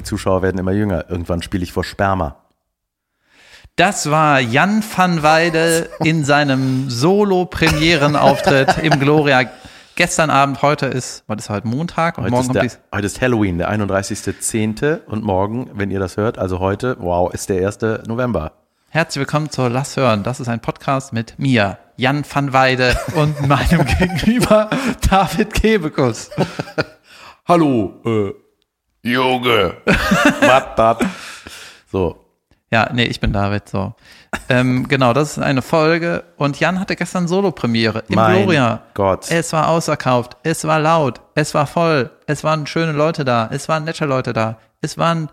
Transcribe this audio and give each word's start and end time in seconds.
Die 0.00 0.04
Zuschauer 0.04 0.40
werden 0.40 0.56
immer 0.56 0.72
jünger. 0.72 1.10
Irgendwann 1.10 1.42
spiele 1.42 1.62
ich 1.62 1.74
vor 1.74 1.84
Sperma. 1.84 2.36
Das 3.76 4.10
war 4.10 4.40
Jan 4.40 4.82
van 4.96 5.22
Weide 5.22 5.90
in 6.02 6.24
seinem 6.24 6.88
Solo-Premierenauftritt 6.88 8.78
im 8.78 8.98
Gloria. 8.98 9.42
Gestern 9.96 10.30
Abend, 10.30 10.62
heute 10.62 10.86
ist, 10.86 11.24
was 11.26 11.40
ist 11.40 11.50
heute 11.50 11.68
Montag 11.68 12.16
und 12.16 12.24
Heute 12.24 12.30
morgen 12.32 12.64
ist, 12.64 12.78
der, 12.78 12.96
heute 12.96 13.06
ist 13.06 13.20
Halloween, 13.20 13.58
der 13.58 13.70
31.10. 13.70 15.04
Und 15.04 15.22
morgen, 15.22 15.68
wenn 15.74 15.90
ihr 15.90 16.00
das 16.00 16.16
hört, 16.16 16.38
also 16.38 16.60
heute, 16.60 16.96
wow, 16.98 17.30
ist 17.30 17.50
der 17.50 17.66
1. 17.66 18.06
November. 18.06 18.52
Herzlich 18.88 19.20
willkommen 19.20 19.50
zur 19.50 19.68
Lass 19.68 19.98
hören. 19.98 20.22
Das 20.22 20.40
ist 20.40 20.48
ein 20.48 20.60
Podcast 20.60 21.12
mit 21.12 21.38
mir, 21.38 21.76
Jan 21.96 22.24
van 22.26 22.54
Weide 22.54 22.98
und 23.16 23.46
meinem 23.46 23.84
Gegenüber 23.98 24.70
David 25.10 25.52
Kebekus. 25.52 26.30
Hallo, 27.46 28.00
äh, 28.06 28.49
Junge. 29.02 29.76
was, 29.84 30.64
was? 30.76 30.96
So, 31.90 32.24
Ja, 32.70 32.88
nee, 32.92 33.04
ich 33.04 33.18
bin 33.20 33.32
David, 33.32 33.68
so. 33.68 33.94
ähm, 34.48 34.86
genau, 34.88 35.12
das 35.12 35.32
ist 35.32 35.38
eine 35.38 35.62
Folge 35.62 36.22
und 36.36 36.60
Jan 36.60 36.78
hatte 36.78 36.94
gestern 36.96 37.26
Solo-Premiere 37.26 38.04
im 38.08 38.14
Mein 38.16 38.42
Gloria. 38.44 38.82
Gott. 38.94 39.30
Es 39.30 39.52
war 39.52 39.68
ausverkauft, 39.68 40.36
es 40.44 40.64
war 40.64 40.78
laut, 40.78 41.20
es 41.34 41.52
war 41.54 41.66
voll, 41.66 42.10
es 42.26 42.44
waren 42.44 42.66
schöne 42.66 42.92
Leute 42.92 43.24
da, 43.24 43.48
es 43.52 43.68
waren 43.68 43.84
nette 43.84 44.04
Leute 44.04 44.32
da, 44.32 44.58
es 44.82 44.98
waren 44.98 45.30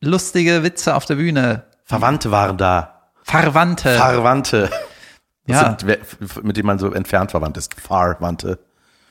lustige 0.00 0.62
Witze 0.62 0.94
auf 0.94 1.04
der 1.04 1.16
Bühne, 1.16 1.64
Verwandte 1.84 2.30
waren 2.30 2.56
da. 2.56 3.10
Verwandte. 3.24 3.94
Verwandte. 3.94 4.70
Das 5.46 5.60
Ja. 5.60 5.76
sind, 5.78 6.42
mit 6.44 6.56
denen 6.56 6.66
man 6.66 6.78
so 6.78 6.90
entfernt 6.92 7.30
verwandt 7.30 7.58
ist. 7.58 7.74
Verwandte. 7.78 8.58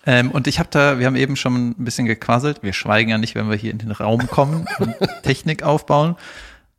Ähm, 0.06 0.32
und 0.32 0.48
ich 0.48 0.60
habe 0.60 0.70
da, 0.72 1.00
wir 1.00 1.06
haben 1.06 1.16
eben 1.16 1.36
schon 1.36 1.70
ein 1.70 1.86
bisschen 1.86 2.06
gequasselt. 2.06 2.62
Wir 2.62 2.74
schweigen 2.74 3.10
ja 3.10 3.18
nicht, 3.18 3.36
wenn 3.36 3.50
wir 3.50 3.56
hier 3.56 3.72
in 3.72 3.78
den 3.78 3.92
Raum 3.92 4.28
kommen 4.28 4.68
und 4.80 4.96
Technik 5.24 5.64
aufbauen. 5.64 6.16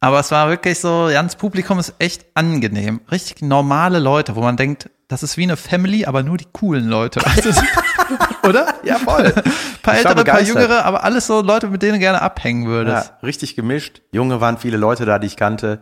Aber 0.00 0.20
es 0.20 0.30
war 0.30 0.50
wirklich 0.50 0.80
so, 0.80 1.08
Jans 1.08 1.36
Publikum 1.36 1.78
ist 1.78 1.94
echt 1.98 2.26
angenehm. 2.34 3.00
Richtig 3.10 3.40
normale 3.40 3.98
Leute, 3.98 4.36
wo 4.36 4.42
man 4.42 4.58
denkt, 4.58 4.90
das 5.08 5.22
ist 5.22 5.38
wie 5.38 5.44
eine 5.44 5.56
Family, 5.56 6.04
aber 6.04 6.22
nur 6.22 6.36
die 6.36 6.46
coolen 6.52 6.88
Leute. 6.88 7.20
Ist, 7.36 7.62
oder? 8.42 8.74
Ja, 8.84 8.98
voll. 8.98 9.32
Ein 9.34 9.42
paar 9.82 9.96
ältere, 9.96 10.24
paar 10.24 10.42
jüngere, 10.42 10.84
aber 10.84 11.04
alles 11.04 11.26
so 11.26 11.40
Leute, 11.40 11.68
mit 11.68 11.82
denen 11.82 11.94
du 11.94 11.98
gerne 12.00 12.20
abhängen 12.20 12.66
würdest. 12.66 13.08
Ja, 13.08 13.26
richtig 13.26 13.56
gemischt. 13.56 14.02
Junge 14.12 14.42
waren 14.42 14.58
viele 14.58 14.76
Leute 14.76 15.06
da, 15.06 15.18
die 15.18 15.26
ich 15.26 15.36
kannte. 15.36 15.80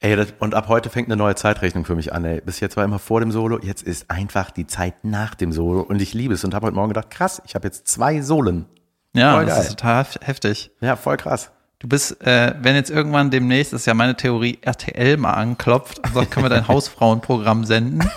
Ey, 0.00 0.14
das, 0.14 0.28
und 0.38 0.54
ab 0.54 0.68
heute 0.68 0.90
fängt 0.90 1.08
eine 1.08 1.16
neue 1.16 1.34
Zeitrechnung 1.34 1.84
für 1.84 1.96
mich 1.96 2.12
an. 2.12 2.24
Ey. 2.24 2.40
Bis 2.40 2.60
jetzt 2.60 2.76
war 2.76 2.84
immer 2.84 3.00
vor 3.00 3.20
dem 3.20 3.32
Solo, 3.32 3.58
jetzt 3.60 3.82
ist 3.82 4.10
einfach 4.10 4.50
die 4.52 4.66
Zeit 4.66 4.94
nach 5.04 5.34
dem 5.34 5.50
Solo 5.52 5.80
und 5.80 6.00
ich 6.00 6.14
liebe 6.14 6.34
es 6.34 6.44
und 6.44 6.54
habe 6.54 6.66
heute 6.66 6.76
Morgen 6.76 6.88
gedacht, 6.90 7.10
krass, 7.10 7.42
ich 7.46 7.54
habe 7.56 7.66
jetzt 7.66 7.88
zwei 7.88 8.20
Solen. 8.22 8.66
Ja, 9.14 9.34
Voll 9.34 9.46
das 9.46 9.54
geil. 9.56 9.62
ist 9.64 9.70
total 9.70 10.04
hef- 10.04 10.18
heftig. 10.22 10.70
Ja, 10.80 10.94
voll 10.94 11.16
krass. 11.16 11.50
Du 11.80 11.88
bist, 11.88 12.20
äh, 12.24 12.54
wenn 12.60 12.76
jetzt 12.76 12.90
irgendwann 12.90 13.30
demnächst, 13.30 13.72
das 13.72 13.80
ist 13.82 13.86
ja 13.86 13.94
meine 13.94 14.16
Theorie, 14.16 14.58
RTL 14.62 15.16
mal 15.16 15.32
anklopft 15.32 15.98
und 16.04 16.14
sagt, 16.14 16.30
können 16.30 16.44
wir 16.46 16.50
dein 16.50 16.68
Hausfrauenprogramm 16.68 17.64
senden? 17.64 18.00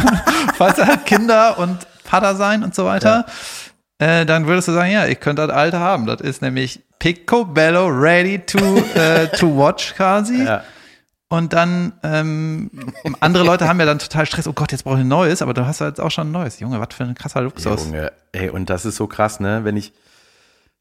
Falls 0.54 0.78
er 0.78 0.86
halt 0.86 1.06
Kinder 1.06 1.58
und 1.58 1.86
Vater 2.04 2.36
sein 2.36 2.62
und 2.62 2.74
so 2.74 2.84
weiter, 2.84 3.26
äh, 3.98 4.24
dann 4.26 4.46
würdest 4.46 4.68
du 4.68 4.72
sagen, 4.72 4.92
ja, 4.92 5.06
ich 5.06 5.18
könnte 5.18 5.46
das 5.46 5.54
Alte 5.56 5.78
haben. 5.80 6.06
Das 6.06 6.20
ist 6.20 6.40
nämlich 6.42 6.80
Picobello 7.00 7.86
ready 7.88 8.38
to, 8.40 8.58
äh, 8.94 9.26
to 9.36 9.56
watch 9.56 9.94
quasi. 9.96 10.44
Ja. 10.44 10.62
Und 11.32 11.52
dann, 11.52 11.92
ähm, 12.02 12.72
andere 13.20 13.44
Leute 13.44 13.68
haben 13.68 13.78
ja 13.78 13.86
dann 13.86 14.00
total 14.00 14.26
Stress, 14.26 14.48
oh 14.48 14.52
Gott, 14.52 14.72
jetzt 14.72 14.82
brauche 14.82 14.96
ich 14.96 15.02
ein 15.02 15.08
neues, 15.08 15.42
aber 15.42 15.54
du 15.54 15.64
hast 15.64 15.78
jetzt 15.78 16.00
auch 16.00 16.10
schon 16.10 16.28
ein 16.28 16.32
neues. 16.32 16.58
Junge, 16.58 16.80
was 16.80 16.88
für 16.92 17.04
ein 17.04 17.14
krasser 17.14 17.40
Luxus. 17.40 17.84
Junge, 17.84 18.12
ey, 18.32 18.50
und 18.50 18.68
das 18.68 18.84
ist 18.84 18.96
so 18.96 19.06
krass, 19.06 19.38
ne, 19.38 19.62
wenn 19.62 19.76
ich 19.76 19.92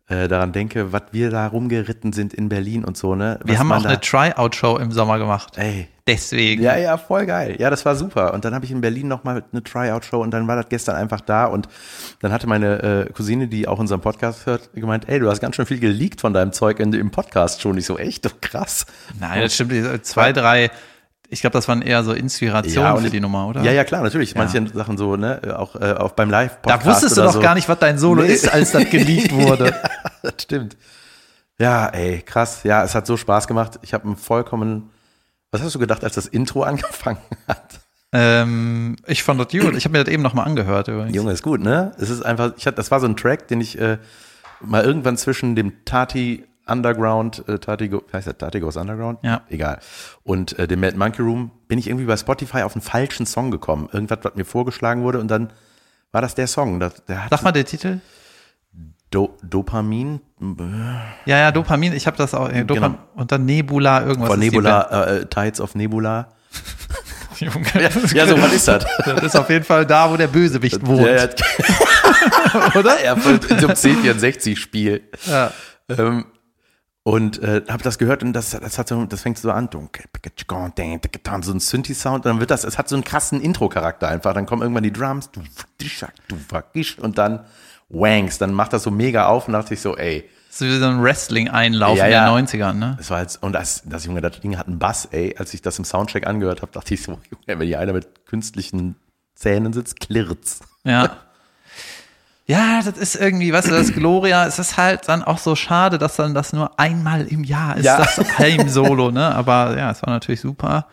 äh, 0.09 0.27
daran 0.27 0.51
denke, 0.51 0.91
was 0.91 1.03
wir 1.11 1.29
da 1.29 1.47
rumgeritten 1.47 2.13
sind 2.13 2.33
in 2.33 2.49
Berlin 2.49 2.83
und 2.83 2.97
so, 2.97 3.15
ne. 3.15 3.39
Wir 3.43 3.53
was 3.53 3.59
haben 3.59 3.71
auch 3.71 3.83
da, 3.83 3.89
eine 3.89 4.01
Tryout-Show 4.01 4.77
im 4.77 4.91
Sommer 4.91 5.19
gemacht. 5.19 5.57
Ey, 5.57 5.87
Deswegen. 6.09 6.63
Ja, 6.63 6.75
ja, 6.75 6.97
voll 6.97 7.27
geil. 7.27 7.57
Ja, 7.59 7.69
das 7.69 7.85
war 7.85 7.95
super. 7.95 8.33
Und 8.33 8.43
dann 8.43 8.55
habe 8.55 8.65
ich 8.65 8.71
in 8.71 8.81
Berlin 8.81 9.07
nochmal 9.07 9.43
eine 9.51 9.63
Tryout-Show 9.63 10.19
und 10.19 10.31
dann 10.31 10.47
war 10.47 10.55
das 10.55 10.67
gestern 10.67 10.95
einfach 10.95 11.21
da 11.21 11.45
und 11.45 11.69
dann 12.21 12.31
hatte 12.31 12.47
meine 12.47 13.05
äh, 13.07 13.13
Cousine, 13.13 13.47
die 13.47 13.67
auch 13.67 13.77
unseren 13.77 14.01
Podcast 14.01 14.47
hört, 14.47 14.73
gemeint, 14.73 15.07
ey, 15.07 15.19
du 15.19 15.29
hast 15.29 15.39
ganz 15.39 15.55
schön 15.55 15.67
viel 15.67 15.79
geleakt 15.79 16.19
von 16.19 16.33
deinem 16.33 16.51
Zeug 16.51 16.79
in, 16.79 16.91
im 16.93 17.11
Podcast 17.11 17.61
schon. 17.61 17.77
Ich 17.77 17.85
so, 17.85 17.99
echt, 17.99 18.25
doch 18.25 18.41
krass. 18.41 18.87
Nein, 19.19 19.41
das 19.41 19.53
stimmt. 19.53 20.03
Zwei, 20.03 20.33
drei, 20.33 20.71
ich 21.29 21.41
glaube, 21.41 21.53
das 21.53 21.67
waren 21.67 21.81
eher 21.81 22.03
so 22.03 22.13
Inspirationen 22.13 22.93
und 22.93 23.03
für 23.03 23.09
die 23.09 23.19
Nummer, 23.19 23.47
oder? 23.47 23.61
Ja, 23.61 23.71
ja, 23.71 23.83
klar, 23.83 24.01
natürlich. 24.01 24.35
Manche 24.35 24.65
Sachen 24.73 24.97
so, 24.97 25.15
ne, 25.15 25.39
auch, 25.57 25.75
äh, 25.75 25.93
auch 25.93 26.11
beim 26.11 26.29
Live-Podcast. 26.29 26.85
Da 26.85 26.89
wusstest 26.91 27.17
du 27.17 27.21
doch 27.21 27.33
so. 27.33 27.39
gar 27.39 27.55
nicht, 27.55 27.69
was 27.69 27.77
dein 27.79 27.97
Solo 27.99 28.23
Nee. 28.23 28.33
ist, 28.33 28.51
als 28.51 28.71
das 28.71 28.89
geleakt 28.89 29.31
wurde. 29.35 29.73
das 30.23 30.33
stimmt. 30.41 30.75
Ja, 31.59 31.87
ey, 31.87 32.21
krass. 32.21 32.63
Ja, 32.63 32.83
es 32.83 32.95
hat 32.95 33.05
so 33.05 33.15
Spaß 33.17 33.47
gemacht. 33.47 33.79
Ich 33.81 33.93
habe 33.93 34.05
einen 34.05 34.15
vollkommen, 34.15 34.89
was 35.51 35.61
hast 35.61 35.75
du 35.75 35.79
gedacht, 35.79 36.03
als 36.03 36.15
das 36.15 36.25
Intro 36.25 36.63
angefangen 36.63 37.19
hat? 37.47 37.79
ähm, 38.11 38.95
ich 39.05 39.21
fand 39.23 39.39
das 39.39 39.49
gut. 39.49 39.75
Ich 39.75 39.85
habe 39.85 39.97
mir 39.97 40.03
das 40.03 40.11
eben 40.11 40.23
nochmal 40.23 40.45
angehört 40.47 40.87
übrigens. 40.87 41.15
Junge, 41.15 41.31
ist 41.31 41.43
gut, 41.43 41.61
ne? 41.61 41.91
Es 41.99 42.09
ist 42.09 42.23
einfach, 42.23 42.53
ich 42.57 42.65
hatte, 42.65 42.77
das 42.77 42.89
war 42.89 42.99
so 42.99 43.05
ein 43.05 43.15
Track, 43.15 43.47
den 43.49 43.61
ich 43.61 43.79
äh, 43.79 43.99
mal 44.61 44.83
irgendwann 44.83 45.15
zwischen 45.15 45.55
dem 45.55 45.85
Tati 45.85 46.43
Underground, 46.69 47.43
äh, 47.47 47.59
Tati, 47.59 47.89
Go, 47.89 48.03
wie 48.07 48.13
heißt 48.17 48.27
der 48.27 48.37
Tati 48.37 48.59
Goes 48.59 48.77
Underground? 48.77 49.19
Ja. 49.23 49.41
Egal. 49.49 49.79
Und 50.23 50.57
äh, 50.59 50.67
dem 50.67 50.79
Mad 50.79 50.97
Monkey 50.97 51.21
Room 51.21 51.51
bin 51.67 51.79
ich 51.79 51.87
irgendwie 51.87 52.05
bei 52.05 52.17
Spotify 52.17 52.61
auf 52.61 52.75
einen 52.75 52.81
falschen 52.81 53.25
Song 53.25 53.51
gekommen. 53.51 53.89
Irgendwas, 53.91 54.19
was 54.23 54.35
mir 54.35 54.45
vorgeschlagen 54.45 55.03
wurde 55.03 55.19
und 55.19 55.29
dann 55.29 55.51
war 56.11 56.21
das 56.21 56.35
der 56.35 56.47
Song. 56.47 56.79
Das, 56.79 57.03
der 57.05 57.27
Sag 57.29 57.43
mal 57.43 57.51
den 57.51 57.65
Titel. 57.65 57.99
Do, 59.11 59.35
Dopamin 59.41 60.21
Ja, 61.25 61.37
ja, 61.37 61.51
Dopamin. 61.51 61.93
Ich 61.93 62.05
habe 62.05 62.17
das 62.17 62.33
auch. 62.35 62.49
Äh, 62.49 62.63
Dopamin. 62.63 62.97
Genau. 62.97 63.03
Und 63.15 63.31
dann 63.31 63.45
Nebula, 63.45 64.03
irgendwas. 64.03 64.29
von 64.29 64.39
Nebula, 64.39 64.81
äh, 65.05 65.17
äh, 65.17 65.25
Tides 65.25 65.61
of 65.61 65.75
Nebula. 65.75 66.29
Junge, 67.39 67.65
Ja, 68.13 68.27
so, 68.27 68.39
was 68.41 68.53
ist 68.53 68.67
das? 68.67 68.85
das 69.05 69.23
ist 69.23 69.35
auf 69.35 69.49
jeden 69.49 69.63
Fall 69.65 69.85
da, 69.85 70.11
wo 70.11 70.17
der 70.17 70.27
Bösewicht 70.27 70.85
wohnt. 70.85 71.07
Ja, 71.07 71.15
ja. 71.15 71.29
Oder? 72.75 73.03
Ja, 73.03 73.15
von 73.15 73.39
so 73.41 73.55
einem 73.55 73.69
C64-Spiel. 73.71 75.03
Ja. 75.25 75.51
Ähm, 75.89 76.25
und 77.09 77.41
äh, 77.41 77.63
habe 77.67 77.81
das 77.81 77.97
gehört 77.97 78.21
und 78.21 78.33
das, 78.33 78.51
das 78.51 78.77
hat 78.77 78.87
so, 78.87 79.03
das 79.05 79.21
fängt 79.21 79.39
so 79.39 79.49
an, 79.49 79.67
so 81.41 81.51
ein 81.51 81.59
Synthi-Sound, 81.59 82.23
dann 82.23 82.39
wird 82.39 82.51
das, 82.51 82.63
es 82.63 82.77
hat 82.77 82.87
so 82.87 82.95
einen 82.95 83.03
krassen 83.03 83.41
Intro-Charakter 83.41 84.07
einfach. 84.07 84.35
Dann 84.35 84.45
kommen 84.45 84.61
irgendwann 84.61 84.83
die 84.83 84.93
Drums, 84.93 85.31
du 85.31 85.41
du 86.27 86.35
und 86.99 87.17
dann 87.17 87.45
wangs, 87.89 88.37
dann 88.37 88.53
macht 88.53 88.73
das 88.73 88.83
so 88.83 88.91
mega 88.91 89.25
auf 89.25 89.47
und 89.47 89.53
dachte 89.53 89.73
ich 89.73 89.81
so, 89.81 89.97
ey, 89.97 90.29
Das 90.49 90.61
ist 90.61 90.67
wie 90.67 90.77
so 90.77 90.85
ein 90.85 91.01
Wrestling-Einlauf 91.01 91.97
Ja, 91.97 92.05
in 92.05 92.11
ja. 92.11 92.37
den 92.37 92.45
90ern, 92.45 92.73
ne? 92.73 92.93
das 92.99 93.09
war 93.09 93.21
jetzt, 93.21 93.41
und 93.41 93.53
das, 93.53 93.81
das 93.85 94.05
Junge, 94.05 94.21
das 94.21 94.39
Ding 94.39 94.55
hat 94.55 94.67
einen 94.67 94.77
Bass, 94.77 95.05
ey. 95.09 95.35
Als 95.35 95.55
ich 95.55 95.63
das 95.63 95.79
im 95.79 95.85
Soundcheck 95.85 96.27
angehört 96.27 96.61
habe, 96.61 96.71
dachte 96.71 96.93
ich 96.93 97.01
so, 97.01 97.13
Junge, 97.31 97.59
wenn 97.59 97.67
hier 97.67 97.79
einer 97.79 97.93
mit 97.93 98.27
künstlichen 98.27 98.97
Zähnen 99.33 99.73
sitzt, 99.73 99.99
klirrt's. 99.99 100.59
Ja. 100.83 101.17
Ja, 102.49 102.81
das 102.83 102.97
ist 102.97 103.15
irgendwie, 103.15 103.53
weißt 103.53 103.67
du, 103.67 103.71
das 103.71 103.93
Gloria, 103.93 104.47
es 104.47 104.57
ist 104.57 104.75
halt 104.75 105.07
dann 105.07 105.23
auch 105.23 105.37
so 105.37 105.55
schade, 105.55 105.99
dass 105.99 106.15
dann 106.15 106.33
das 106.33 106.51
nur 106.51 106.79
einmal 106.79 107.27
im 107.27 107.43
Jahr 107.43 107.77
ist, 107.77 107.85
Ja. 107.85 107.97
das 107.97 108.17
Heim-Solo, 108.39 109.11
ne? 109.11 109.35
Aber 109.35 109.77
ja, 109.77 109.91
es 109.91 110.01
war 110.01 110.09
natürlich 110.09 110.41
super. 110.41 110.87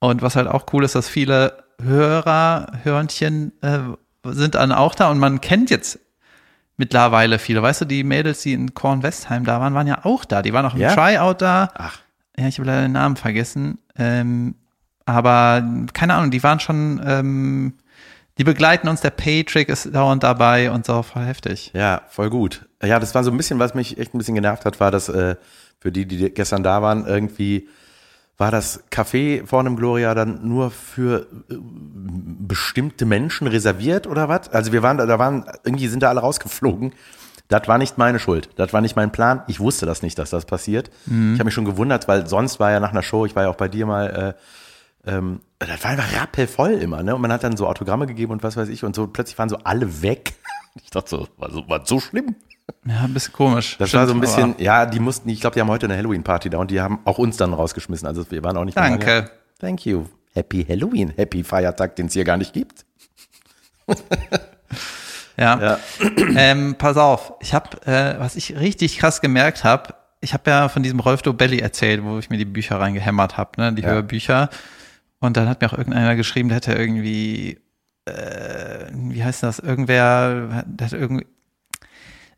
Und 0.00 0.22
was 0.22 0.34
halt 0.34 0.48
auch 0.48 0.66
cool 0.72 0.82
ist, 0.84 0.96
dass 0.96 1.08
viele 1.08 1.62
Hörer, 1.80 2.72
Hörnchen 2.82 3.52
äh, 3.62 3.78
sind 4.24 4.56
dann 4.56 4.72
auch 4.72 4.96
da 4.96 5.08
und 5.10 5.18
man 5.20 5.40
kennt 5.40 5.70
jetzt 5.70 6.00
mittlerweile 6.76 7.38
viele. 7.38 7.62
Weißt 7.62 7.80
du, 7.82 7.84
die 7.84 8.02
Mädels, 8.02 8.42
die 8.42 8.52
in 8.52 8.74
Kornwestheim 8.74 9.44
da 9.44 9.60
waren, 9.60 9.74
waren 9.74 9.86
ja 9.86 10.04
auch 10.04 10.24
da. 10.24 10.42
Die 10.42 10.52
waren 10.52 10.66
auch 10.66 10.74
im 10.74 10.80
Ja? 10.80 10.94
Tryout 10.94 11.40
da. 11.42 11.68
Ach. 11.76 11.98
Ja, 12.36 12.48
ich 12.48 12.58
habe 12.58 12.66
leider 12.68 12.82
den 12.82 12.92
Namen 12.92 13.14
vergessen. 13.16 13.78
Ähm, 13.96 14.56
aber 15.06 15.62
keine 15.94 16.14
Ahnung, 16.14 16.30
die 16.32 16.42
waren 16.42 16.58
schon, 16.60 17.00
ähm, 17.04 17.74
die 18.38 18.44
begleiten 18.44 18.88
uns, 18.88 19.00
der 19.00 19.10
Patrick 19.10 19.68
ist 19.68 19.94
dauernd 19.94 20.22
dabei 20.22 20.70
und 20.70 20.86
so, 20.86 21.02
voll 21.02 21.24
heftig. 21.24 21.72
Ja, 21.74 22.02
voll 22.08 22.30
gut. 22.30 22.66
Ja, 22.82 22.98
das 22.98 23.14
war 23.14 23.24
so 23.24 23.30
ein 23.30 23.36
bisschen, 23.36 23.58
was 23.58 23.74
mich 23.74 23.98
echt 23.98 24.14
ein 24.14 24.18
bisschen 24.18 24.34
genervt 24.34 24.64
hat, 24.64 24.80
war 24.80 24.90
das, 24.90 25.08
äh, 25.08 25.36
für 25.80 25.92
die, 25.92 26.06
die 26.06 26.30
gestern 26.30 26.62
da 26.62 26.82
waren, 26.82 27.06
irgendwie 27.06 27.68
war 28.36 28.52
das 28.52 28.84
Café 28.90 29.44
vorne 29.44 29.68
im 29.68 29.76
Gloria 29.76 30.14
dann 30.14 30.46
nur 30.46 30.70
für 30.70 31.26
äh, 31.50 31.56
bestimmte 31.58 33.04
Menschen 33.04 33.48
reserviert 33.48 34.06
oder 34.06 34.28
was? 34.28 34.48
Also 34.50 34.72
wir 34.72 34.82
waren 34.82 34.96
da, 34.96 35.06
da 35.06 35.18
waren, 35.18 35.44
irgendwie 35.64 35.88
sind 35.88 36.04
da 36.04 36.08
alle 36.08 36.20
rausgeflogen. 36.20 36.92
Das 37.48 37.66
war 37.66 37.78
nicht 37.78 37.98
meine 37.98 38.18
Schuld. 38.18 38.50
Das 38.56 38.72
war 38.72 38.80
nicht 38.80 38.94
mein 38.94 39.10
Plan. 39.10 39.42
Ich 39.48 39.58
wusste 39.58 39.86
das 39.86 40.02
nicht, 40.02 40.18
dass 40.18 40.30
das 40.30 40.44
passiert. 40.44 40.90
Ich 41.06 41.12
habe 41.12 41.44
mich 41.44 41.54
schon 41.54 41.64
gewundert, 41.64 42.06
weil 42.06 42.26
sonst 42.26 42.60
war 42.60 42.70
ja 42.70 42.78
nach 42.78 42.90
einer 42.90 43.02
Show, 43.02 43.24
ich 43.24 43.34
war 43.34 43.44
ja 43.44 43.48
auch 43.48 43.56
bei 43.56 43.68
dir 43.68 43.86
mal, 43.86 44.36
äh, 45.06 45.10
ähm, 45.10 45.40
das 45.58 45.82
war 45.84 45.90
einfach 45.90 46.12
rappelvoll 46.20 46.72
immer, 46.72 47.02
ne? 47.02 47.14
Und 47.14 47.20
man 47.20 47.32
hat 47.32 47.42
dann 47.44 47.56
so 47.56 47.66
Autogramme 47.66 48.06
gegeben 48.06 48.32
und 48.32 48.42
was 48.42 48.56
weiß 48.56 48.68
ich 48.68 48.84
und 48.84 48.94
so 48.94 49.06
plötzlich 49.06 49.38
waren 49.38 49.48
so 49.48 49.58
alle 49.64 50.02
weg. 50.02 50.34
Ich 50.84 50.90
dachte 50.90 51.10
so, 51.10 51.28
war 51.38 51.50
so, 51.50 51.68
war 51.68 51.84
so 51.84 51.98
schlimm. 51.98 52.36
Ja, 52.84 53.00
ein 53.00 53.12
bisschen 53.12 53.32
komisch. 53.32 53.76
Das 53.78 53.88
Stimmt, 53.88 54.00
war 54.02 54.06
so 54.06 54.14
ein 54.14 54.20
bisschen, 54.20 54.54
ja, 54.58 54.86
die 54.86 55.00
mussten, 55.00 55.28
ich 55.28 55.40
glaube, 55.40 55.54
die 55.54 55.60
haben 55.60 55.68
heute 55.70 55.86
eine 55.86 55.96
Halloween-Party 55.96 56.50
da 56.50 56.58
und 56.58 56.70
die 56.70 56.80
haben 56.80 57.00
auch 57.04 57.18
uns 57.18 57.36
dann 57.36 57.52
rausgeschmissen. 57.52 58.06
Also 58.06 58.30
wir 58.30 58.44
waren 58.44 58.56
auch 58.56 58.64
nicht 58.64 58.76
mehr 58.76 58.88
Danke. 58.88 59.06
lange. 59.06 59.30
Thank 59.58 59.86
you. 59.86 60.04
Happy 60.34 60.64
Halloween, 60.64 61.12
Happy 61.16 61.42
Feiertag, 61.42 61.96
den 61.96 62.06
es 62.06 62.12
hier 62.12 62.24
gar 62.24 62.36
nicht 62.36 62.52
gibt. 62.52 62.84
Ja. 65.36 65.60
Ja. 65.60 65.78
Ähm, 66.36 66.74
pass 66.76 66.96
auf, 66.96 67.32
ich 67.40 67.54
habe, 67.54 67.80
äh, 67.86 68.18
was 68.18 68.34
ich 68.36 68.56
richtig 68.58 68.98
krass 68.98 69.20
gemerkt 69.20 69.62
habe, 69.64 69.94
ich 70.20 70.34
habe 70.34 70.50
ja 70.50 70.68
von 70.68 70.82
diesem 70.82 70.98
Rolf 71.00 71.22
Dobelli 71.22 71.60
erzählt, 71.60 72.02
wo 72.02 72.18
ich 72.18 72.28
mir 72.28 72.38
die 72.38 72.44
Bücher 72.44 72.80
reingehämmert 72.80 73.36
habe, 73.36 73.50
ne, 73.56 73.72
die 73.72 73.82
Ja. 73.82 73.88
Hörbücher. 73.90 74.50
Und 75.20 75.36
dann 75.36 75.48
hat 75.48 75.60
mir 75.60 75.68
auch 75.68 75.76
irgendeiner 75.76 76.16
geschrieben, 76.16 76.48
der 76.48 76.56
hätte 76.56 76.72
irgendwie, 76.72 77.60
äh, 78.04 78.86
wie 78.92 79.24
heißt 79.24 79.42
das, 79.42 79.58
irgendwer, 79.58 80.64
der 80.66 80.86
hat 80.86 80.92
irgendwie, 80.92 81.26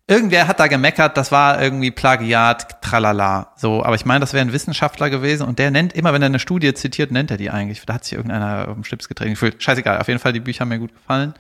irgendwer 0.06 0.48
hat 0.48 0.58
da 0.58 0.66
gemeckert, 0.66 1.16
das 1.16 1.30
war 1.30 1.62
irgendwie 1.62 1.90
Plagiat, 1.90 2.82
tralala. 2.82 3.52
So, 3.56 3.84
aber 3.84 3.94
ich 3.94 4.06
meine, 4.06 4.20
das 4.20 4.32
wäre 4.32 4.44
ein 4.44 4.52
Wissenschaftler 4.52 5.10
gewesen 5.10 5.46
und 5.46 5.58
der 5.58 5.70
nennt 5.70 5.92
immer, 5.92 6.12
wenn 6.12 6.22
er 6.22 6.26
eine 6.26 6.38
Studie 6.38 6.74
zitiert, 6.74 7.12
nennt 7.12 7.30
er 7.30 7.36
die 7.36 7.50
eigentlich. 7.50 7.84
Da 7.84 7.94
hat 7.94 8.04
sich 8.04 8.14
irgendeiner 8.14 8.68
auf 8.68 8.74
den 8.74 8.84
Schlips 8.84 9.08
getreten 9.08 9.32
gefühlt. 9.32 9.62
Scheißegal, 9.62 9.98
auf 9.98 10.08
jeden 10.08 10.20
Fall, 10.20 10.32
die 10.32 10.40
Bücher 10.40 10.60
haben 10.60 10.70
mir 10.70 10.78
gut 10.78 10.94
gefallen. 10.94 11.34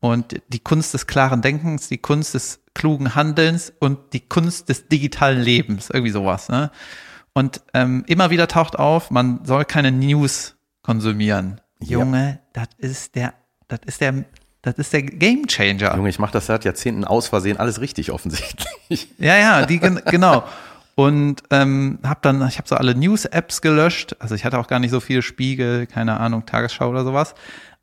Und 0.00 0.40
die 0.48 0.60
Kunst 0.60 0.94
des 0.94 1.06
klaren 1.06 1.42
Denkens, 1.42 1.88
die 1.88 1.98
Kunst 1.98 2.32
des 2.34 2.60
klugen 2.74 3.14
Handelns 3.14 3.72
und 3.80 3.98
die 4.14 4.20
Kunst 4.20 4.68
des 4.70 4.88
digitalen 4.88 5.40
Lebens, 5.40 5.90
irgendwie 5.90 6.12
sowas. 6.12 6.48
Ne? 6.48 6.70
Und 7.32 7.60
ähm, 7.74 8.04
immer 8.06 8.30
wieder 8.30 8.48
taucht 8.48 8.78
auf, 8.78 9.10
man 9.10 9.44
soll 9.44 9.64
keine 9.64 9.92
News 9.92 10.56
konsumieren. 10.82 11.60
Ja. 11.80 11.98
Junge, 11.98 12.40
das 12.52 12.68
ist 12.78 13.14
der, 13.14 13.34
das 13.68 13.80
ist 13.86 14.00
der, 14.00 14.24
das 14.62 14.74
ist 14.76 14.92
der 14.92 15.02
Gamechanger. 15.02 15.96
Junge, 15.96 16.08
ich 16.08 16.18
mache 16.18 16.32
das 16.32 16.46
seit 16.46 16.64
Jahrzehnten 16.64 17.04
aus 17.04 17.28
Versehen 17.28 17.56
alles 17.58 17.80
richtig 17.80 18.10
offensichtlich. 18.10 18.68
Ja, 19.18 19.36
ja, 19.36 19.66
die 19.66 19.78
gen- 19.78 20.00
genau. 20.06 20.42
Und 20.96 21.44
ähm, 21.50 22.00
habe 22.02 22.18
dann, 22.22 22.46
ich 22.48 22.58
habe 22.58 22.66
so 22.68 22.74
alle 22.74 22.96
News-Apps 22.96 23.62
gelöscht. 23.62 24.16
Also 24.18 24.34
ich 24.34 24.44
hatte 24.44 24.58
auch 24.58 24.66
gar 24.66 24.80
nicht 24.80 24.90
so 24.90 24.98
viel 24.98 25.22
Spiegel, 25.22 25.86
keine 25.86 26.18
Ahnung, 26.18 26.44
Tagesschau 26.44 26.88
oder 26.90 27.04
sowas. 27.04 27.34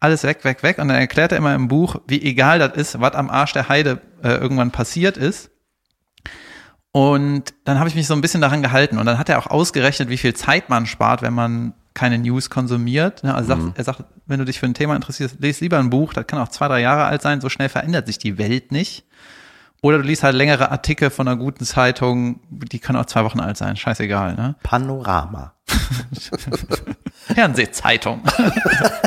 Alles 0.02 0.24
weg, 0.24 0.44
weg, 0.44 0.62
weg. 0.64 0.78
Und 0.80 0.90
dann 0.90 0.98
erklärt 0.98 1.32
er 1.32 1.38
immer 1.38 1.56
im 1.56 1.70
Buch, 1.70 1.96
wie 2.08 2.22
egal 2.22 2.60
das 2.60 2.74
ist, 2.76 3.00
was 3.00 3.14
am 3.16 3.30
Arsch 3.30 3.54
der 3.54 3.70
Heide 3.70 4.02
äh, 4.22 4.34
irgendwann 4.36 4.72
passiert 4.72 5.16
ist. 5.18 5.50
Und 6.98 7.54
dann 7.64 7.78
habe 7.78 7.90
ich 7.90 7.94
mich 7.94 8.08
so 8.08 8.16
ein 8.16 8.22
bisschen 8.22 8.42
daran 8.42 8.64
gehalten. 8.64 8.98
Und 8.98 9.06
dann 9.06 9.20
hat 9.20 9.30
er 9.30 9.38
auch 9.38 9.46
ausgerechnet, 9.46 10.10
wie 10.10 10.18
viel 10.18 10.34
Zeit 10.34 10.68
man 10.68 10.88
spart, 10.88 11.22
wenn 11.22 11.36
man 11.36 11.76
keine 11.94 12.18
News 12.18 12.50
konsumiert. 12.50 13.24
Ne, 13.24 13.36
Also 13.36 13.50
sagt, 13.50 13.78
er 13.78 13.84
sagt, 13.84 14.04
wenn 14.26 14.40
du 14.40 14.46
dich 14.46 14.60
für 14.60 14.66
ein 14.66 14.74
Thema 14.74 14.96
interessierst, 14.96 15.36
lese 15.40 15.64
lieber 15.64 15.78
ein 15.78 15.92
Buch, 15.92 16.14
das 16.14 16.26
kann 16.26 16.40
auch 16.40 16.48
zwei, 16.48 16.68
drei 16.68 16.82
Jahre 16.82 17.06
alt 17.06 17.22
sein, 17.22 17.40
so 17.40 17.50
schnell 17.50 17.70
verändert 17.70 18.08
sich 18.08 18.18
die 18.18 18.40
Welt 18.40 18.72
nicht. 18.72 19.06
Oder 19.84 20.00
du 20.00 20.06
liest 20.06 20.24
halt 20.24 20.34
längere 20.34 20.72
Artikel 20.72 21.12
von 21.12 21.28
einer 21.28 21.38
guten 21.38 21.66
Zeitung, 21.66 22.40
die 22.50 22.80
können 22.80 22.98
auch 22.98 23.06
zwei 23.06 23.24
Wochen 23.24 23.42
alt 23.42 23.58
sein, 23.58 23.76
scheißegal, 23.76 24.34
ne? 24.34 24.56
Panorama. 24.64 25.54
Fernsehzeitung. 27.32 28.24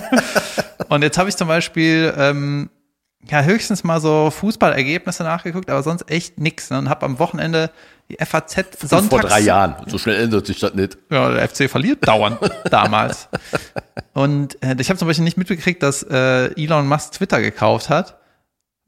und 0.89 1.03
jetzt 1.03 1.19
habe 1.19 1.29
ich 1.29 1.37
zum 1.37 1.49
Beispiel 1.49 2.15
ähm, 2.17 2.71
ja 3.29 3.43
höchstens 3.43 3.85
mal 3.85 4.01
so 4.01 4.31
Fußballergebnisse 4.31 5.23
nachgeguckt, 5.23 5.71
aber 5.71 5.83
sonst 5.83 6.11
echt 6.11 6.39
nix. 6.39 6.71
Ne? 6.71 6.79
Und 6.79 6.89
habe 6.89 7.07
am 7.07 7.19
Wochenende 7.19 7.71
die 8.09 8.17
FAZ 8.25 8.55
sonntags. 8.81 9.09
Vor 9.09 9.21
drei 9.21 9.41
Jahren. 9.41 9.77
So 9.87 9.99
schnell 9.99 10.23
ändert 10.23 10.47
sich 10.47 10.59
das 10.59 10.75
nicht. 10.75 10.99
Ja, 11.11 11.31
der 11.31 11.49
FC 11.49 11.71
verliert 11.71 12.07
dauernd 12.07 12.39
damals. 12.71 13.29
Und 14.15 14.63
äh, 14.63 14.77
ich 14.79 14.89
habe 14.89 14.99
zum 14.99 15.07
Beispiel 15.07 15.25
nicht 15.25 15.37
mitbekriegt, 15.37 15.83
dass 15.83 16.03
äh, 16.03 16.53
Elon 16.61 16.89
Musk 16.89 17.13
Twitter 17.13 17.41
gekauft 17.41 17.89
hat. 17.89 18.20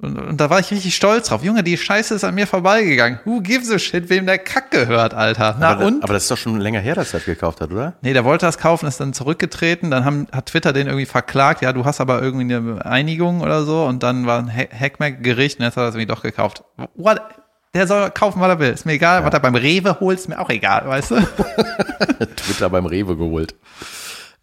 Und, 0.03 0.19
und 0.19 0.41
da 0.41 0.51
war 0.51 0.59
ich 0.61 0.71
richtig 0.73 0.95
stolz 0.97 1.29
drauf. 1.29 1.43
Junge, 1.45 1.63
die 1.63 1.79
Scheiße 1.79 2.15
ist 2.17 2.25
an 2.25 2.35
mir 2.35 2.47
vorbeigegangen. 2.49 3.21
Who 3.25 3.41
gives 3.41 3.71
a 3.71 3.79
shit, 3.79 4.11
wem 4.11 4.27
der 4.27 4.39
Kack 4.39 4.71
gehört, 4.73 5.15
Alter? 5.15 5.57
Na 5.61 5.69
aber, 5.71 5.87
und? 5.87 6.03
aber 6.03 6.13
das 6.15 6.25
ist 6.25 6.31
doch 6.33 6.37
schon 6.37 6.61
länger 6.61 6.81
her, 6.81 6.95
dass 6.97 7.15
er 7.15 7.21
das 7.21 7.27
gekauft 7.27 7.61
hat, 7.61 7.71
oder? 7.71 7.95
Nee, 8.03 8.13
der 8.13 8.25
wollte 8.25 8.45
das 8.45 8.59
kaufen, 8.59 8.87
ist 8.87 8.99
dann 9.01 9.13
zurückgetreten, 9.15 9.91
dann 9.91 10.05
haben, 10.05 10.27
hat 10.33 10.47
Twitter 10.47 10.73
den 10.73 10.89
irgendwie 10.89 11.07
verklagt, 11.07 11.63
ja, 11.63 11.73
du 11.73 11.85
hast 11.85 12.01
aber 12.01 12.21
irgendwie 12.21 12.53
eine 12.55 12.85
Einigung 12.85 13.41
oder 13.43 13.65
so 13.65 13.85
und 13.85 14.03
dann 14.03 14.27
war 14.27 14.41
ein 14.41 14.53
Ha- 14.55 14.69
Hackmack 14.77 15.23
Gericht 15.23 15.61
und 15.61 15.65
jetzt 15.67 15.77
hat 15.77 15.85
er 15.85 15.89
es 15.91 15.95
irgendwie 15.95 16.13
doch 16.13 16.23
gekauft. 16.23 16.65
What? 16.97 17.21
Der 17.75 17.87
soll 17.87 18.11
kaufen, 18.11 18.41
was 18.41 18.49
er 18.49 18.59
will. 18.59 18.71
Ist 18.71 18.85
mir 18.85 18.93
egal, 18.93 19.25
was 19.25 19.33
er 19.33 19.41
beim 19.41 19.55
Rewe 19.55 19.99
holt, 20.01 20.19
ist 20.19 20.29
mir 20.29 20.39
auch 20.41 20.51
egal, 20.51 20.87
weißt 20.87 21.13
du? 21.13 21.15
Twitter 22.37 22.69
beim 22.71 22.87
Rewe 22.87 23.17
geholt. 23.17 23.55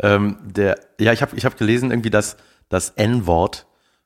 Ähm, 0.02 0.38
der, 0.44 0.80
ja, 1.00 1.12
ich 1.14 1.22
habe 1.22 1.36
ich 1.36 1.46
hab 1.46 1.58
gelesen, 1.58 1.92
irgendwie, 1.92 2.10
dass 2.10 2.38
das 2.70 2.92
N-Wort, 2.96 3.66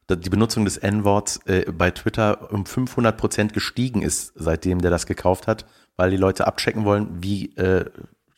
die 0.10 0.30
Benutzung 0.30 0.66
des 0.66 0.78
N-Worts 0.78 1.40
äh, 1.46 1.72
bei 1.72 1.92
Twitter 1.92 2.52
um 2.52 2.66
500 2.66 3.18
Prozent 3.18 3.54
gestiegen 3.54 4.02
ist, 4.02 4.34
seitdem 4.36 4.82
der 4.82 4.92
das 4.92 5.06
gekauft 5.06 5.48
hat, 5.48 5.66
weil 5.96 6.12
die 6.12 6.18
Leute 6.18 6.48
abchecken 6.48 6.86
wollen, 6.86 7.24
wie 7.24 7.56
äh, 7.56 7.86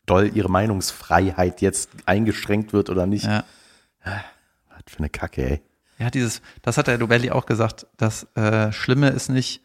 doll 0.06 0.30
ihre 0.34 0.50
Meinungsfreiheit 0.50 1.62
jetzt 1.62 1.90
eingeschränkt 2.06 2.74
wird 2.74 2.90
oder 2.90 3.06
nicht. 3.06 3.26
Ja. 3.26 3.44
Was 4.04 4.84
für 4.88 5.00
eine 5.00 5.10
Kacke, 5.10 5.50
ey. 5.50 5.62
Ja, 5.98 6.10
dieses, 6.10 6.42
das 6.62 6.78
hat 6.78 6.88
der 6.88 6.98
Dubelli 6.98 7.32
auch 7.32 7.46
gesagt, 7.46 7.88
das 7.98 8.28
äh, 8.36 8.72
Schlimme 8.72 9.10
ist 9.10 9.30
nicht, 9.30 9.62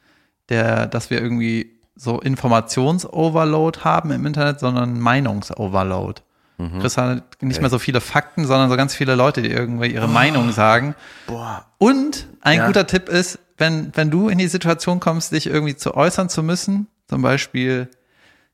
der, 0.48 0.86
dass 0.86 1.10
wir 1.10 1.20
irgendwie 1.20 1.78
so 1.96 2.20
Informations-Overload 2.20 3.80
haben 3.80 4.10
im 4.12 4.24
Internet, 4.26 4.60
sondern 4.60 4.98
Meinungs-Overload. 5.00 6.22
Mhm. 6.60 6.80
Chris 6.80 6.96
hat 6.96 7.22
nicht 7.42 7.60
mehr 7.60 7.70
so 7.70 7.78
viele 7.78 8.00
Fakten, 8.00 8.46
sondern 8.46 8.68
so 8.70 8.76
ganz 8.76 8.94
viele 8.94 9.14
Leute, 9.14 9.42
die 9.42 9.50
irgendwie 9.50 9.88
ihre 9.92 10.08
Meinung 10.08 10.52
sagen. 10.52 10.94
Boah. 11.26 11.64
Und 11.78 12.26
ein 12.42 12.58
Ja. 12.58 12.66
guter 12.66 12.86
Tipp 12.86 13.08
ist, 13.08 13.38
wenn, 13.58 13.90
wenn 13.94 14.10
du 14.10 14.28
in 14.28 14.38
die 14.38 14.48
Situation 14.48 15.00
kommst, 15.00 15.32
dich 15.32 15.46
irgendwie 15.46 15.76
zu 15.76 15.94
äußern 15.94 16.28
zu 16.28 16.42
müssen, 16.42 16.86
zum 17.08 17.22
Beispiel, 17.22 17.88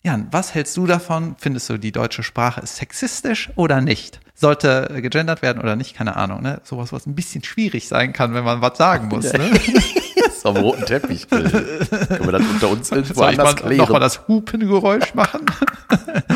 Jan, 0.02 0.28
was 0.30 0.54
hältst 0.54 0.76
du 0.76 0.86
davon? 0.86 1.34
Findest 1.38 1.68
du, 1.68 1.78
die 1.78 1.90
deutsche 1.92 2.22
Sprache 2.22 2.60
ist 2.60 2.76
sexistisch 2.76 3.50
oder 3.56 3.80
nicht? 3.80 4.20
Sollte 4.34 4.88
gegendert 5.00 5.42
werden 5.42 5.60
oder 5.62 5.74
nicht? 5.76 5.96
Keine 5.96 6.14
Ahnung, 6.16 6.42
ne? 6.42 6.60
Sowas, 6.62 6.92
was 6.92 7.06
ein 7.06 7.14
bisschen 7.14 7.42
schwierig 7.42 7.88
sein 7.88 8.12
kann, 8.12 8.34
wenn 8.34 8.44
man 8.44 8.60
was 8.60 8.78
sagen 8.78 9.08
muss, 9.08 9.32
ne? 9.32 9.50
Das 9.50 10.36
ist 10.36 10.46
auf 10.46 10.54
dem 10.54 10.62
roten 10.62 10.84
Teppich. 10.84 11.28
Können 11.28 11.50
wir 12.24 12.32
das 12.32 12.42
unter 12.42 12.68
uns 12.68 12.90
irgendwo 12.92 13.14
Soll 13.14 13.32
ich 13.32 13.38
mal, 13.38 13.54
klären? 13.54 13.76
nochmal 13.78 14.00
das 14.00 14.28
Hupengeräusch 14.28 15.14
machen? 15.14 15.40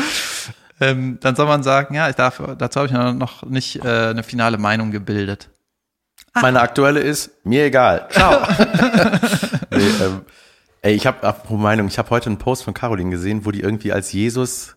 ähm, 0.81 1.17
dann 1.21 1.35
soll 1.35 1.45
man 1.45 1.63
sagen, 1.63 1.95
ja, 1.95 2.09
ich 2.09 2.15
darf, 2.15 2.41
dazu 2.57 2.79
habe 2.81 2.87
ich 2.87 2.93
noch- 2.93 3.43
nicht 3.43 3.77
äh, 3.85 4.09
eine 4.09 4.23
finale 4.23 4.57
Meinung 4.57 4.91
gebildet. 4.91 5.49
Meine 6.33 6.61
aktuelle 6.61 6.99
ist, 7.01 7.31
mir 7.45 7.65
egal. 7.65 8.07
Ciao. 8.09 8.41
nee, 9.71 9.77
ähm, 10.01 10.21
ey, 10.81 10.93
ich 10.93 11.05
habe 11.05 11.35
Meinung, 11.49 11.87
ich 11.87 11.97
habe 11.97 12.09
heute 12.09 12.27
einen 12.27 12.37
Post 12.37 12.63
von 12.63 12.73
Caroline 12.73 13.09
gesehen, 13.11 13.45
wo 13.45 13.51
die 13.51 13.61
irgendwie 13.61 13.91
als 13.91 14.11
Jesus, 14.11 14.75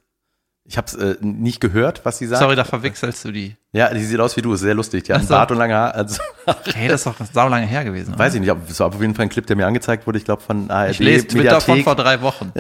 ich 0.67 0.77
habe 0.77 0.87
es 0.87 0.95
äh, 0.95 1.17
nicht 1.21 1.61
gehört, 1.61 2.05
was 2.05 2.19
sie 2.19 2.27
sagt. 2.27 2.41
Sorry, 2.41 2.57
da 2.57 2.65
verwechselst 2.65 3.25
du 3.25 3.33
die. 3.33 3.57
Ja, 3.73 3.93
die 3.93 4.03
sieht 4.03 4.19
aus 4.19 4.37
wie 4.37 4.43
du, 4.43 4.55
ist 4.55 4.61
sehr 4.61 4.75
lustig. 4.75 5.05
Die 5.05 5.13
hat 5.13 5.19
Ach 5.19 5.23
einen. 5.23 5.29
Bart 5.29 5.53
und 5.53 5.59
lange 5.59 5.75
Haare. 5.75 5.95
Also, 5.95 6.23
Hey, 6.75 6.89
das 6.89 7.05
ist 7.05 7.07
doch 7.07 7.27
saulange 7.33 7.67
her 7.67 7.85
gewesen. 7.85 8.11
Oder? 8.15 8.19
weiß 8.19 8.35
ich 8.35 8.41
nicht, 8.41 8.51
aber 8.51 8.63
es 8.69 8.81
war 8.81 8.89
auf 8.89 9.01
jeden 9.01 9.15
Fall 9.15 9.27
ein 9.27 9.29
Clip, 9.29 9.47
der 9.47 9.57
mir 9.57 9.67
angezeigt 9.67 10.07
wurde, 10.07 10.19
ich 10.19 10.25
glaube 10.25 10.43
von 10.43 10.71
ARD. 10.71 10.91
ich 10.93 10.99
lese 10.99 11.27
Twitter 11.27 11.61
von 11.61 11.83
vor 11.83 11.97
drei 11.97 12.21
Wochen. 12.23 12.53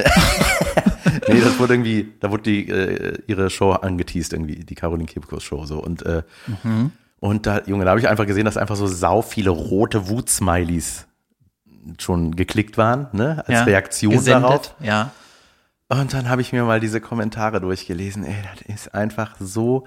Nee, 1.28 1.40
das 1.40 1.59
wurde 1.59 1.75
irgendwie, 1.75 2.12
da 2.21 2.31
wurde 2.31 2.43
die 2.43 2.69
äh, 2.69 3.19
ihre 3.26 3.50
Show 3.50 3.73
angeteased 3.73 4.33
irgendwie, 4.33 4.57
die 4.64 4.75
Caroline 4.75 5.07
Kebekus 5.07 5.43
Show 5.43 5.64
so 5.66 5.78
und 5.83 6.04
äh, 6.04 6.23
Mhm. 6.62 6.90
und 7.21 7.47
da 7.47 7.62
Junge, 7.66 7.85
da 7.85 7.90
habe 7.90 8.00
ich 8.00 8.09
einfach 8.09 8.26
gesehen, 8.26 8.45
dass 8.45 8.57
einfach 8.57 8.76
so 8.76 8.87
sau 8.87 9.23
viele 9.23 9.50
rote 9.50 10.09
Wut-Smileys 10.09 11.07
schon 11.99 12.35
geklickt 12.37 12.76
waren, 12.78 13.09
ne, 13.12 13.38
als 13.47 13.49
Ja. 13.59 13.64
Reaktion 13.64 14.12
Gesendet, 14.12 14.43
darauf. 14.50 14.75
Ja. 14.81 15.11
Und 15.88 16.12
dann 16.14 16.28
habe 16.28 16.40
ich 16.40 16.52
mir 16.52 16.64
mal 16.64 16.81
diese 16.81 17.00
Kommentare 17.00 17.61
durchgelesen. 17.61 18.25
Ey, 18.25 18.35
das 18.43 18.62
ist 18.75 18.95
einfach 18.95 19.37
so 19.38 19.87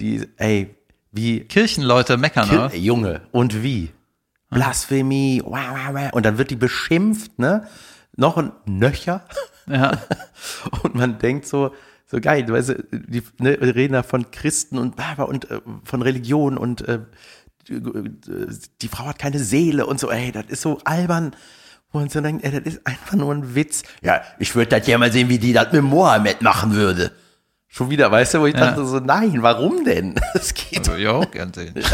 die 0.00 0.26
ey, 0.36 0.74
wie 1.12 1.40
Kirchenleute 1.40 2.16
meckern, 2.16 2.48
Ki- 2.48 2.54
oder? 2.56 2.72
ey, 2.72 2.80
Junge 2.80 3.20
und 3.32 3.62
wie 3.62 3.90
Blasphemie, 4.50 5.40
wow, 5.44 5.60
wow, 5.70 5.94
wow. 5.94 6.12
und 6.12 6.26
dann 6.26 6.36
wird 6.38 6.50
die 6.50 6.56
beschimpft, 6.56 7.38
ne? 7.38 7.66
Noch 8.16 8.36
ein 8.36 8.50
Nöcher. 8.66 9.22
Ja. 9.70 9.98
Und 10.82 10.94
man 10.94 11.18
denkt 11.18 11.46
so, 11.46 11.74
so 12.06 12.20
geil, 12.20 12.44
du 12.44 12.54
weißt, 12.54 12.74
die 12.90 13.22
ne, 13.38 13.50
reden 13.60 13.92
da 13.92 14.02
von 14.02 14.30
Christen 14.32 14.78
und, 14.78 14.94
und 15.18 15.50
äh, 15.50 15.60
von 15.84 16.02
Religion 16.02 16.58
und 16.58 16.82
äh, 16.88 16.98
die 17.68 18.88
Frau 18.88 19.06
hat 19.06 19.18
keine 19.20 19.38
Seele 19.38 19.86
und 19.86 20.00
so, 20.00 20.10
ey, 20.10 20.32
das 20.32 20.46
ist 20.48 20.62
so 20.62 20.78
albern. 20.84 21.36
Wo 21.92 21.98
man 21.98 22.08
so 22.08 22.20
denkt, 22.20 22.44
ey, 22.44 22.50
das 22.52 22.74
ist 22.74 22.86
einfach 22.86 23.14
nur 23.14 23.32
ein 23.34 23.54
Witz. 23.54 23.82
Ja, 24.02 24.22
ich 24.38 24.54
würde 24.54 24.78
das 24.78 24.86
ja 24.86 24.96
mal 24.98 25.10
sehen, 25.12 25.28
wie 25.28 25.38
die 25.38 25.52
das 25.52 25.72
mit 25.72 25.82
Mohammed 25.82 26.40
machen 26.42 26.72
würde. 26.74 27.10
Schon 27.68 27.90
wieder, 27.90 28.10
weißt 28.10 28.34
du, 28.34 28.40
wo 28.40 28.46
ich 28.46 28.54
Ja. 28.54 28.60
dachte 28.70 28.84
so, 28.86 28.98
nein, 28.98 29.42
warum 29.42 29.84
denn? 29.84 30.14
Das 30.34 30.54
geht 30.54 30.78
Also, 30.78 30.94
ja, 30.96 31.20
gern 31.26 31.52
sehen. 31.52 31.74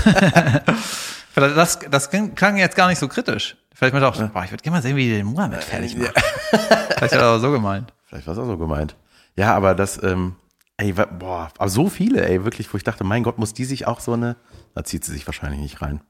Das, 1.35 1.78
das 1.90 2.09
klang 2.11 2.56
jetzt 2.56 2.76
gar 2.76 2.88
nicht 2.88 2.99
so 2.99 3.09
kritisch. 3.09 3.56
Vielleicht 3.76 3.92
mal 3.92 4.02
auch, 4.04 4.16
boah, 4.30 4.42
ich 4.42 4.50
würde 4.50 4.62
gerne 4.62 4.78
mal 4.78 4.83
sehen, 4.83 4.97
wie 4.97 5.04
die 5.04 5.11
den 5.16 5.26
Mohammed 5.26 5.62
fertig 5.62 5.99
machen. 5.99 6.12
Vielleicht 6.14 7.02
hat 7.02 7.12
er 7.12 7.23
aber 7.25 7.40
so 7.40 7.52
gemeint. 7.52 7.92
Vielleicht 8.06 8.26
war 8.26 8.33
es 8.33 8.38
auch 8.38 8.47
so 8.47 8.56
gemeint. 8.56 8.97
Ja, 9.37 9.54
aber 9.54 9.75
das, 9.75 10.02
ähm, 10.02 10.37
ey, 10.78 10.95
boah, 10.95 11.50
aber 11.59 11.68
so 11.68 11.90
viele, 11.90 12.26
ey, 12.26 12.42
wirklich, 12.42 12.73
wo 12.73 12.78
ich 12.78 12.85
dachte, 12.85 13.04
mein 13.04 13.23
Gott, 13.23 13.37
muss 13.37 13.52
die 13.52 13.66
sich 13.66 13.87
auch 13.87 14.00
so 14.00 14.14
eine, 14.14 14.37
da 14.75 14.83
zieht 14.83 15.04
sie 15.04 15.12
sich 15.12 15.26
wahrscheinlich 15.26 15.61
nicht 15.61 15.83
rein. 15.83 16.00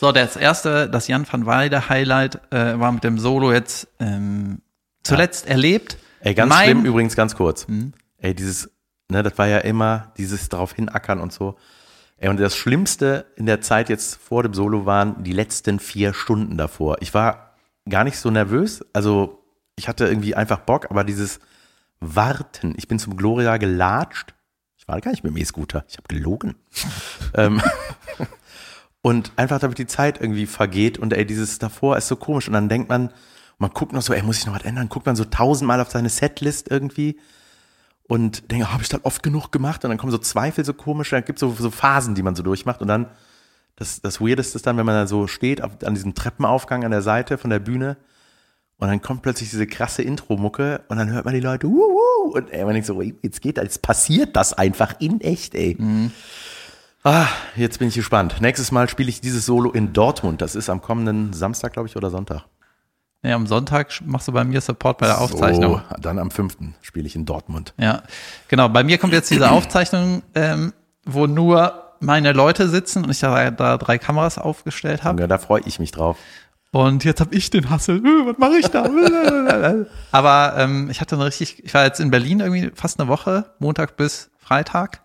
So, 0.00 0.12
das 0.12 0.36
erste, 0.36 0.88
das 0.88 1.06
Jan 1.06 1.26
van 1.30 1.44
Weide 1.44 1.90
Highlight 1.90 2.40
äh, 2.52 2.78
war 2.80 2.90
mit 2.90 3.04
dem 3.04 3.18
Solo 3.18 3.52
jetzt 3.52 3.86
ähm, 4.00 4.62
zuletzt 5.02 5.46
erlebt. 5.46 5.98
Ey, 6.20 6.34
ganz 6.34 6.48
Mein- 6.48 6.64
schlimm 6.70 6.84
übrigens, 6.86 7.16
ganz 7.16 7.36
kurz. 7.36 7.66
Ey, 8.16 8.34
dieses, 8.34 8.70
ne, 9.10 9.22
das 9.22 9.36
war 9.36 9.46
ja 9.46 9.58
immer 9.58 10.12
dieses 10.16 10.48
darauf 10.48 10.72
hinackern 10.72 11.20
und 11.20 11.34
so. 11.34 11.56
Ey, 12.16 12.28
und 12.28 12.38
das 12.38 12.56
Schlimmste 12.56 13.26
in 13.36 13.46
der 13.46 13.60
Zeit 13.60 13.88
jetzt 13.88 14.16
vor 14.16 14.42
dem 14.42 14.54
Solo 14.54 14.86
waren 14.86 15.24
die 15.24 15.32
letzten 15.32 15.78
vier 15.78 16.14
Stunden 16.14 16.56
davor. 16.56 16.98
Ich 17.00 17.12
war 17.12 17.54
gar 17.88 18.04
nicht 18.04 18.18
so 18.18 18.30
nervös, 18.30 18.84
also 18.92 19.44
ich 19.76 19.88
hatte 19.88 20.06
irgendwie 20.06 20.34
einfach 20.34 20.60
Bock, 20.60 20.90
aber 20.90 21.04
dieses 21.04 21.40
warten. 22.00 22.74
Ich 22.76 22.88
bin 22.88 22.98
zum 22.98 23.16
Gloria 23.16 23.56
gelatscht. 23.56 24.34
Ich 24.76 24.86
war 24.86 25.00
gar 25.00 25.10
nicht 25.10 25.24
mit 25.24 25.32
dem 25.32 25.38
E-Scooter. 25.38 25.84
Ich 25.88 25.96
habe 25.96 26.08
gelogen. 26.08 26.54
ähm, 27.34 27.60
und 29.02 29.32
einfach 29.36 29.58
damit 29.58 29.78
die 29.78 29.86
Zeit 29.86 30.20
irgendwie 30.20 30.46
vergeht 30.46 30.98
und 30.98 31.12
ey, 31.12 31.26
dieses 31.26 31.58
davor 31.58 31.96
ist 31.96 32.08
so 32.08 32.16
komisch 32.16 32.46
und 32.46 32.54
dann 32.54 32.68
denkt 32.68 32.88
man, 32.88 33.10
man 33.58 33.70
guckt 33.70 33.92
noch 33.92 34.02
so, 34.02 34.12
ey, 34.12 34.22
muss 34.22 34.38
ich 34.38 34.46
noch 34.46 34.54
was 34.54 34.64
ändern? 34.64 34.88
Guckt 34.88 35.06
man 35.06 35.16
so 35.16 35.24
tausendmal 35.24 35.80
auf 35.80 35.90
seine 35.90 36.08
Setlist 36.08 36.70
irgendwie 36.70 37.18
und 38.06 38.50
denkt, 38.50 38.66
oh, 38.68 38.72
habe 38.72 38.82
ich 38.82 38.88
das 38.88 39.04
oft 39.04 39.22
genug 39.22 39.50
gemacht? 39.50 39.84
Und 39.84 39.90
dann 39.90 39.98
kommen 39.98 40.12
so 40.12 40.18
Zweifel 40.18 40.64
so 40.64 40.74
komisch, 40.74 41.10
dann 41.10 41.24
gibt 41.24 41.38
es 41.38 41.40
so, 41.40 41.50
so 41.52 41.70
Phasen, 41.70 42.14
die 42.14 42.22
man 42.22 42.34
so 42.34 42.42
durchmacht 42.42 42.80
und 42.80 42.88
dann 42.88 43.06
das, 43.76 44.00
das 44.00 44.20
Weirdeste 44.20 44.56
ist 44.56 44.66
dann, 44.66 44.76
wenn 44.76 44.86
man 44.86 44.94
da 44.94 45.06
so 45.06 45.26
steht 45.26 45.62
auf, 45.62 45.72
an 45.84 45.94
diesem 45.94 46.14
Treppenaufgang 46.14 46.84
an 46.84 46.92
der 46.92 47.02
Seite 47.02 47.38
von 47.38 47.50
der 47.50 47.58
Bühne 47.58 47.96
und 48.78 48.88
dann 48.88 49.02
kommt 49.02 49.22
plötzlich 49.22 49.50
diese 49.50 49.66
krasse 49.66 50.02
Intro-Mucke 50.02 50.82
und 50.88 50.96
dann 50.96 51.10
hört 51.10 51.24
man 51.24 51.34
die 51.34 51.40
Leute, 51.40 51.68
wuh, 51.68 51.72
wuh, 51.72 52.30
und 52.32 52.50
ey, 52.52 52.64
man 52.64 52.74
denkt 52.74 52.86
so, 52.86 53.00
jetzt 53.00 53.40
geht 53.40 53.56
das, 53.58 53.64
jetzt 53.64 53.82
passiert 53.82 54.36
das 54.36 54.52
einfach 54.52 55.00
in 55.00 55.20
echt, 55.20 55.54
ey. 55.54 55.76
Mhm. 55.78 56.12
Ah, 57.06 57.26
jetzt 57.54 57.80
bin 57.80 57.88
ich 57.88 57.94
gespannt. 57.94 58.40
Nächstes 58.40 58.72
Mal 58.72 58.88
spiele 58.88 59.10
ich 59.10 59.20
dieses 59.20 59.44
Solo 59.44 59.70
in 59.72 59.92
Dortmund. 59.92 60.40
Das 60.40 60.54
ist 60.54 60.70
am 60.70 60.80
kommenden 60.80 61.34
Samstag, 61.34 61.74
glaube 61.74 61.86
ich, 61.86 61.96
oder 61.96 62.08
Sonntag. 62.08 62.46
Ja, 63.24 63.36
am 63.36 63.46
Sonntag 63.46 63.88
machst 64.04 64.28
du 64.28 64.32
bei 64.32 64.44
mir 64.44 64.60
Support 64.60 64.98
bei 64.98 65.06
der 65.06 65.18
Aufzeichnung. 65.18 65.80
So, 65.88 65.96
dann 65.98 66.18
am 66.18 66.30
5. 66.30 66.58
spiele 66.82 67.06
ich 67.06 67.16
in 67.16 67.24
Dortmund. 67.24 67.72
Ja, 67.78 68.02
genau. 68.48 68.68
Bei 68.68 68.84
mir 68.84 68.98
kommt 68.98 69.14
jetzt 69.14 69.30
diese 69.30 69.50
Aufzeichnung, 69.50 70.22
ähm, 70.34 70.74
wo 71.06 71.26
nur 71.26 71.94
meine 72.00 72.32
Leute 72.32 72.68
sitzen 72.68 73.02
und 73.02 73.10
ich 73.10 73.20
da, 73.20 73.50
da 73.50 73.78
drei 73.78 73.96
Kameras 73.96 74.36
aufgestellt 74.36 75.04
habe. 75.04 75.22
Ja, 75.22 75.26
da 75.26 75.38
freue 75.38 75.62
ich 75.64 75.78
mich 75.78 75.90
drauf. 75.90 76.18
Und 76.70 77.04
jetzt 77.04 77.20
habe 77.20 77.34
ich 77.34 77.48
den 77.48 77.70
Hassel. 77.70 77.98
Äh, 78.04 78.26
was 78.26 78.36
mache 78.36 78.58
ich 78.58 78.66
da? 78.66 78.84
Aber 80.12 80.54
ähm, 80.58 80.90
ich 80.90 81.00
hatte 81.00 81.14
eine 81.14 81.24
richtig, 81.24 81.64
ich 81.64 81.72
war 81.72 81.84
jetzt 81.84 82.00
in 82.00 82.10
Berlin 82.10 82.40
irgendwie 82.40 82.72
fast 82.74 83.00
eine 83.00 83.08
Woche, 83.08 83.46
Montag 83.58 83.96
bis 83.96 84.30
Freitag. 84.38 85.00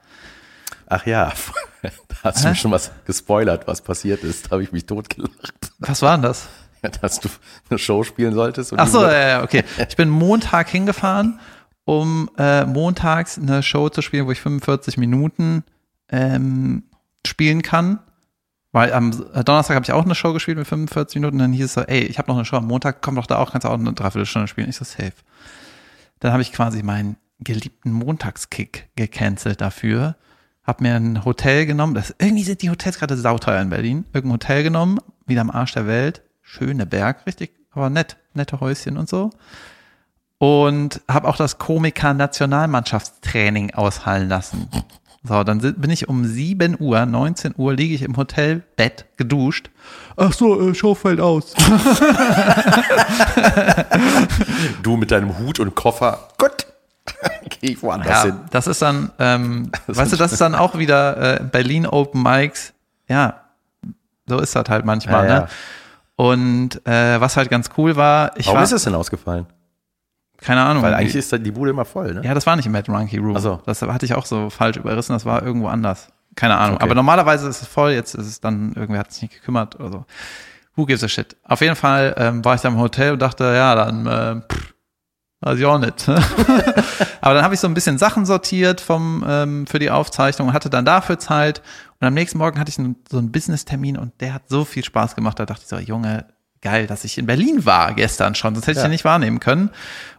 Ach 0.87 1.05
ja, 1.05 1.31
da 1.83 1.89
hast 2.23 2.43
du 2.43 2.49
mir 2.49 2.55
schon 2.55 2.71
was 2.71 2.91
gespoilert, 3.05 3.65
was 3.65 3.81
passiert 3.81 4.23
ist. 4.23 4.47
Da 4.47 4.51
habe 4.51 4.63
ich 4.63 4.73
mich 4.73 4.87
totgelacht. 4.87 5.71
Was 5.77 6.01
war 6.01 6.17
denn 6.17 6.23
das? 6.23 6.49
Dass 7.01 7.19
du 7.19 7.29
eine 7.69 7.79
Show 7.79 8.03
spielen 8.03 8.33
solltest. 8.33 8.73
Ach 8.77 8.87
so, 8.87 9.03
ja, 9.03 9.27
ja, 9.27 9.43
okay. 9.43 9.63
Ich 9.87 9.95
bin 9.95 10.09
Montag 10.09 10.69
hingefahren, 10.69 11.39
um 11.85 12.29
äh, 12.37 12.65
montags 12.65 13.37
eine 13.37 13.63
Show 13.63 13.89
zu 13.89 14.01
spielen, 14.01 14.27
wo 14.27 14.31
ich 14.31 14.41
45 14.41 14.97
Minuten 14.97 15.63
ähm, 16.09 16.83
spielen 17.25 17.61
kann. 17.61 17.99
Weil 18.71 18.93
am 18.93 19.11
Donnerstag 19.45 19.75
habe 19.75 19.83
ich 19.83 19.91
auch 19.91 20.05
eine 20.05 20.13
Show 20.13 20.31
gespielt 20.31 20.57
mit 20.57 20.67
45 20.67 21.15
Minuten. 21.15 21.35
Und 21.35 21.39
dann 21.39 21.53
hieß 21.53 21.65
es 21.65 21.73
so, 21.73 21.81
ey, 21.81 22.01
ich 22.01 22.19
habe 22.19 22.29
noch 22.29 22.35
eine 22.35 22.45
Show 22.45 22.57
am 22.57 22.67
Montag, 22.67 23.01
komm 23.01 23.15
doch 23.15 23.25
da 23.25 23.37
auch, 23.37 23.51
kannst 23.51 23.65
du 23.65 23.69
auch 23.69 23.79
eine 23.79 23.93
Dreiviertelstunde 23.93 24.47
spielen. 24.47 24.69
Ich 24.69 24.75
so, 24.75 24.85
safe. 24.85 25.13
Dann 26.19 26.31
habe 26.31 26.43
ich 26.43 26.51
quasi 26.51 26.83
meinen 26.83 27.17
geliebten 27.39 27.91
Montagskick 27.91 28.89
gecancelt 28.95 29.61
dafür. 29.61 30.15
Hab 30.63 30.81
mir 30.81 30.95
ein 30.95 31.25
Hotel 31.25 31.65
genommen. 31.65 31.95
Das, 31.95 32.13
irgendwie 32.19 32.43
sind 32.43 32.61
die 32.61 32.69
Hotels 32.69 32.99
gerade 32.99 33.17
sauteuer 33.17 33.61
in 33.61 33.69
Berlin. 33.69 34.05
Irgendein 34.13 34.33
Hotel 34.33 34.63
genommen, 34.63 34.99
wieder 35.25 35.41
am 35.41 35.49
Arsch 35.49 35.73
der 35.73 35.87
Welt. 35.87 36.21
Schöne 36.51 36.87
Berg, 36.87 37.27
richtig, 37.27 37.51
aber 37.69 37.91
nett. 37.91 38.17
Nette 38.33 38.59
Häuschen 38.59 38.97
und 38.97 39.07
so. 39.07 39.29
Und 40.39 40.99
habe 41.07 41.27
auch 41.27 41.35
das 41.35 41.59
Komiker-Nationalmannschaftstraining 41.59 43.75
aushallen 43.75 44.29
lassen. 44.29 44.67
So, 45.23 45.43
dann 45.43 45.59
bin 45.59 45.91
ich 45.91 46.09
um 46.09 46.25
7 46.25 46.77
Uhr, 46.79 47.05
19 47.05 47.53
Uhr, 47.55 47.73
liege 47.73 47.93
ich 47.93 48.01
im 48.01 48.17
Hotelbett 48.17 49.05
geduscht. 49.17 49.69
Ach 50.17 50.33
so, 50.33 50.71
äh, 50.71 50.73
Show 50.73 50.95
fällt 50.95 51.19
aus. 51.19 51.53
du 54.81 54.97
mit 54.97 55.11
deinem 55.11 55.37
Hut 55.37 55.59
und 55.59 55.75
Koffer. 55.75 56.29
Gut. 56.39 56.65
Geh 57.61 57.73
ich 57.73 57.83
woanders 57.83 58.09
ja, 58.09 58.23
hin. 58.23 58.39
Das 58.49 58.65
ist 58.65 58.81
dann, 58.81 59.11
ähm, 59.19 59.71
das 59.87 59.97
weißt 59.97 60.13
du, 60.13 60.17
das 60.17 60.31
ist 60.31 60.41
dann 60.41 60.55
auch 60.55 60.79
wieder 60.79 61.41
äh, 61.41 61.43
Berlin 61.43 61.85
Open 61.85 62.23
Mics. 62.23 62.73
Ja, 63.07 63.41
so 64.25 64.39
ist 64.39 64.55
das 64.55 64.67
halt 64.67 64.83
manchmal. 64.83 65.27
Ja, 65.27 65.33
ne? 65.33 65.39
Ja. 65.41 65.47
Und 66.19 66.85
äh, 66.85 67.21
was 67.21 67.37
halt 67.37 67.49
ganz 67.49 67.69
cool 67.77 67.95
war, 67.95 68.35
ich 68.35 68.47
Warum 68.47 68.57
war, 68.57 68.63
ist 68.65 68.73
es 68.73 68.83
denn 68.83 68.93
ausgefallen? 68.93 69.45
Keine 70.41 70.61
Ahnung. 70.61 70.83
Weil 70.83 70.93
eigentlich 70.93 71.15
ist 71.15 71.31
die 71.31 71.51
Bude 71.51 71.71
immer 71.71 71.85
voll, 71.85 72.13
ne? 72.13 72.21
Ja, 72.25 72.33
das 72.33 72.45
war 72.45 72.57
nicht 72.57 72.65
im 72.65 72.73
Mad 72.73 72.91
Monkey 72.91 73.19
Room. 73.19 73.37
Also. 73.37 73.61
Das 73.65 73.81
hatte 73.81 74.05
ich 74.05 74.13
auch 74.13 74.25
so 74.25 74.49
falsch 74.49 74.75
überrissen, 74.75 75.13
das 75.13 75.25
war 75.25 75.43
irgendwo 75.43 75.69
anders. 75.69 76.09
Keine 76.35 76.57
Ahnung. 76.57 76.75
Okay. 76.75 76.83
Aber 76.83 76.93
normalerweise 76.93 77.47
ist 77.47 77.61
es 77.61 77.67
voll, 77.69 77.91
jetzt 77.91 78.15
ist 78.15 78.27
es 78.27 78.41
dann, 78.41 78.73
irgendwer 78.73 78.99
hat 78.99 79.13
sich 79.13 79.21
nicht 79.21 79.35
gekümmert 79.35 79.79
oder 79.79 79.91
so. 79.91 80.05
Who 80.75 80.85
gives 80.85 81.05
a 81.05 81.07
shit? 81.07 81.37
Auf 81.45 81.61
jeden 81.61 81.77
Fall 81.77 82.13
ähm, 82.17 82.43
war 82.43 82.55
ich 82.55 82.59
da 82.59 82.67
im 82.67 82.77
Hotel 82.77 83.13
und 83.13 83.21
dachte, 83.21 83.45
ja, 83.45 83.75
dann 83.75 84.05
äh, 84.05 84.41
pff, 84.41 84.68
weiß 85.41 85.59
ich 85.59 85.65
auch 85.65 85.79
nicht. 85.79 86.07
Aber 87.21 87.33
dann 87.33 87.43
habe 87.43 87.53
ich 87.53 87.59
so 87.59 87.67
ein 87.67 87.73
bisschen 87.73 87.97
Sachen 87.97 88.25
sortiert 88.25 88.81
vom, 88.81 89.23
ähm, 89.27 89.67
für 89.67 89.79
die 89.79 89.89
Aufzeichnung 89.89 90.49
und 90.49 90.53
hatte 90.53 90.69
dann 90.69 90.85
dafür 90.85 91.19
Zeit. 91.19 91.61
Und 91.99 92.07
am 92.07 92.13
nächsten 92.13 92.37
Morgen 92.37 92.59
hatte 92.59 92.69
ich 92.69 92.75
so 92.75 93.17
einen 93.17 93.31
Business-Termin 93.31 93.97
und 93.97 94.19
der 94.21 94.33
hat 94.33 94.43
so 94.49 94.65
viel 94.65 94.83
Spaß 94.83 95.15
gemacht. 95.15 95.39
Da 95.39 95.45
dachte 95.45 95.61
ich 95.63 95.69
so, 95.69 95.77
Junge, 95.77 96.25
geil, 96.61 96.87
dass 96.87 97.03
ich 97.05 97.17
in 97.17 97.25
Berlin 97.25 97.65
war 97.65 97.93
gestern 97.93 98.35
schon, 98.35 98.55
sonst 98.55 98.67
hätte 98.67 98.79
ich 98.79 98.83
ja. 98.83 98.87
den 98.87 98.91
nicht 98.91 99.05
wahrnehmen 99.05 99.39
können. 99.39 99.69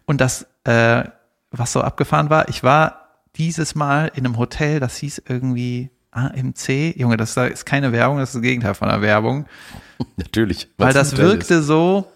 Und 0.06 0.20
das, 0.20 0.46
äh, 0.64 1.04
was 1.50 1.72
so 1.72 1.80
abgefahren 1.82 2.30
war, 2.30 2.48
ich 2.48 2.62
war 2.62 3.00
dieses 3.36 3.74
Mal 3.74 4.10
in 4.14 4.24
einem 4.24 4.38
Hotel, 4.38 4.80
das 4.80 4.96
hieß 4.96 5.22
irgendwie 5.28 5.90
AMC. 6.10 6.96
Junge, 6.96 7.16
das 7.16 7.36
ist 7.36 7.66
keine 7.66 7.92
Werbung, 7.92 8.18
das 8.18 8.30
ist 8.30 8.34
das 8.36 8.42
Gegenteil 8.42 8.74
von 8.74 8.88
einer 8.88 9.02
Werbung. 9.02 9.46
Natürlich. 10.16 10.68
Weil 10.76 10.92
das 10.92 11.16
wirkte 11.16 11.54
ist. 11.54 11.66
so, 11.66 12.10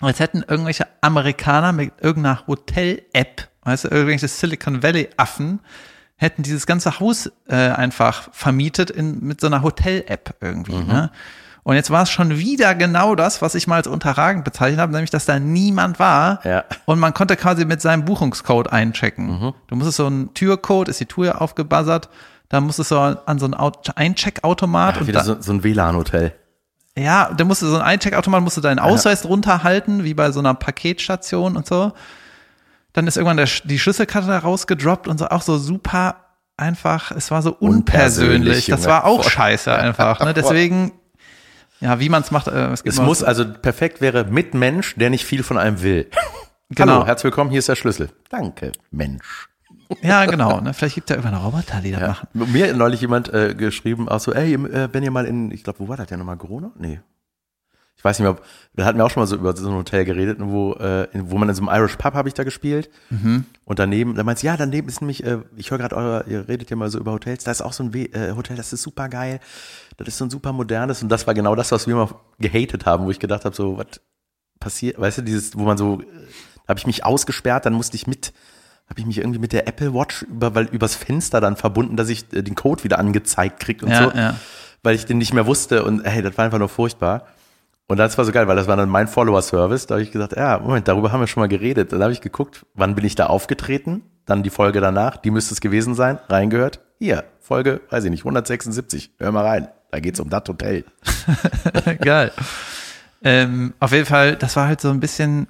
als 0.00 0.20
hätten 0.20 0.44
irgendwelche 0.46 0.86
Amerikaner 1.00 1.72
mit 1.72 1.92
irgendeiner 2.00 2.46
Hotel-App, 2.46 3.48
weißt 3.62 3.84
du, 3.84 3.88
irgendwelche 3.88 4.28
Silicon 4.28 4.82
Valley-Affen, 4.82 5.60
hätten 6.16 6.42
dieses 6.42 6.66
ganze 6.66 7.00
Haus 7.00 7.30
äh, 7.48 7.54
einfach 7.54 8.28
vermietet 8.32 8.90
in, 8.90 9.20
mit 9.20 9.40
so 9.40 9.46
einer 9.46 9.62
Hotel-App 9.62 10.36
irgendwie. 10.40 10.76
Mhm. 10.76 10.86
Ne? 10.86 11.10
Und 11.64 11.76
jetzt 11.76 11.90
war 11.90 12.02
es 12.02 12.10
schon 12.10 12.38
wieder 12.38 12.74
genau 12.74 13.14
das, 13.14 13.40
was 13.40 13.54
ich 13.54 13.66
mal 13.66 13.76
als 13.76 13.86
unterragend 13.86 14.44
bezeichnet 14.44 14.80
habe, 14.80 14.92
nämlich, 14.92 15.10
dass 15.10 15.24
da 15.24 15.38
niemand 15.38 15.98
war. 15.98 16.44
Ja. 16.44 16.64
Und 16.84 17.00
man 17.00 17.14
konnte 17.14 17.36
quasi 17.36 17.64
mit 17.64 17.80
seinem 17.80 18.04
Buchungscode 18.04 18.70
einchecken. 18.70 19.26
Mhm. 19.26 19.54
Du 19.66 19.76
musstest 19.76 19.96
so 19.96 20.06
einen 20.06 20.34
Türcode, 20.34 20.88
ist 20.88 21.00
die 21.00 21.06
Tür 21.06 21.40
aufgebuzzert, 21.40 22.10
da 22.50 22.60
musstest 22.60 22.90
du 22.90 22.98
an 22.98 23.38
so 23.38 23.46
einen 23.46 23.54
Eincheckautomat. 23.54 24.96
Ja, 24.96 25.06
wieder 25.06 25.18
da, 25.20 25.24
so, 25.24 25.40
so 25.40 25.52
ein 25.52 25.64
WLAN-Hotel. 25.64 26.34
Ja, 26.96 27.32
da 27.36 27.44
musst 27.44 27.62
du 27.62 27.66
so 27.66 27.76
ein 27.76 27.82
Eincheckautomat, 27.82 28.42
musst 28.42 28.56
du 28.56 28.60
deinen 28.60 28.78
Ausweis 28.78 29.24
ja. 29.24 29.28
runterhalten, 29.28 30.04
wie 30.04 30.14
bei 30.14 30.30
so 30.30 30.38
einer 30.40 30.54
Paketstation 30.54 31.56
und 31.56 31.66
so. 31.66 31.92
Dann 32.92 33.06
ist 33.08 33.16
irgendwann 33.16 33.36
der, 33.36 33.48
die 33.64 33.78
Schlüsselkarte 33.78 34.28
da 34.28 34.38
rausgedroppt 34.38 35.08
und 35.08 35.18
so 35.18 35.26
auch 35.26 35.42
so 35.42 35.58
super 35.58 36.16
einfach, 36.56 37.10
es 37.10 37.32
war 37.32 37.42
so 37.42 37.50
unpersönlich. 37.52 38.38
unpersönlich 38.38 38.66
das 38.66 38.86
war 38.86 39.04
auch 39.04 39.28
scheiße 39.28 39.74
einfach. 39.74 40.20
Ne? 40.20 40.34
Deswegen 40.34 40.92
ja, 41.80 42.00
wie 42.00 42.08
man 42.08 42.22
es 42.22 42.30
macht. 42.30 42.48
Äh, 42.48 42.72
es, 42.72 42.82
es 42.82 43.00
muss 43.00 43.22
also 43.22 43.44
perfekt 43.44 44.00
wäre 44.00 44.24
mit 44.24 44.54
Mensch, 44.54 44.94
der 44.96 45.10
nicht 45.10 45.24
viel 45.24 45.42
von 45.42 45.58
einem 45.58 45.82
will. 45.82 46.10
Genau. 46.70 46.94
Hallo, 46.94 47.06
herzlich 47.06 47.24
willkommen, 47.24 47.50
hier 47.50 47.58
ist 47.58 47.68
der 47.68 47.76
Schlüssel. 47.76 48.08
Danke, 48.30 48.72
Mensch. 48.90 49.50
Ja, 50.02 50.26
genau. 50.26 50.60
Ne? 50.60 50.74
Vielleicht 50.74 50.94
gibt 50.96 51.10
es 51.10 51.16
ja 51.16 51.22
irgendwann 51.22 51.42
Roboter, 51.42 51.80
die 51.80 51.92
das 51.92 52.00
ja. 52.00 52.08
machen. 52.08 52.28
Mir 52.32 52.68
hat 52.68 52.76
neulich 52.76 53.00
jemand 53.00 53.32
äh, 53.32 53.54
geschrieben, 53.54 54.08
auch 54.08 54.20
so, 54.20 54.32
ey, 54.32 54.54
äh, 54.54 54.88
wenn 54.92 55.02
ihr 55.02 55.10
mal 55.10 55.26
in, 55.26 55.50
ich 55.50 55.64
glaube, 55.64 55.80
wo 55.80 55.88
war 55.88 55.96
das 55.96 56.10
ja 56.10 56.16
nochmal, 56.16 56.36
Corona? 56.36 56.72
Nee, 56.78 57.00
ich 57.96 58.04
weiß 58.04 58.18
nicht 58.18 58.28
mehr, 58.28 58.36
da 58.74 58.84
hatten 58.84 58.98
wir 58.98 59.04
auch 59.06 59.10
schon 59.10 59.22
mal 59.22 59.26
so 59.26 59.36
über 59.36 59.56
so 59.56 59.66
ein 59.66 59.76
Hotel 59.76 60.04
geredet, 60.04 60.38
wo, 60.40 60.74
äh, 60.74 61.08
wo 61.14 61.38
man 61.38 61.48
in 61.48 61.54
so 61.54 61.66
einem 61.66 61.74
Irish 61.74 61.96
Pub 61.96 62.12
habe 62.12 62.28
ich 62.28 62.34
da 62.34 62.44
gespielt. 62.44 62.90
Mhm. 63.08 63.46
Und 63.64 63.78
daneben, 63.78 64.14
da 64.14 64.24
meinst 64.24 64.42
du, 64.42 64.48
ja, 64.48 64.58
daneben 64.58 64.88
ist 64.88 65.00
nämlich, 65.00 65.24
äh, 65.24 65.38
ich 65.56 65.70
höre 65.70 65.78
gerade 65.78 66.24
ihr 66.28 66.46
redet 66.46 66.68
ja 66.68 66.76
mal 66.76 66.90
so 66.90 66.98
über 66.98 67.12
Hotels, 67.12 67.44
da 67.44 67.50
ist 67.50 67.62
auch 67.62 67.72
so 67.72 67.82
ein 67.82 67.94
We 67.94 68.12
äh, 68.12 68.34
Hotel, 68.36 68.58
das 68.58 68.74
ist 68.74 68.82
super 68.82 69.08
geil. 69.08 69.40
Das 69.96 70.06
ist 70.06 70.18
so 70.18 70.26
ein 70.26 70.30
super 70.30 70.52
modernes 70.52 71.02
und 71.02 71.08
das 71.08 71.26
war 71.26 71.32
genau 71.32 71.54
das, 71.54 71.72
was 71.72 71.86
wir 71.86 71.94
immer 71.94 72.20
gehatet 72.38 72.84
haben, 72.84 73.06
wo 73.06 73.10
ich 73.10 73.20
gedacht 73.20 73.46
habe, 73.46 73.56
so, 73.56 73.78
was 73.78 74.02
passiert, 74.60 75.00
weißt 75.00 75.18
du, 75.18 75.22
dieses, 75.22 75.56
wo 75.56 75.62
man 75.62 75.78
so, 75.78 75.98
da 75.98 76.68
habe 76.68 76.78
ich 76.78 76.86
mich 76.86 77.06
ausgesperrt, 77.06 77.64
dann 77.64 77.72
musste 77.72 77.96
ich 77.96 78.06
mit, 78.06 78.34
habe 78.88 79.00
ich 79.00 79.06
mich 79.06 79.18
irgendwie 79.18 79.38
mit 79.38 79.52
der 79.52 79.66
Apple 79.66 79.94
Watch 79.94 80.22
über, 80.22 80.54
weil 80.54 80.66
übers 80.66 80.94
Fenster 80.94 81.40
dann 81.40 81.56
verbunden, 81.56 81.96
dass 81.96 82.08
ich 82.08 82.32
äh, 82.32 82.42
den 82.42 82.54
Code 82.54 82.84
wieder 82.84 82.98
angezeigt 82.98 83.60
krieg 83.60 83.82
und 83.82 83.90
ja, 83.90 84.04
so, 84.04 84.16
ja. 84.16 84.34
weil 84.82 84.94
ich 84.94 85.06
den 85.06 85.18
nicht 85.18 85.32
mehr 85.32 85.46
wusste 85.46 85.84
und 85.84 86.04
hey, 86.04 86.22
das 86.22 86.36
war 86.36 86.44
einfach 86.44 86.58
nur 86.58 86.68
furchtbar. 86.68 87.26
Und 87.86 87.98
das 87.98 88.16
war 88.16 88.24
so 88.24 88.32
geil, 88.32 88.48
weil 88.48 88.56
das 88.56 88.66
war 88.66 88.76
dann 88.76 88.88
mein 88.88 89.08
Follower-Service. 89.08 89.86
Da 89.86 89.96
habe 89.96 90.02
ich 90.02 90.10
gesagt, 90.10 90.34
ja, 90.36 90.58
Moment, 90.58 90.88
darüber 90.88 91.12
haben 91.12 91.20
wir 91.20 91.26
schon 91.26 91.42
mal 91.42 91.48
geredet. 91.48 91.92
Dann 91.92 92.02
habe 92.02 92.12
ich 92.12 92.22
geguckt, 92.22 92.64
wann 92.72 92.94
bin 92.94 93.04
ich 93.04 93.14
da 93.14 93.26
aufgetreten? 93.26 94.02
Dann 94.24 94.42
die 94.42 94.48
Folge 94.48 94.80
danach, 94.80 95.18
die 95.18 95.30
müsste 95.30 95.52
es 95.52 95.60
gewesen 95.60 95.94
sein, 95.94 96.18
reingehört. 96.30 96.80
Hier, 96.98 97.24
Folge, 97.40 97.82
weiß 97.90 98.04
ich 98.04 98.10
nicht, 98.10 98.22
176. 98.22 99.10
Hör 99.18 99.32
mal 99.32 99.44
rein. 99.44 99.68
Da 99.90 100.00
geht's 100.00 100.18
um 100.18 100.30
das 100.30 100.44
Hotel. 100.48 100.84
geil. 102.00 102.32
Ähm, 103.22 103.74
auf 103.80 103.92
jeden 103.92 104.06
Fall, 104.06 104.36
das 104.36 104.56
war 104.56 104.66
halt 104.66 104.80
so 104.80 104.88
ein 104.88 105.00
bisschen 105.00 105.48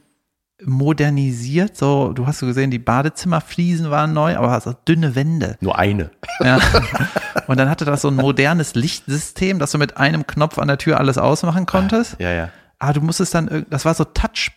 modernisiert. 0.66 1.76
So, 1.76 2.12
du 2.12 2.26
hast 2.26 2.38
so 2.38 2.46
gesehen, 2.46 2.70
die 2.70 2.78
Badezimmerfliesen 2.78 3.90
waren 3.90 4.12
neu, 4.12 4.36
aber 4.36 4.60
so 4.60 4.74
dünne 4.86 5.14
Wände. 5.14 5.56
Nur 5.60 5.78
eine. 5.78 6.10
Ja. 6.40 6.58
Und 7.46 7.58
dann 7.58 7.68
hatte 7.68 7.84
das 7.84 8.02
so 8.02 8.08
ein 8.08 8.16
modernes 8.16 8.74
Lichtsystem, 8.74 9.58
dass 9.58 9.72
du 9.72 9.78
mit 9.78 9.96
einem 9.96 10.26
Knopf 10.26 10.58
an 10.58 10.68
der 10.68 10.78
Tür 10.78 10.98
alles 10.98 11.18
ausmachen 11.18 11.66
konntest. 11.66 12.16
Ja, 12.18 12.32
ja. 12.32 12.48
Aber 12.78 12.92
du 12.94 13.00
musstest 13.00 13.34
dann, 13.34 13.66
das 13.70 13.84
war 13.84 13.94
so 13.94 14.04
Touch 14.04 14.50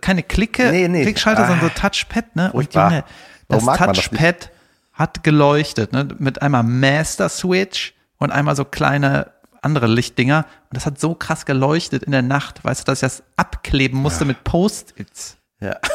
keine 0.00 0.22
Klicke, 0.22 0.70
Nee, 0.70 0.88
nee. 0.88 1.02
Klickschalter, 1.02 1.46
sondern 1.46 1.60
so 1.60 1.66
Ah. 1.74 1.88
Touchpad, 1.88 2.36
ne? 2.36 2.52
Und. 2.52 2.74
Junge, 2.74 3.04
das 3.48 3.64
man 3.64 3.78
das? 3.78 3.96
Touchpad 3.96 4.50
hat 4.92 5.24
geleuchtet, 5.24 5.92
ne? 5.92 6.06
Mit 6.18 6.42
einmal 6.42 6.62
Master 6.62 7.28
Switch 7.28 7.94
und 8.18 8.30
einmal 8.30 8.56
so 8.56 8.64
kleine 8.64 9.32
andere 9.62 9.86
Lichtdinger. 9.86 10.46
Und 10.70 10.76
das 10.76 10.86
hat 10.86 11.00
so 11.00 11.14
krass 11.14 11.46
geleuchtet 11.46 12.02
in 12.02 12.12
der 12.12 12.22
Nacht, 12.22 12.64
weißt 12.64 12.80
du, 12.80 12.84
dass 12.84 12.98
ich 12.98 13.02
das 13.02 13.22
abkleben 13.36 13.98
musste 13.98 14.24
mit 14.24 14.44
Post-its. 14.44 15.36
Ja. 15.60 15.76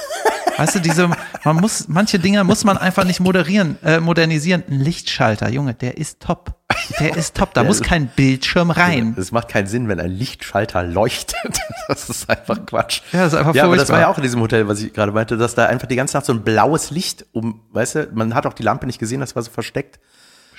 Weißt 0.58 0.76
du, 0.76 0.80
diese, 0.80 1.10
man 1.44 1.56
muss, 1.58 1.88
manche 1.88 2.18
Dinge 2.18 2.44
muss 2.44 2.64
man 2.64 2.78
einfach 2.78 3.04
nicht 3.04 3.20
moderieren, 3.20 3.78
äh, 3.84 4.00
modernisieren. 4.00 4.64
Ein 4.70 4.80
Lichtschalter, 4.80 5.50
Junge, 5.50 5.74
der 5.74 5.98
ist 5.98 6.22
top. 6.22 6.56
Der 7.00 7.16
ist 7.18 7.36
top. 7.36 7.54
Da 7.54 7.62
Der 7.66 7.68
muss 7.68 7.82
kein 7.82 8.08
Bildschirm 8.08 8.72
rein. 8.72 9.16
Es 9.18 9.32
macht 9.32 9.50
keinen 9.50 9.68
Sinn, 9.68 9.88
wenn 9.88 10.00
ein 10.00 10.12
Lichtschalter 10.12 10.84
leuchtet. 10.84 11.36
Das 11.88 12.10
ist 12.10 12.28
einfach 12.28 12.66
Quatsch. 12.66 13.02
Ja, 13.12 13.26
das 13.26 13.34
ist 13.34 13.40
einfach 13.40 13.54
Ja, 13.54 13.66
aber 13.66 13.76
das 13.76 13.90
war 13.90 14.00
ja 14.00 14.08
auch 14.08 14.18
in 14.18 14.24
diesem 14.24 14.42
Hotel, 14.42 14.68
was 14.68 14.82
ich 14.82 14.92
gerade 14.92 15.12
meinte, 15.12 15.38
dass 15.38 15.54
da 15.54 15.68
einfach 15.68 15.88
die 15.88 15.96
ganze 15.96 16.18
Nacht 16.18 16.26
so 16.26 16.34
ein 16.34 16.42
blaues 16.42 16.90
Licht 16.90 17.28
um, 17.32 17.62
weißt 17.74 17.96
du, 17.96 18.10
man 18.14 18.34
hat 18.34 18.48
auch 18.48 18.54
die 18.54 18.64
Lampe 18.64 18.88
nicht 18.88 18.98
gesehen, 18.98 19.20
das 19.20 19.36
war 19.36 19.44
so 19.44 19.52
versteckt. 19.52 20.00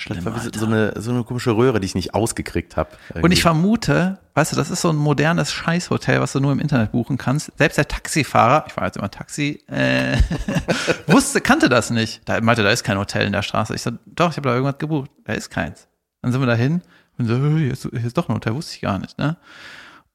Das 0.08 0.24
war 0.24 0.34
wie 0.34 0.58
so, 0.58 0.66
eine, 0.66 0.92
so 1.00 1.10
eine 1.10 1.24
komische 1.24 1.56
Röhre, 1.56 1.80
die 1.80 1.86
ich 1.86 1.94
nicht 1.94 2.14
ausgekriegt 2.14 2.76
habe. 2.76 2.90
Und 3.20 3.32
ich 3.32 3.42
vermute, 3.42 4.18
weißt 4.34 4.52
du, 4.52 4.56
das 4.56 4.70
ist 4.70 4.82
so 4.82 4.90
ein 4.90 4.96
modernes 4.96 5.52
Scheißhotel, 5.52 6.20
was 6.20 6.32
du 6.32 6.40
nur 6.40 6.52
im 6.52 6.60
Internet 6.60 6.92
buchen 6.92 7.18
kannst. 7.18 7.52
Selbst 7.56 7.78
der 7.78 7.88
Taxifahrer, 7.88 8.64
ich 8.68 8.76
war 8.76 8.84
jetzt 8.84 8.96
immer 8.96 9.10
Taxi, 9.10 9.62
äh, 9.68 10.18
wusste, 11.06 11.40
kannte 11.40 11.68
das 11.68 11.90
nicht. 11.90 12.22
Da 12.28 12.40
meinte, 12.40 12.62
da 12.62 12.70
ist 12.70 12.84
kein 12.84 12.98
Hotel 12.98 13.26
in 13.26 13.32
der 13.32 13.42
Straße. 13.42 13.74
Ich 13.74 13.82
so, 13.82 13.92
doch, 14.06 14.30
ich 14.30 14.36
habe 14.36 14.48
da 14.48 14.54
irgendwas 14.54 14.78
gebucht. 14.78 15.10
Da 15.24 15.32
ist 15.32 15.50
keins. 15.50 15.88
Dann 16.22 16.32
sind 16.32 16.40
wir 16.40 16.46
dahin 16.46 16.82
und 17.18 17.26
so, 17.26 17.36
hier 17.36 17.72
ist, 17.72 17.88
hier 17.90 18.04
ist 18.04 18.16
doch 18.16 18.28
ein 18.28 18.34
Hotel, 18.34 18.54
wusste 18.54 18.74
ich 18.74 18.82
gar 18.82 18.98
nicht, 18.98 19.18
ne? 19.18 19.36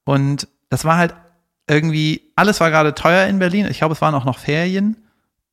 Und 0.03 0.47
das 0.69 0.85
war 0.85 0.97
halt 0.97 1.15
irgendwie, 1.67 2.31
alles 2.35 2.59
war 2.59 2.69
gerade 2.69 2.93
teuer 2.93 3.27
in 3.27 3.39
Berlin. 3.39 3.67
Ich 3.69 3.77
glaube, 3.77 3.93
es 3.93 4.01
waren 4.01 4.15
auch 4.15 4.25
noch 4.25 4.39
Ferien. 4.39 4.97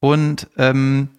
Und 0.00 0.48
ähm, 0.56 1.10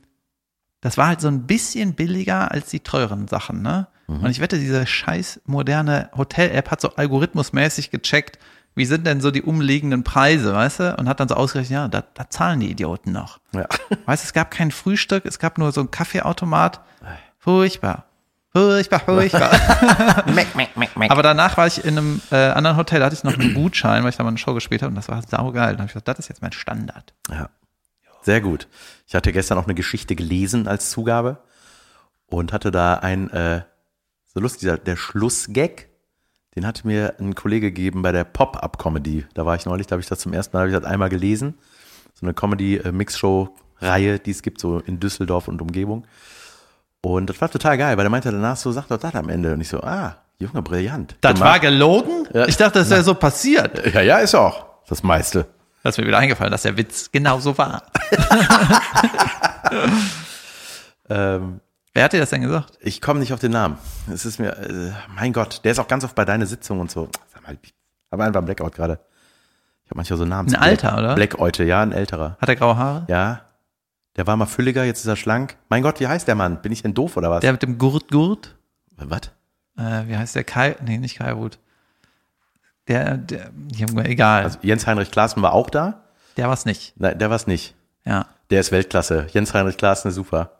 das 0.81 0.97
war 0.97 1.07
halt 1.07 1.21
so 1.21 1.27
ein 1.27 1.45
bisschen 1.45 1.93
billiger 1.93 2.51
als 2.51 2.69
die 2.69 2.79
teuren 2.79 3.27
Sachen, 3.27 3.61
ne? 3.61 3.87
Und 4.07 4.31
ich 4.31 4.39
wette, 4.39 4.57
diese 4.57 4.87
scheiß 4.87 5.41
moderne 5.45 6.09
Hotel-App 6.17 6.71
hat 6.71 6.81
so 6.81 6.95
algorithmusmäßig 6.95 7.91
gecheckt, 7.91 8.39
wie 8.73 8.85
sind 8.85 9.05
denn 9.05 9.21
so 9.21 9.29
die 9.29 9.43
umliegenden 9.43 10.03
Preise, 10.03 10.53
weißt 10.53 10.79
du? 10.79 10.95
Und 10.97 11.07
hat 11.07 11.19
dann 11.19 11.27
so 11.27 11.35
ausgerechnet, 11.35 11.71
ja, 11.71 11.87
da, 11.87 12.03
da 12.13 12.29
zahlen 12.29 12.59
die 12.59 12.71
Idioten 12.71 13.11
noch. 13.11 13.39
Ja. 13.53 13.67
Weißt 14.05 14.23
du, 14.23 14.27
es 14.27 14.33
gab 14.33 14.51
kein 14.51 14.71
Frühstück, 14.71 15.25
es 15.25 15.37
gab 15.37 15.57
nur 15.57 15.71
so 15.71 15.81
einen 15.81 15.91
Kaffeeautomat. 15.91 16.79
Furchtbar. 17.37 18.05
Furchtbar, 18.51 18.99
furchtbar. 19.01 19.51
Aber 21.11 21.21
danach 21.21 21.57
war 21.57 21.67
ich 21.67 21.83
in 21.83 21.97
einem 21.97 22.21
äh, 22.31 22.35
anderen 22.35 22.77
Hotel, 22.77 22.99
da 22.99 23.05
hatte 23.05 23.15
ich 23.15 23.23
noch 23.23 23.37
einen 23.37 23.53
Gutschein, 23.53 24.03
weil 24.03 24.09
ich 24.09 24.17
da 24.17 24.23
mal 24.23 24.29
eine 24.29 24.37
Show 24.39 24.53
gespielt 24.53 24.81
habe 24.81 24.89
und 24.89 24.95
das 24.95 25.07
war 25.07 25.21
saugeil. 25.21 25.71
Dann 25.71 25.79
habe 25.79 25.85
ich 25.87 25.93
gesagt, 25.93 26.07
das 26.07 26.19
ist 26.19 26.29
jetzt 26.29 26.41
mein 26.41 26.51
Standard. 26.51 27.13
Ja. 27.29 27.49
Sehr 28.29 28.41
gut. 28.41 28.67
Ich 29.07 29.15
hatte 29.15 29.31
gestern 29.33 29.57
auch 29.57 29.65
eine 29.65 29.73
Geschichte 29.73 30.15
gelesen 30.15 30.67
als 30.67 30.91
Zugabe 30.91 31.39
und 32.27 32.53
hatte 32.53 32.69
da 32.69 32.93
ein, 32.93 33.31
äh, 33.31 33.63
so 34.27 34.39
lustig, 34.39 34.71
der 34.85 34.95
Schlussgag, 34.97 35.87
den 36.55 36.67
hatte 36.67 36.85
mir 36.85 37.15
ein 37.19 37.33
Kollege 37.33 37.71
gegeben 37.71 38.03
bei 38.03 38.11
der 38.11 38.25
Pop-Up-Comedy. 38.25 39.25
Da 39.33 39.47
war 39.47 39.55
ich 39.55 39.65
neulich, 39.65 39.87
da 39.87 39.93
habe 39.93 40.03
ich 40.03 40.07
das 40.07 40.19
zum 40.19 40.31
ersten 40.31 40.55
Mal, 40.55 40.59
habe 40.59 40.69
ich 40.69 40.77
das 40.79 40.85
einmal 40.85 41.09
gelesen. 41.09 41.57
So 42.13 42.27
eine 42.27 42.35
Comedy-Mixshow-Reihe, 42.35 44.19
die 44.19 44.29
es 44.29 44.43
gibt, 44.43 44.61
so 44.61 44.77
in 44.77 44.99
Düsseldorf 44.99 45.47
und 45.47 45.59
Umgebung. 45.59 46.05
Und 47.01 47.31
das 47.31 47.41
war 47.41 47.49
total 47.49 47.79
geil, 47.79 47.97
weil 47.97 48.05
er 48.05 48.11
meinte 48.11 48.31
danach 48.31 48.57
so, 48.57 48.71
sagt 48.71 48.91
doch 48.91 48.99
das 48.99 49.15
am 49.15 49.29
Ende. 49.29 49.53
Und 49.53 49.61
ich 49.61 49.69
so, 49.69 49.81
ah, 49.81 50.17
Junge, 50.37 50.61
brillant. 50.61 51.15
Das 51.21 51.39
war 51.39 51.59
Gemacht. 51.59 51.61
gelogen? 51.61 52.27
Ja. 52.31 52.47
Ich 52.47 52.57
dachte, 52.57 52.77
das 52.77 52.91
wäre 52.91 53.01
so 53.01 53.15
passiert. 53.15 53.91
Ja, 53.91 54.01
ja, 54.01 54.19
ist 54.19 54.35
auch 54.35 54.67
das 54.87 55.01
meiste. 55.01 55.47
Das 55.83 55.95
ist 55.95 56.01
mir 56.01 56.07
wieder 56.07 56.17
eingefallen, 56.17 56.51
dass 56.51 56.63
der 56.63 56.77
Witz 56.77 57.11
genauso 57.11 57.57
war. 57.57 57.83
Ähm, 61.09 61.59
Wer 61.93 62.03
hat 62.03 62.13
dir 62.13 62.19
das 62.19 62.29
denn 62.29 62.41
gesagt? 62.41 62.77
Ich 62.81 63.01
komme 63.01 63.19
nicht 63.19 63.33
auf 63.33 63.39
den 63.39 63.51
Namen. 63.51 63.77
Es 64.13 64.25
ist 64.25 64.39
mir, 64.39 64.55
äh, 64.57 64.91
mein 65.15 65.33
Gott, 65.33 65.61
der 65.63 65.71
ist 65.71 65.79
auch 65.79 65.87
ganz 65.87 66.03
oft 66.03 66.13
bei 66.13 66.23
deiner 66.23 66.45
Sitzung 66.45 66.79
und 66.79 66.91
so. 66.91 67.09
Sag 67.33 67.43
mal, 67.43 67.57
ich 67.61 67.73
habe 68.11 68.23
einfach 68.23 68.37
einen 68.37 68.45
Blackout 68.45 68.75
gerade. 68.75 68.99
Ich 69.83 69.89
habe 69.89 69.97
manchmal 69.97 70.19
so 70.19 70.25
Namen. 70.25 70.49
Ein 70.49 70.61
Alter, 70.61 70.97
oder? 70.97 71.15
Blackoute, 71.15 71.63
ja, 71.63 71.81
ein 71.81 71.91
älterer. 71.91 72.37
Hat 72.39 72.47
er 72.47 72.55
graue 72.55 72.77
Haare? 72.77 73.05
Ja. 73.07 73.41
Der 74.17 74.27
war 74.27 74.37
mal 74.37 74.45
fülliger, 74.45 74.83
jetzt 74.83 74.99
ist 74.99 75.07
er 75.07 75.15
schlank. 75.15 75.57
Mein 75.69 75.81
Gott, 75.81 75.99
wie 75.99 76.07
heißt 76.07 76.27
der 76.27 76.35
Mann? 76.35 76.61
Bin 76.61 76.71
ich 76.71 76.83
denn 76.83 76.93
doof 76.93 77.17
oder 77.17 77.31
was? 77.31 77.41
Der 77.41 77.53
mit 77.53 77.63
dem 77.63 77.77
Gurt 77.77 78.11
Gurt? 78.11 78.55
was? 78.97 79.31
Äh, 79.77 80.07
wie 80.07 80.15
heißt 80.15 80.35
der? 80.35 80.43
Kai? 80.43 80.75
Nee, 80.85 80.99
nicht 80.99 81.17
Kai 81.17 81.35
Wut. 81.35 81.57
Der, 82.89 83.17
der, 83.17 83.51
egal. 84.03 84.43
Also 84.43 84.59
Jens 84.61 84.85
Heinrich 84.85 85.11
Klaassen 85.11 85.41
war 85.41 85.53
auch 85.53 85.69
da? 85.69 86.03
der 86.39 86.47
war's 86.47 86.65
nicht. 86.65 86.93
Nein, 86.97 87.19
der 87.19 87.29
war's 87.29 87.47
nicht. 87.47 87.75
Ja. 88.05 88.25
Der 88.49 88.61
ist 88.61 88.71
Weltklasse. 88.71 89.27
Jens 89.31 89.53
Heinrich 89.53 89.77
Klaassen 89.77 90.09
ist 90.09 90.15
super. 90.15 90.53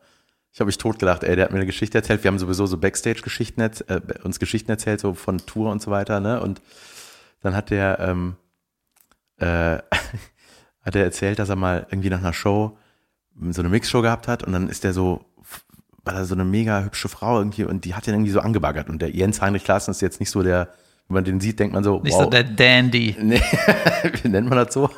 Ich 0.52 0.60
habe 0.60 0.68
mich 0.68 0.78
totgelacht, 0.78 1.24
ey, 1.24 1.36
der 1.36 1.46
hat 1.46 1.52
mir 1.52 1.58
eine 1.58 1.66
Geschichte 1.66 1.98
erzählt. 1.98 2.24
Wir 2.24 2.30
haben 2.30 2.40
sowieso 2.40 2.66
so 2.66 2.78
Backstage-Geschichten 2.78 3.62
äh, 3.62 3.72
uns 4.24 4.40
Geschichten 4.40 4.70
erzählt, 4.70 5.00
so 5.00 5.14
von 5.14 5.38
Tour 5.38 5.72
und 5.72 5.82
so 5.82 5.90
weiter, 5.90 6.20
ne? 6.20 6.42
Und 6.42 6.62
dann 7.42 7.56
hat 7.56 7.70
der, 7.70 8.00
ähm, 8.00 8.36
äh, 9.38 9.78
hat 10.82 10.96
er 10.96 11.04
erzählt, 11.04 11.40
dass 11.40 11.50
er 11.50 11.56
mal 11.56 11.88
irgendwie 11.90 12.10
nach 12.10 12.20
einer 12.20 12.34
Show 12.34 12.78
so 13.52 13.62
eine 13.62 13.70
Mixshow 13.70 14.02
gehabt 14.02 14.28
hat 14.28 14.44
und 14.44 14.52
dann 14.52 14.68
ist 14.68 14.84
der 14.84 14.92
so, 14.92 15.24
war 16.04 16.14
da 16.14 16.26
so 16.26 16.36
eine 16.36 16.44
mega 16.44 16.84
hübsche 16.84 17.08
Frau 17.08 17.38
irgendwie 17.38 17.64
und 17.64 17.86
die 17.86 17.96
hat 17.96 18.06
ihn 18.08 18.16
irgendwie 18.16 18.32
so 18.32 18.42
angebaggert. 18.42 18.90
Und 18.90 19.02
der 19.02 19.12
Jens 19.12 19.42
Heinrich 19.42 19.64
Klaassen 19.64 19.92
ist 19.92 20.02
jetzt 20.02 20.20
nicht 20.20 20.32
so 20.32 20.44
der, 20.44 20.74
wenn 21.10 21.16
man 21.16 21.24
den 21.24 21.40
sieht, 21.40 21.60
denkt 21.60 21.74
man 21.74 21.84
so, 21.84 22.00
Nicht 22.00 22.14
wow, 22.14 22.24
so 22.26 22.30
der 22.30 22.44
Dandy. 22.44 23.16
nee, 23.22 23.42
wie 24.22 24.30
nennt 24.30 24.48
man 24.48 24.64
das 24.64 24.74
so? 24.74 24.90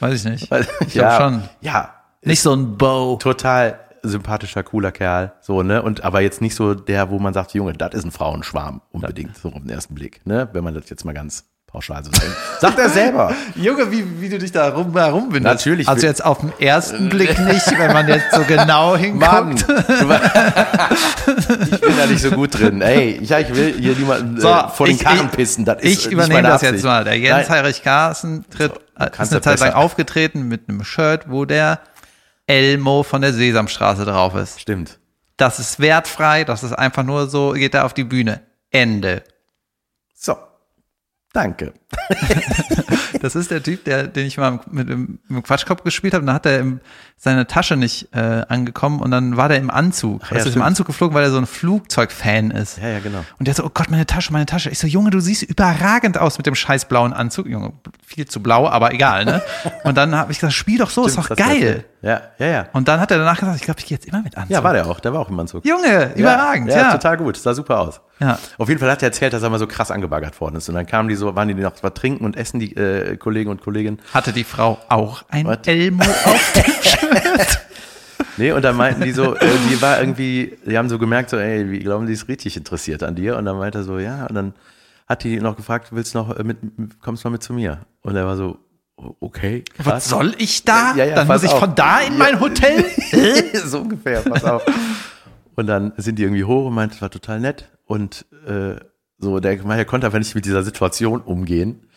Weiß 0.00 0.24
ich 0.24 0.30
nicht. 0.30 0.50
Ich 0.86 0.94
ja, 0.94 1.18
glaube 1.18 1.34
schon. 1.34 1.48
Ja, 1.60 1.94
Nicht 2.22 2.40
so 2.40 2.54
ein 2.54 2.76
Bow. 2.78 3.18
total 3.18 3.78
sympathischer, 4.02 4.62
cooler 4.62 4.92
Kerl, 4.92 5.32
so, 5.40 5.62
ne? 5.62 5.82
Und 5.82 6.04
aber 6.04 6.20
jetzt 6.20 6.40
nicht 6.40 6.54
so 6.54 6.74
der, 6.74 7.10
wo 7.10 7.18
man 7.18 7.34
sagt, 7.34 7.52
Junge, 7.52 7.74
das 7.74 7.94
ist 7.94 8.04
ein 8.04 8.10
Frauenschwarm, 8.12 8.80
unbedingt, 8.92 9.36
so 9.36 9.48
auf 9.48 9.60
den 9.60 9.68
ersten 9.68 9.94
Blick, 9.94 10.24
ne? 10.26 10.48
Wenn 10.52 10.64
man 10.64 10.74
das 10.74 10.88
jetzt 10.88 11.04
mal 11.04 11.12
ganz 11.14 11.44
pauschal 11.68 12.02
so 12.02 12.10
sagt. 12.10 12.26
sagt 12.60 12.78
er 12.78 12.88
selber. 12.88 13.34
Junge, 13.54 13.90
wie, 13.92 14.20
wie 14.20 14.28
du 14.28 14.38
dich 14.38 14.50
da 14.50 14.70
rum, 14.70 14.96
herumbindest. 14.96 15.44
Natürlich. 15.44 15.88
Also 15.88 16.06
jetzt 16.06 16.24
auf 16.24 16.38
den 16.40 16.52
ersten 16.58 17.08
Blick 17.10 17.38
nicht, 17.46 17.78
wenn 17.78 17.92
man 17.92 18.08
jetzt 18.08 18.32
so 18.34 18.42
genau 18.44 18.92
Mann, 18.92 19.00
hinguckt. 19.00 19.68
du 19.68 20.08
war- 20.08 20.20
ich 21.70 21.80
bin 21.80 21.96
da 21.96 22.06
nicht 22.06 22.22
so 22.22 22.30
gut 22.30 22.58
drin. 22.58 22.80
Ey, 22.80 23.20
ja, 23.22 23.38
ich 23.38 23.54
will 23.54 23.74
hier 23.78 23.94
niemanden 23.94 24.40
So, 24.40 24.48
äh, 24.48 24.68
vor 24.68 24.86
den 24.86 24.96
ich- 24.96 25.04
Karren 25.04 25.26
ich- 25.26 25.30
pissen. 25.36 25.64
Das 25.64 25.82
ist 25.82 26.06
Ich 26.06 26.12
übernehme 26.12 26.42
das 26.42 26.54
Absicht. 26.54 26.72
jetzt 26.72 26.84
mal. 26.84 27.04
Der 27.04 27.18
Jens 27.18 27.48
Nein, 27.48 27.58
Heinrich 27.58 27.82
Carsten 27.82 28.44
tritt, 28.50 28.72
du 28.74 29.04
äh, 29.04 29.10
ist 29.22 29.32
eine 29.32 29.40
Zeit 29.42 29.60
lang 29.60 29.72
aufgetreten 29.74 30.48
mit 30.48 30.68
einem 30.68 30.82
Shirt, 30.84 31.26
wo 31.28 31.44
der 31.44 31.80
Elmo 32.46 33.02
von 33.02 33.20
der 33.20 33.32
Sesamstraße 33.34 34.04
drauf 34.06 34.34
ist. 34.34 34.58
Stimmt. 34.60 34.98
Das 35.36 35.58
ist 35.60 35.78
wertfrei, 35.80 36.44
das 36.44 36.64
ist 36.64 36.72
einfach 36.72 37.04
nur 37.04 37.28
so, 37.28 37.52
geht 37.52 37.74
er 37.74 37.84
auf 37.84 37.92
die 37.94 38.04
Bühne. 38.04 38.40
Ende. 38.70 39.22
So. 40.14 40.34
Danke. 41.32 41.72
Das 43.22 43.34
ist 43.34 43.50
der 43.50 43.62
Typ, 43.62 43.84
der, 43.84 44.06
den 44.06 44.26
ich 44.26 44.36
mal 44.38 44.60
mit 44.70 44.88
dem, 44.88 45.18
Quatschkopf 45.42 45.82
gespielt 45.82 46.14
habe. 46.14 46.22
Und 46.22 46.28
da 46.28 46.34
hat 46.34 46.46
er 46.46 46.58
im, 46.58 46.80
seine 47.16 47.46
Tasche 47.46 47.76
nicht 47.76 48.14
äh, 48.14 48.44
angekommen 48.48 49.00
und 49.00 49.10
dann 49.10 49.36
war 49.36 49.48
der 49.48 49.58
im 49.58 49.70
Anzug. 49.70 50.22
ja, 50.22 50.28
er 50.30 50.36
ist 50.36 50.46
im 50.46 50.50
stimmt. 50.52 50.66
Anzug 50.66 50.86
geflogen, 50.86 51.14
weil 51.14 51.24
er 51.24 51.30
so 51.30 51.38
ein 51.38 51.46
Flugzeugfan 51.46 52.50
ist. 52.50 52.78
Ja, 52.78 52.88
ja, 52.88 52.98
genau. 53.00 53.24
Und 53.38 53.48
der 53.48 53.54
so, 53.54 53.64
oh 53.64 53.70
Gott, 53.72 53.90
meine 53.90 54.06
Tasche, 54.06 54.32
meine 54.32 54.46
Tasche. 54.46 54.70
Ich 54.70 54.78
so, 54.78 54.86
Junge, 54.86 55.10
du 55.10 55.20
siehst 55.20 55.42
überragend 55.42 56.18
aus 56.18 56.38
mit 56.38 56.46
dem 56.46 56.54
scheiß 56.54 56.84
blauen 56.86 57.12
Anzug. 57.12 57.46
Junge, 57.46 57.72
viel 58.06 58.26
zu 58.26 58.42
blau, 58.42 58.68
aber 58.68 58.92
egal, 58.92 59.24
ne? 59.24 59.42
Und 59.84 59.96
dann 59.96 60.14
habe 60.14 60.32
ich 60.32 60.38
gesagt, 60.38 60.54
spiel 60.54 60.78
doch 60.78 60.90
so, 60.90 61.06
ist 61.06 61.18
doch 61.18 61.24
Stimmt, 61.24 61.40
geil. 61.40 61.84
Ja, 62.00 62.22
ja, 62.38 62.46
ja. 62.46 62.66
Und 62.72 62.86
dann 62.86 63.00
hat 63.00 63.10
er 63.10 63.18
danach 63.18 63.38
gesagt, 63.38 63.56
ich 63.56 63.62
glaube, 63.62 63.80
ich 63.80 63.86
gehe 63.86 63.96
jetzt 63.96 64.06
immer 64.06 64.22
mit 64.22 64.36
Anzug. 64.36 64.52
Ja, 64.52 64.62
war 64.62 64.72
der 64.72 64.86
auch. 64.86 65.00
Der 65.00 65.12
war 65.12 65.20
auch 65.20 65.28
im 65.28 65.40
Anzug. 65.40 65.64
Junge, 65.64 66.12
überragend, 66.14 66.68
ja. 66.68 66.76
ja. 66.76 66.92
total 66.92 67.16
gut. 67.16 67.36
Sah 67.36 67.54
super 67.54 67.80
aus. 67.80 68.00
Ja. 68.20 68.38
Auf 68.56 68.68
jeden 68.68 68.80
Fall 68.80 68.90
hat 68.90 69.02
er 69.02 69.08
erzählt, 69.08 69.32
dass 69.32 69.42
er 69.42 69.50
mal 69.50 69.58
so 69.58 69.66
krass 69.66 69.90
angebaggert 69.90 70.40
worden 70.40 70.56
ist. 70.56 70.68
Und 70.68 70.76
dann 70.76 70.86
kamen 70.86 71.08
die 71.08 71.14
so, 71.16 71.34
waren 71.34 71.48
die 71.48 71.54
noch 71.54 71.74
was 71.82 71.94
trinken 71.94 72.24
und 72.24 72.36
essen, 72.36 72.60
die 72.60 72.76
äh, 72.76 73.16
Kollegen 73.16 73.50
und 73.50 73.60
Kolleginnen. 73.62 73.98
Hatte 74.12 74.32
die 74.32 74.44
Frau 74.44 74.78
auch 74.88 75.24
ein 75.28 75.46
Was? 75.46 75.58
Elmo 75.66 76.02
auf 76.04 76.52
dem 76.54 76.72
Shirt? 76.82 77.60
Nee, 78.36 78.52
und 78.52 78.62
dann 78.62 78.76
meinten 78.76 79.02
die 79.02 79.12
so, 79.12 79.34
äh, 79.34 79.46
die 79.70 79.80
war 79.82 79.98
irgendwie, 80.00 80.56
die 80.64 80.78
haben 80.78 80.88
so 80.88 80.98
gemerkt, 80.98 81.30
so, 81.30 81.36
ey, 81.38 81.70
wir 81.70 81.78
glauben, 81.80 82.06
die 82.06 82.12
ist 82.12 82.28
richtig 82.28 82.56
interessiert 82.56 83.02
an 83.02 83.14
dir. 83.16 83.36
Und 83.36 83.44
dann 83.44 83.56
meinte 83.58 83.78
er 83.78 83.84
so, 83.84 83.98
ja, 83.98 84.26
und 84.26 84.34
dann 84.34 84.54
hat 85.08 85.24
die 85.24 85.40
noch 85.40 85.56
gefragt, 85.56 85.88
willst 85.90 86.14
du 86.14 86.18
noch 86.18 86.36
äh, 86.36 86.44
mit, 86.44 86.58
kommst 87.00 87.24
du 87.24 87.28
noch 87.28 87.32
mit 87.32 87.42
zu 87.42 87.52
mir? 87.52 87.80
Und 88.02 88.14
er 88.16 88.26
war 88.26 88.36
so, 88.36 88.58
okay, 89.20 89.64
Was 89.78 89.84
krass. 89.86 90.08
soll 90.08 90.34
ich 90.38 90.64
da? 90.64 90.94
Ja, 90.96 91.04
ja, 91.04 91.14
Dann 91.16 91.26
muss 91.26 91.42
ich 91.42 91.50
auf. 91.50 91.58
von 91.60 91.74
da 91.74 92.00
in 92.00 92.16
mein 92.18 92.38
Hotel? 92.40 92.84
so 93.64 93.80
ungefähr, 93.80 94.20
pass 94.22 94.44
auf. 94.44 94.62
Und 95.56 95.66
dann 95.66 95.92
sind 95.96 96.18
die 96.18 96.22
irgendwie 96.22 96.44
hoch 96.44 96.66
und 96.66 96.74
meinte, 96.74 96.94
das 96.94 97.02
war 97.02 97.10
total 97.10 97.40
nett. 97.40 97.68
Und 97.86 98.24
äh, 98.46 98.76
so, 99.18 99.40
der, 99.40 99.56
der 99.56 99.84
konnte 99.84 100.06
einfach 100.06 100.18
nicht 100.18 100.34
mit 100.34 100.44
dieser 100.44 100.62
Situation 100.62 101.20
umgehen. 101.20 101.88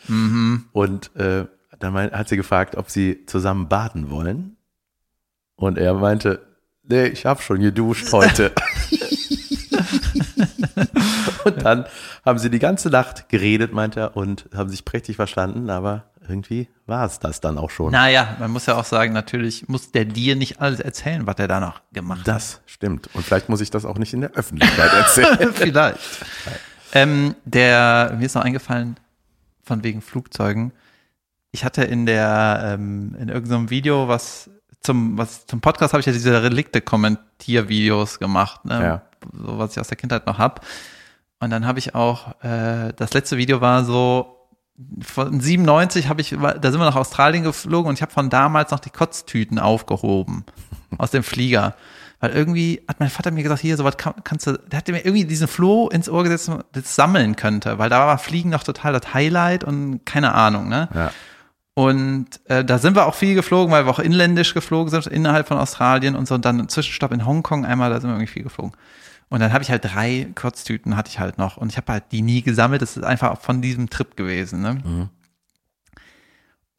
Und 0.72 1.16
äh, 1.16 1.46
dann 1.80 1.94
mein, 1.94 2.12
hat 2.12 2.30
sie 2.30 2.38
gefragt, 2.38 2.76
ob 2.76 2.90
sie 2.90 3.26
zusammen 3.26 3.68
baden 3.68 4.10
wollen. 4.10 4.58
Und 5.56 5.78
er 5.78 5.94
meinte, 5.94 6.42
nee, 6.84 7.08
ich 7.08 7.26
habe 7.26 7.42
schon 7.42 7.60
geduscht 7.60 8.12
heute. 8.12 8.52
und 11.46 11.64
dann 11.64 11.86
haben 12.26 12.40
sie 12.40 12.50
die 12.50 12.60
ganze 12.60 12.90
Nacht 12.90 13.30
geredet, 13.30 13.74
meinte 13.74 14.00
er, 14.00 14.18
und 14.18 14.50
haben 14.56 14.70
sich 14.70 14.86
prächtig 14.86 15.16
verstanden, 15.16 15.70
aber 15.70 16.06
irgendwie 16.28 16.68
war 16.86 17.06
es 17.06 17.20
das 17.20 17.42
dann 17.42 17.58
auch 17.58 17.70
schon. 17.70 17.92
Naja, 17.92 18.38
man 18.40 18.52
muss 18.52 18.66
ja 18.66 18.76
auch 18.76 18.86
sagen, 18.86 19.14
natürlich 19.14 19.68
muss 19.68 19.92
der 19.92 20.06
dir 20.06 20.36
nicht 20.36 20.62
alles 20.62 20.80
erzählen, 20.80 21.28
was 21.28 21.36
er 21.38 21.48
da 21.48 21.60
noch 21.60 21.82
gemacht 21.94 22.22
hat. 22.22 22.28
Das 22.28 22.62
stimmt. 22.66 23.10
Und 23.14 23.26
vielleicht 23.26 23.50
muss 23.50 23.62
ich 23.62 23.72
das 23.72 23.86
auch 23.86 23.98
nicht 23.98 24.14
in 24.14 24.22
der 24.22 24.32
Öffentlichkeit 24.32 24.94
erzählen. 24.94 25.38
Vielleicht. 25.54 26.00
Ähm, 26.94 27.36
der, 27.46 28.16
mir 28.18 28.26
ist 28.26 28.36
noch 28.36 28.44
eingefallen, 28.44 28.98
von 29.64 29.84
wegen 29.84 30.02
Flugzeugen. 30.02 30.74
Ich 31.52 31.64
hatte 31.64 31.84
in 31.84 32.06
der, 32.06 32.62
ähm, 32.64 33.16
in 33.20 33.30
irgendeinem 33.30 33.70
Video, 33.70 34.08
was 34.08 34.50
zum, 34.82 35.18
was 35.18 35.46
zum 35.46 35.62
Podcast 35.62 35.94
habe 35.94 36.00
ich 36.00 36.08
ja 36.08 36.14
diese 36.14 36.42
Relikte-Kommentiervideos 36.42 38.20
gemacht, 38.20 38.66
ne? 38.66 38.82
Ja. 38.82 39.02
So 39.34 39.60
was 39.60 39.72
ich 39.72 39.80
aus 39.80 39.88
der 39.88 39.98
Kindheit 39.98 40.26
noch 40.26 40.40
hab. 40.40 40.66
Und 41.40 41.52
dann 41.52 41.66
habe 41.66 41.80
ich 41.80 41.94
auch, 41.96 42.42
äh, 42.44 42.94
das 42.96 43.14
letzte 43.14 43.38
Video 43.38 43.62
war 43.62 43.84
so, 43.84 44.38
von 45.02 45.40
97 45.40 46.08
habe 46.08 46.22
ich, 46.22 46.32
da 46.32 46.72
sind 46.72 46.80
wir 46.80 46.86
nach 46.86 46.96
Australien 46.96 47.44
geflogen 47.44 47.90
und 47.90 47.96
ich 47.96 48.02
habe 48.02 48.12
von 48.12 48.30
damals 48.30 48.72
noch 48.72 48.80
die 48.80 48.90
Kotztüten 48.90 49.60
aufgehoben 49.60 50.46
aus 50.98 51.12
dem 51.12 51.24
Flieger. 51.24 51.76
Weil 52.22 52.32
irgendwie 52.32 52.82
hat 52.88 53.00
mein 53.00 53.10
Vater 53.10 53.32
mir 53.32 53.44
gesagt, 53.44 53.62
hier, 53.62 53.76
sowas 53.76 53.98
kann, 53.98 54.14
kannst 54.24 54.48
du, 54.48 54.54
der 54.54 54.78
hat 54.78 54.88
mir 54.88 55.00
irgendwie 55.00 55.26
diesen 55.26 55.48
Floh 55.48 55.90
ins 55.90 56.08
Ohr 56.08 56.24
gesetzt, 56.24 56.52
das 56.72 56.96
sammeln 56.96 57.36
könnte, 57.36 57.80
weil 57.80 57.90
da 57.90 58.06
war 58.06 58.18
Fliegen 58.20 58.52
noch 58.52 58.64
total 58.64 58.94
das 58.94 59.14
Highlight 59.14 59.64
und 59.64 60.06
keine 60.06 60.34
Ahnung, 60.34 60.70
ne? 60.70 60.88
Ja. 60.94 61.12
Und 61.74 62.28
äh, 62.46 62.64
da 62.64 62.78
sind 62.78 62.96
wir 62.96 63.08
auch 63.08 63.16
viel 63.16 63.34
geflogen, 63.34 63.72
weil 63.72 63.86
wir 63.86 63.90
auch 63.90 64.00
inländisch 64.00 64.54
geflogen 64.54 64.92
sind, 64.92 65.08
innerhalb 65.08 65.48
von 65.48 65.58
Australien 65.58 66.16
und 66.16 66.28
so. 66.28 66.36
Und 66.36 66.46
dann 66.46 66.60
einen 66.60 66.70
Zwischenstopp 66.70 67.12
in 67.12 67.26
Hongkong 67.26 67.66
einmal, 67.66 67.90
da 67.90 68.00
sind 68.00 68.10
wir 68.10 68.16
irgendwie 68.16 68.32
viel 68.32 68.44
geflogen. 68.44 68.74
Und 69.30 69.40
dann 69.40 69.54
habe 69.54 69.64
ich 69.64 69.72
halt 69.72 69.86
drei 69.86 70.28
Kotztüten, 70.36 70.98
hatte 70.98 71.10
ich 71.10 71.20
halt 71.20 71.38
noch. 71.38 71.56
Und 71.56 71.72
ich 71.72 71.78
habe 71.78 71.94
halt 71.94 72.04
die 72.12 72.22
nie 72.22 72.42
gesammelt. 72.42 72.82
Das 72.82 72.98
ist 72.98 73.04
einfach 73.04 73.40
von 73.40 73.62
diesem 73.62 73.90
Trip 73.90 74.18
gewesen. 74.18 74.62
Ne? 74.62 75.10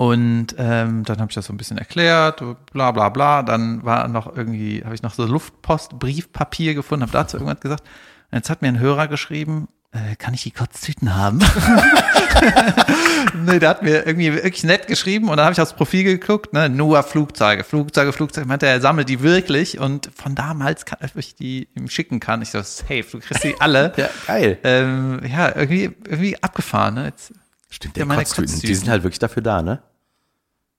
Und 0.02 0.56
ähm, 0.58 1.04
dann 1.04 1.20
habe 1.20 1.30
ich 1.30 1.36
das 1.36 1.46
so 1.46 1.52
ein 1.52 1.56
bisschen 1.56 1.78
erklärt, 1.78 2.42
bla 2.72 2.90
bla 2.90 3.08
bla. 3.08 3.44
Dann 3.44 3.84
war 3.84 4.08
noch 4.08 4.36
irgendwie, 4.36 4.82
habe 4.84 4.96
ich 4.96 5.02
noch 5.02 5.14
so 5.14 5.24
Luftpost, 5.24 5.96
Briefpapier 6.00 6.74
gefunden, 6.74 7.02
habe 7.02 7.12
dazu 7.12 7.36
irgendwas 7.36 7.60
gesagt. 7.60 7.84
Und 8.32 8.38
jetzt 8.38 8.50
hat 8.50 8.62
mir 8.62 8.68
ein 8.68 8.80
Hörer 8.80 9.06
geschrieben, 9.06 9.68
äh, 9.92 10.16
kann 10.16 10.34
ich 10.34 10.42
die 10.42 10.50
Kotztüten 10.50 11.14
haben? 11.14 11.38
nee, 13.46 13.60
der 13.60 13.68
hat 13.68 13.84
mir 13.84 14.04
irgendwie 14.04 14.32
wirklich 14.34 14.64
nett 14.64 14.88
geschrieben 14.88 15.28
und 15.28 15.36
dann 15.36 15.44
habe 15.44 15.52
ich 15.52 15.60
aufs 15.60 15.74
Profil 15.74 16.02
geguckt, 16.02 16.52
ne, 16.52 16.68
nur 16.68 17.00
Flugzeuge, 17.04 17.62
Flugzeuge, 17.62 18.12
Flugzeuge. 18.12 18.48
Meinte 18.48 18.66
er, 18.66 18.80
sammelt 18.80 19.08
die 19.08 19.22
wirklich 19.22 19.78
und 19.78 20.10
von 20.16 20.34
damals 20.34 20.84
kann, 20.84 20.98
ob 21.00 21.14
ich 21.14 21.36
die 21.36 21.68
ihm 21.76 21.88
schicken 21.88 22.18
kann. 22.18 22.42
Ich 22.42 22.50
so, 22.50 22.58
safe, 22.60 23.04
du 23.08 23.20
kriegst 23.20 23.44
die 23.44 23.54
alle. 23.60 23.92
Ja, 23.96 24.08
geil. 24.26 24.58
ähm, 24.64 25.20
ja, 25.30 25.54
irgendwie, 25.54 25.92
irgendwie 26.08 26.42
abgefahren, 26.42 26.94
ne? 26.94 27.04
Jetzt, 27.04 27.32
Stimmt, 27.70 27.96
Ja, 27.96 28.00
der 28.00 28.06
meine 28.06 28.22
Kotztüten, 28.22 28.46
die 28.46 28.52
Kotztüten. 28.54 28.74
sind 28.74 28.88
halt 28.88 29.04
wirklich 29.04 29.20
dafür 29.20 29.44
da, 29.44 29.62
ne? 29.62 29.80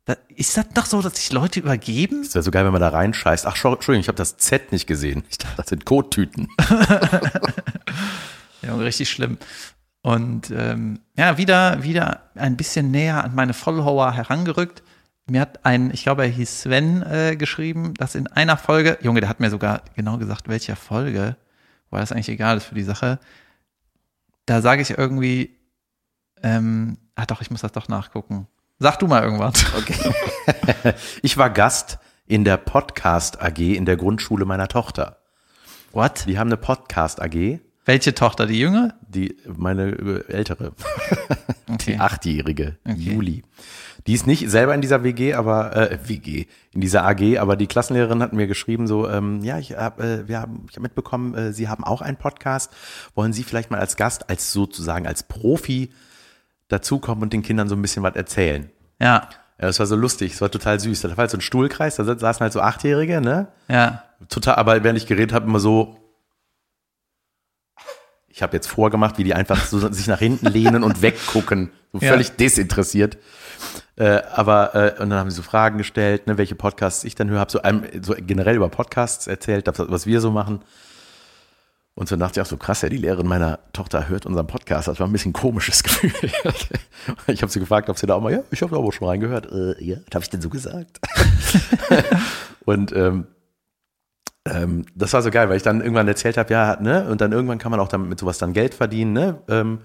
Da, 0.06 0.16
ist 0.36 0.58
das 0.58 0.68
doch 0.74 0.86
so, 0.86 1.02
dass 1.02 1.16
sich 1.16 1.32
Leute 1.32 1.60
übergeben? 1.62 2.24
Das 2.24 2.36
wäre 2.36 2.44
so 2.44 2.52
geil, 2.52 2.66
wenn 2.66 2.72
man 2.74 2.82
da 2.82 2.90
reinscheißt. 2.90 3.46
Ach, 3.46 3.56
schau- 3.56 3.74
Entschuldigung, 3.74 4.02
ich 4.02 4.08
habe 4.10 4.18
das 4.18 4.38
Z 4.38 4.72
nicht 4.72 4.86
gesehen. 4.88 5.24
Ich 5.30 5.38
dachte, 5.38 5.56
das 5.58 5.68
sind 5.68 5.86
Kottüten. 5.86 6.48
Ja, 8.62 8.76
richtig 8.76 9.10
schlimm. 9.10 9.38
Und 10.04 10.50
ähm, 10.52 11.00
ja, 11.18 11.38
wieder, 11.38 11.84
wieder 11.84 12.30
ein 12.36 12.56
bisschen 12.58 12.92
näher 12.92 13.24
an 13.24 13.36
meine 13.36 13.54
Follower 13.54 14.14
herangerückt. 14.14 14.84
Mir 15.30 15.42
hat 15.42 15.66
ein, 15.66 15.92
ich 15.94 16.04
glaube, 16.04 16.24
er 16.24 16.30
hieß 16.30 16.62
Sven, 16.62 17.02
äh, 17.04 17.36
geschrieben, 17.38 17.94
dass 17.96 18.16
in 18.16 18.28
einer 18.28 18.58
Folge, 18.58 18.98
Junge, 19.02 19.20
der 19.22 19.30
hat 19.30 19.40
mir 19.40 19.50
sogar 19.50 19.82
genau 19.96 20.18
gesagt, 20.18 20.48
welcher 20.50 20.76
Folge, 20.76 21.36
weil 21.90 22.00
das 22.02 22.12
eigentlich 22.12 22.30
egal 22.30 22.58
ist 22.58 22.66
für 22.66 22.76
die 22.76 22.84
Sache. 22.84 23.20
Da 24.46 24.62
sage 24.62 24.82
ich 24.82 24.92
irgendwie, 24.92 25.58
ähm, 26.42 26.98
ah 27.16 27.26
doch, 27.26 27.42
ich 27.42 27.52
muss 27.52 27.62
das 27.62 27.72
doch 27.72 27.88
nachgucken. 27.88 28.48
Sag 28.84 29.00
du 29.00 29.08
mal 29.08 29.24
irgendwas. 29.24 29.64
Okay. 29.78 30.94
ich 31.22 31.38
war 31.38 31.50
Gast 31.50 32.00
in 32.28 32.44
der 32.44 32.58
Podcast 32.58 33.42
AG 33.42 33.60
in 33.60 33.86
der 33.86 33.96
Grundschule 33.96 34.44
meiner 34.44 34.68
Tochter. 34.68 35.20
What? 35.94 36.26
Die 36.28 36.38
haben 36.38 36.50
eine 36.50 36.58
Podcast 36.58 37.22
AG, 37.22 37.60
Welche 37.86 38.14
Tochter, 38.14 38.46
die 38.46 38.60
Jüngere? 38.60 38.94
die 39.08 39.38
meine 39.48 39.92
äh, 39.92 40.26
ältere, 40.28 40.74
Okay. 41.72 41.94
die 41.94 41.98
achtjährige, 41.98 42.76
Okay. 42.84 42.98
Juli. 43.00 43.44
Die 44.06 44.16
ist 44.16 44.28
nicht 44.28 44.50
selber 44.50 44.76
in 44.76 44.82
dieser 44.82 45.02
WG, 45.06 45.34
aber 45.34 45.78
äh, 45.78 46.00
WG, 46.06 46.48
in 46.74 46.82
dieser 46.82 47.06
AG, 47.06 47.38
aber 47.40 47.56
die 47.56 47.68
Klassenlehrerin 47.68 48.22
hat 48.22 48.34
mir 48.34 48.48
geschrieben 48.48 48.88
so, 48.88 49.10
ähm, 49.10 49.46
ja, 49.46 49.60
ich 49.60 49.78
habe 49.78 50.04
äh, 50.04 50.28
wir 50.28 50.42
haben, 50.42 50.66
ich 50.70 50.76
habe 50.76 50.84
mitbekommen, 50.84 51.34
äh, 51.36 51.54
Sie 51.54 51.70
haben 51.70 51.86
auch 51.86 52.02
einen 52.02 52.18
Podcast. 52.18 52.74
Wollen 53.16 53.32
Sie 53.32 53.44
vielleicht 53.44 53.72
mal 53.72 53.80
als 53.80 53.96
Gast, 53.96 54.30
als 54.30 54.52
sozusagen 54.52 55.08
als 55.08 55.24
Profi 55.24 55.90
dazukommen 56.70 57.24
und 57.24 57.34
den 57.34 57.44
Kindern 57.44 57.68
so 57.70 57.76
ein 57.76 57.82
bisschen 57.82 58.04
was 58.04 58.16
erzählen? 58.16 58.70
Ja, 59.00 59.30
Ja, 59.60 59.68
das 59.68 59.80
war 59.80 59.86
so 59.86 59.96
lustig, 59.96 60.34
es 60.34 60.42
war 60.42 60.50
total 60.52 60.80
süß. 60.80 61.02
Da 61.02 61.10
war 61.12 61.18
halt 61.18 61.32
so 61.32 61.38
ein 61.38 61.42
Stuhlkreis, 61.42 61.96
da 61.96 62.04
saßen 62.04 62.42
halt 62.42 62.54
so 62.54 62.62
Achtjährige, 62.62 63.22
ne? 63.22 63.48
ja. 63.68 64.04
Total, 64.30 64.56
aber 64.56 64.84
während 64.86 64.98
ich 64.98 65.06
geredet 65.06 65.34
habe, 65.34 65.46
immer 65.48 65.60
so. 65.60 65.98
Ich 68.30 68.42
habe 68.42 68.56
jetzt 68.56 68.68
vorgemacht, 68.68 69.18
wie 69.18 69.24
die 69.24 69.34
einfach 69.34 69.66
so 69.66 69.80
sich 69.92 70.08
nach 70.08 70.20
hinten 70.20 70.48
lehnen 70.48 70.84
und 70.84 71.02
weggucken, 71.02 71.72
so 71.92 72.00
Ja. 72.00 72.10
völlig 72.10 72.32
desinteressiert. 72.38 73.18
Äh, 73.96 74.22
aber 74.34 74.74
äh, 74.76 75.02
und 75.02 75.10
dann 75.12 75.20
haben 75.20 75.30
sie 75.30 75.36
so 75.36 75.44
Fragen 75.44 75.78
gestellt, 75.78 76.26
ne, 76.26 76.38
welche 76.38 76.56
Podcasts 76.56 77.04
ich 77.04 77.14
dann 77.16 77.30
höre, 77.30 77.40
habe 77.40 77.52
so, 77.52 77.62
einem, 77.62 77.84
so 78.02 78.16
generell 78.18 78.56
über 78.56 78.70
Podcasts 78.70 79.28
erzählt, 79.28 79.68
das, 79.68 79.76
was 79.78 80.08
wir 80.08 80.20
so 80.20 80.32
machen. 80.32 80.62
Und 81.96 82.10
so 82.10 82.16
dachte 82.16 82.40
ich 82.40 82.46
auch 82.46 82.50
so 82.50 82.58
krass, 82.58 82.82
ja, 82.82 82.90
die 82.90 82.98
Lehrerin 82.98 83.28
meiner 83.28 83.60
Tochter 83.72 84.10
hört 84.10 84.26
unseren 84.26 84.48
Podcast. 84.48 84.88
Das 84.88 85.00
war 85.00 85.08
ein 85.08 85.12
bisschen 85.12 85.30
ein 85.30 85.34
komisches 85.34 85.84
Gefühl. 85.84 86.12
ich 87.28 87.42
habe 87.42 87.52
sie 87.52 87.60
gefragt, 87.60 87.90
ob 87.90 87.98
sie 87.98 88.08
da 88.08 88.16
auch 88.16 88.22
mal, 88.22 88.32
ja, 88.32 88.40
ich 88.50 88.62
habe 88.62 88.72
da 88.72 88.78
aber 88.80 88.92
schon 88.92 89.08
reingehört. 89.08 89.52
Äh, 89.52 89.84
ja, 89.84 89.98
was 89.98 90.16
habe 90.16 90.24
ich 90.24 90.30
denn 90.30 90.42
so 90.42 90.50
gesagt? 90.50 91.00
und 92.66 92.92
ähm, 92.94 93.28
ähm, 94.46 94.86
das 94.96 95.14
war 95.14 95.22
so 95.22 95.30
geil, 95.30 95.50
weil 95.50 95.58
ich 95.58 95.64
dann 95.64 95.82
irgendwann 95.82 96.08
erzählt 96.08 96.38
habe, 96.38 96.52
ja, 96.52 96.78
ne, 96.82 97.08
und 97.10 97.22
dann 97.22 97.32
irgendwann 97.32 97.60
kann 97.60 97.72
man 97.72 97.80
auch 97.80 97.88
damit 97.88 98.10
mit 98.10 98.20
sowas 98.20 98.40
dann 98.40 98.54
Geld 98.54 98.74
verdienen, 98.74 99.14
ne? 99.14 99.42
Ähm, 99.48 99.80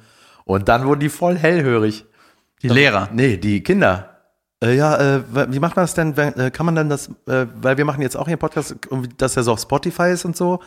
und 0.45 0.69
dann 0.69 0.87
wurden 0.87 1.01
die 1.01 1.11
voll 1.11 1.37
hellhörig. 1.37 2.07
Die 2.63 2.69
Lehrer. 2.69 3.11
Nee, 3.13 3.37
die 3.37 3.63
Kinder. 3.63 4.19
Äh, 4.65 4.77
ja, 4.77 5.17
äh, 5.17 5.53
wie 5.53 5.61
macht 5.61 5.77
man 5.77 5.85
das 5.85 5.95
denn? 5.95 6.17
Äh, 6.17 6.51
kann 6.51 6.67
man 6.67 6.75
dann 6.75 6.89
das, 6.89 7.09
äh, 7.27 7.47
weil 7.55 7.77
wir 7.77 7.85
machen 7.85 8.03
jetzt 8.03 8.17
auch 8.17 8.25
hier 8.25 8.33
einen 8.33 8.41
Podcast, 8.41 8.75
dass 9.19 9.37
er 9.37 9.43
so 9.45 9.53
auf 9.53 9.61
Spotify 9.61 10.11
ist 10.11 10.25
und 10.25 10.37
so. 10.37 10.61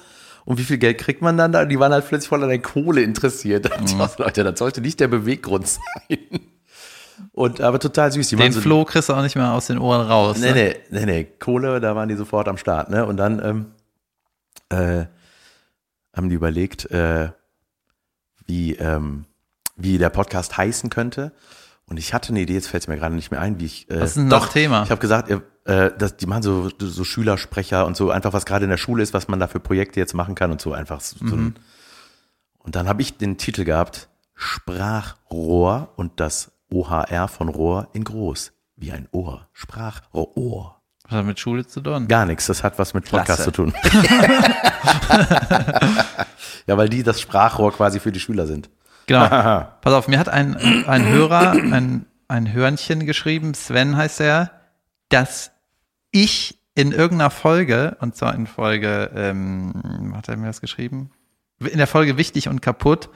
Und 0.45 0.57
wie 0.57 0.63
viel 0.63 0.77
Geld 0.77 0.97
kriegt 0.97 1.21
man 1.21 1.37
dann 1.37 1.51
da? 1.51 1.65
Die 1.65 1.79
waren 1.79 1.91
halt 1.91 2.07
plötzlich 2.07 2.29
voll 2.29 2.43
an 2.43 2.49
der 2.49 2.61
Kohle 2.61 3.01
interessiert. 3.01 3.69
So, 3.85 4.07
Leute, 4.17 4.43
das 4.43 4.59
sollte 4.59 4.81
nicht 4.81 4.99
der 4.99 5.07
Beweggrund 5.07 5.67
sein. 5.67 6.17
Und 7.33 7.61
aber 7.61 7.79
total 7.79 8.11
süß. 8.11 8.29
Die 8.29 8.35
Den 8.35 8.51
so, 8.51 8.61
Floh 8.61 8.85
kriegst 8.85 9.09
du 9.09 9.13
auch 9.13 9.21
nicht 9.21 9.35
mehr 9.35 9.51
aus 9.51 9.67
den 9.67 9.77
Ohren 9.77 10.05
raus. 10.05 10.37
Nee, 10.39 10.51
ne? 10.51 10.75
nee, 10.89 10.99
nee, 10.99 11.05
nee. 11.05 11.23
Kohle, 11.39 11.79
da 11.79 11.95
waren 11.95 12.09
die 12.09 12.15
sofort 12.15 12.47
am 12.47 12.57
Start, 12.57 12.89
ne? 12.89 13.05
Und 13.05 13.17
dann 13.17 13.41
ähm, 13.43 13.65
äh, 14.69 15.05
haben 16.15 16.29
die 16.29 16.35
überlegt, 16.35 16.89
äh, 16.91 17.29
wie, 18.45 18.73
ähm, 18.75 19.25
wie 19.75 19.97
der 19.97 20.09
Podcast 20.09 20.57
heißen 20.57 20.89
könnte. 20.89 21.31
Und 21.91 21.97
ich 21.97 22.13
hatte 22.13 22.29
eine 22.29 22.39
Idee, 22.39 22.53
jetzt 22.53 22.69
fällt 22.69 22.83
es 22.83 22.87
mir 22.87 22.95
gerade 22.95 23.13
nicht 23.13 23.31
mehr 23.31 23.41
ein, 23.41 23.59
wie 23.59 23.65
ich. 23.65 23.89
Äh, 23.91 23.99
Was 23.99 24.11
ist 24.11 24.17
denn 24.17 24.29
doch, 24.29 24.45
das 24.45 24.53
Thema? 24.53 24.83
Ich 24.83 24.91
habe 24.91 25.01
gesagt, 25.01 25.29
ihr, 25.29 25.41
äh, 25.65 25.91
dass 25.97 26.15
die 26.15 26.25
machen 26.25 26.41
so, 26.41 26.69
so 26.79 27.03
Schülersprecher 27.03 27.85
und 27.85 27.97
so, 27.97 28.11
einfach 28.11 28.31
was 28.31 28.45
gerade 28.45 28.63
in 28.63 28.69
der 28.69 28.77
Schule 28.77 29.03
ist, 29.03 29.13
was 29.13 29.27
man 29.27 29.41
da 29.41 29.47
für 29.47 29.59
Projekte 29.59 29.99
jetzt 29.99 30.13
machen 30.13 30.33
kann 30.33 30.51
und 30.51 30.61
so 30.61 30.71
einfach 30.71 31.01
so, 31.01 31.17
so 31.19 31.35
Mhm. 31.35 31.47
ein, 31.47 31.55
Und 32.59 32.77
dann 32.77 32.87
habe 32.87 33.01
ich 33.01 33.17
den 33.17 33.37
Titel 33.37 33.65
gehabt, 33.65 34.07
Sprachrohr 34.35 35.89
und 35.97 36.21
das 36.21 36.53
OHR 36.71 37.27
von 37.27 37.49
Rohr 37.49 37.89
in 37.91 38.05
groß. 38.05 38.53
Wie 38.77 38.93
ein 38.93 39.09
Ohr. 39.11 39.49
Sprachrohr. 39.51 40.37
Ohr. 40.37 40.81
Was 41.03 41.11
hat 41.17 41.25
mit 41.25 41.41
Schule 41.41 41.67
zu 41.67 41.81
tun? 41.81 42.07
Gar 42.07 42.25
nichts, 42.25 42.45
das 42.45 42.63
hat 42.63 42.79
was 42.79 42.93
mit 42.93 43.03
Podcast 43.03 43.25
Klasse. 43.25 43.43
zu 43.43 43.51
tun. 43.51 43.73
ja, 46.67 46.77
weil 46.77 46.87
die 46.87 47.03
das 47.03 47.19
Sprachrohr 47.19 47.73
quasi 47.73 47.99
für 47.99 48.13
die 48.13 48.21
Schüler 48.21 48.47
sind. 48.47 48.69
Genau. 49.19 49.67
Pass 49.81 49.93
auf, 49.93 50.07
mir 50.07 50.19
hat 50.19 50.29
ein, 50.29 50.55
ein 50.87 51.07
Hörer, 51.07 51.51
ein, 51.51 52.05
ein 52.27 52.53
Hörnchen 52.53 53.05
geschrieben, 53.05 53.53
Sven 53.53 53.97
heißt 53.97 54.21
er, 54.21 54.51
dass 55.09 55.51
ich 56.11 56.57
in 56.75 56.91
irgendeiner 56.91 57.29
Folge, 57.29 57.97
und 57.99 58.15
zwar 58.15 58.33
in 58.33 58.47
Folge, 58.47 59.11
ähm, 59.13 60.13
hat 60.15 60.29
er 60.29 60.37
mir 60.37 60.47
das 60.47 60.61
geschrieben? 60.61 61.11
In 61.59 61.77
der 61.77 61.87
Folge 61.87 62.17
Wichtig 62.17 62.47
und 62.47 62.61
kaputt, 62.61 63.09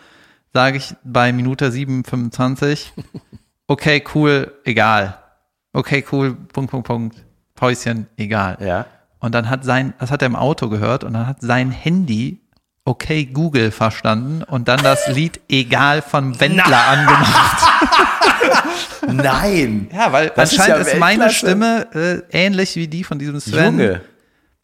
sage 0.53 0.77
ich 0.77 0.95
bei 1.03 1.31
Minute 1.31 1.69
7,25, 1.69 2.87
okay, 3.67 4.03
cool, 4.13 4.53
egal. 4.65 5.17
Okay, 5.73 6.05
cool, 6.11 6.35
Punkt, 6.35 6.71
Punkt, 6.71 6.87
Punkt, 6.87 7.25
Päuschen, 7.55 8.07
egal. 8.17 8.57
Ja. 8.59 8.85
Und 9.19 9.33
dann 9.33 9.49
hat 9.49 9.63
sein, 9.63 9.93
das 9.99 10.11
hat 10.11 10.21
er 10.21 10.27
im 10.27 10.35
Auto 10.35 10.69
gehört 10.69 11.03
und 11.03 11.13
dann 11.13 11.27
hat 11.27 11.41
sein 11.41 11.71
Handy 11.71 12.41
Okay 12.87 13.25
Google 13.25 13.71
verstanden 13.71 14.43
und 14.43 14.67
dann 14.67 14.83
das 14.83 15.07
Lied 15.07 15.41
Egal 15.49 16.03
von 16.03 16.39
Wendler 16.39 16.87
angemacht. 16.87 17.63
Nein. 19.07 19.89
Ja, 19.91 20.11
weil 20.11 20.31
Das 20.35 20.53
ist 20.53 20.59
anscheinend 20.59 20.85
ja 20.85 20.93
ist, 20.93 20.99
meine. 20.99 21.31
Stimme 21.31 22.23
äh, 22.31 22.45
ähnlich 22.45 22.75
wie 22.75 22.87
die 22.87 23.03
von 23.03 23.17
diesem 23.17 23.39
Sven. 23.39 23.79
Junge. 23.79 24.01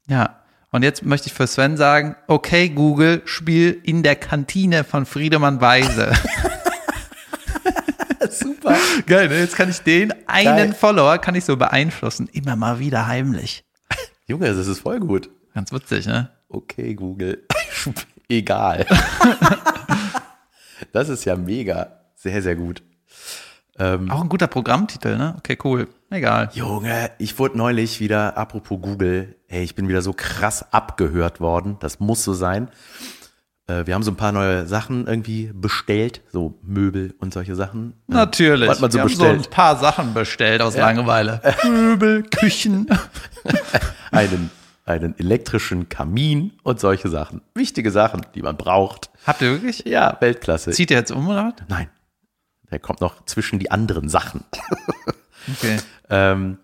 Ja. 0.08 0.42
Und 0.72 0.84
jetzt 0.84 1.04
möchte 1.04 1.28
ich 1.28 1.34
für 1.34 1.48
Sven 1.48 1.78
sagen, 1.78 2.16
okay 2.28 2.70
Google, 2.70 3.24
spiel 3.26 3.80
in 3.84 4.04
der 4.04 4.16
Kantine 4.16 4.84
von 4.84 5.08
Friedemann 5.08 5.60
Weise. 5.60 6.12
Super. 8.30 8.78
Geil, 9.08 9.30
ne? 9.30 9.40
jetzt 9.40 9.56
kann 9.56 9.70
ich 9.70 9.80
den 9.80 10.14
einen 10.28 10.70
Geil. 10.70 10.74
Follower 10.74 11.18
kann 11.18 11.36
ich 11.36 11.44
so 11.44 11.58
beeinflussen, 11.58 12.30
immer 12.32 12.56
mal 12.56 12.80
wieder 12.80 13.08
heimlich. 13.08 13.66
Junge, 14.28 14.54
das 14.54 14.68
ist 14.68 14.80
voll 14.80 15.00
gut. 15.00 15.30
Ganz 15.54 15.74
witzig, 15.74 16.06
ne? 16.06 16.30
Okay, 16.48 16.94
Google. 16.94 17.44
Egal. 18.32 18.86
das 20.94 21.10
ist 21.10 21.26
ja 21.26 21.36
mega. 21.36 22.00
Sehr, 22.16 22.42
sehr 22.42 22.56
gut. 22.56 22.82
Ähm, 23.78 24.10
Auch 24.10 24.22
ein 24.22 24.30
guter 24.30 24.48
Programmtitel, 24.48 25.18
ne? 25.18 25.36
Okay, 25.38 25.58
cool. 25.66 25.90
Egal. 26.10 26.50
Junge, 26.54 27.12
ich 27.18 27.38
wurde 27.40 27.58
neulich 27.58 28.00
wieder, 28.00 28.38
apropos 28.38 28.80
Google, 28.82 29.36
ey, 29.50 29.64
ich 29.64 29.76
bin 29.76 29.90
wieder 29.90 30.02
so 30.02 30.14
krass 30.14 30.72
abgehört 30.72 31.42
worden. 31.42 31.76
Das 31.82 32.00
muss 32.00 32.24
so 32.24 32.34
sein. 32.34 32.70
Äh, 33.68 33.86
wir 33.86 33.96
haben 33.96 34.04
so 34.04 34.12
ein 34.12 34.18
paar 34.18 34.32
neue 34.32 34.66
Sachen 34.66 35.08
irgendwie 35.08 35.52
bestellt, 35.54 36.22
so 36.32 36.58
Möbel 36.64 37.14
und 37.20 37.34
solche 37.34 37.56
Sachen. 37.56 37.94
Äh, 38.10 38.14
Natürlich. 38.14 38.70
Was 38.70 38.80
man 38.80 38.92
so 38.92 38.98
Wir 38.98 39.02
haben 39.02 39.08
bestellt. 39.10 39.44
so 39.44 39.50
ein 39.50 39.52
paar 39.52 39.78
Sachen 39.78 40.14
bestellt 40.14 40.62
aus 40.62 40.78
Langeweile. 40.78 41.42
Möbel, 41.66 42.24
Küchen. 42.24 42.88
einen, 44.12 44.52
einen 44.86 45.18
elektrischen 45.20 45.90
Kamin 45.90 46.54
und 46.64 46.80
solche 46.80 47.10
Sachen. 47.10 47.42
Wichtige 47.56 47.92
Sachen, 47.92 48.26
die 48.36 48.42
man 48.42 48.58
braucht. 48.58 49.10
Habt 49.28 49.42
ihr 49.42 49.52
wirklich? 49.52 49.84
Ja, 49.86 50.18
Weltklasse. 50.20 50.72
Zieht 50.72 50.92
ihr 50.92 50.98
jetzt 50.98 51.12
um 51.12 51.28
oder 51.28 51.46
was? 51.46 51.68
Nein, 51.70 51.90
der 52.72 52.80
kommt 52.80 53.02
noch 53.02 53.26
zwischen 53.26 53.60
die 53.60 53.72
anderen 53.72 54.10
Sachen. 54.10 54.44
Okay. 55.58 55.78
Ähm, 56.10 56.60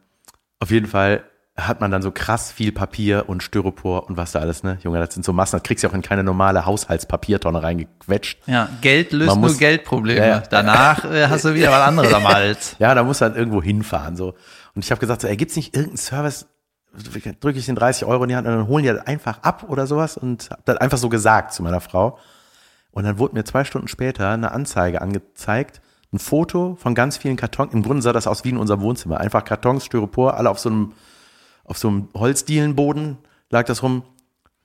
auf 0.60 0.70
jeden 0.70 0.86
Fall 0.86 1.24
hat 1.56 1.82
man 1.82 1.90
dann 1.90 2.04
so 2.04 2.12
krass 2.12 2.52
viel 2.52 2.72
Papier 2.72 3.24
und 3.28 3.42
Styropor 3.42 4.08
und 4.08 4.16
was 4.18 4.34
da 4.34 4.40
alles, 4.40 4.62
ne? 4.62 4.78
Junge, 4.84 5.00
das 5.00 5.16
sind 5.16 5.26
so 5.26 5.34
Massen, 5.34 5.56
das 5.58 5.64
kriegst 5.64 5.84
du 5.84 5.88
auch 5.88 5.94
in 5.96 6.04
keine 6.04 6.24
normale 6.24 6.64
Haushaltspapiertonne 6.68 7.64
reingequetscht. 7.64 8.38
Ja, 8.46 8.70
Geld 8.82 9.14
löst 9.14 9.30
Man 9.32 9.40
nur 9.42 9.50
muss- 9.50 9.58
Geldprobleme. 9.58 10.20
Ja, 10.20 10.28
ja. 10.28 10.44
Danach 10.48 11.06
äh, 11.06 11.28
hast 11.28 11.46
du 11.46 11.56
wieder 11.56 11.72
was 11.72 11.88
anderes 11.88 12.14
am 12.14 12.28
Hals. 12.28 12.76
Ja, 12.80 12.94
da 12.94 13.04
muss 13.04 13.18
dann 13.18 13.36
irgendwo 13.36 13.64
hinfahren, 13.64 14.16
so. 14.16 14.36
Und 14.76 14.86
ich 14.86 14.92
habe 14.92 15.00
gesagt, 15.02 15.22
so, 15.22 15.28
ey, 15.28 15.36
gibt's 15.36 15.56
nicht 15.56 15.74
irgendeinen 15.76 15.98
Service, 15.98 16.46
drücke 16.94 17.60
ich 17.60 17.66
den 17.66 17.76
30 17.76 18.06
Euro 18.06 18.24
in 18.24 18.30
die 18.30 18.36
Hand 18.36 18.48
und 18.48 18.54
dann 18.54 18.68
holen 18.68 18.84
die 18.84 18.90
das 18.90 19.06
einfach 19.06 19.44
ab 19.44 19.66
oder 19.68 19.88
sowas 19.88 20.18
und 20.18 20.50
hab 20.50 20.66
das 20.66 20.78
einfach 20.78 20.98
so 20.98 21.10
gesagt 21.10 21.54
zu 21.54 21.64
meiner 21.64 21.82
Frau. 21.82 22.18
Und 22.92 23.04
dann 23.04 23.20
wurde 23.20 23.36
mir 23.36 23.44
zwei 23.44 23.64
Stunden 23.64 23.88
später 23.88 24.30
eine 24.30 24.52
Anzeige 24.52 25.02
angezeigt, 25.02 25.82
ein 26.12 26.20
Foto 26.20 26.76
von 26.80 26.96
ganz 26.96 27.18
vielen 27.18 27.36
Kartons. 27.36 27.74
Im 27.74 27.84
Grunde 27.84 28.02
sah 28.02 28.14
das 28.14 28.28
aus 28.28 28.44
wie 28.44 28.50
in 28.50 28.58
unserem 28.58 28.82
Wohnzimmer. 28.82 29.20
Einfach 29.20 29.44
Kartons, 29.44 29.86
Styropor, 29.86 30.36
alle 30.36 30.50
auf 30.50 30.60
so 30.60 30.70
einem, 30.70 30.94
auf 31.64 31.78
so 31.78 31.90
einem 31.90 32.10
Holzdielenboden 32.14 33.18
lag 33.50 33.66
das 33.66 33.84
rum. 33.84 34.04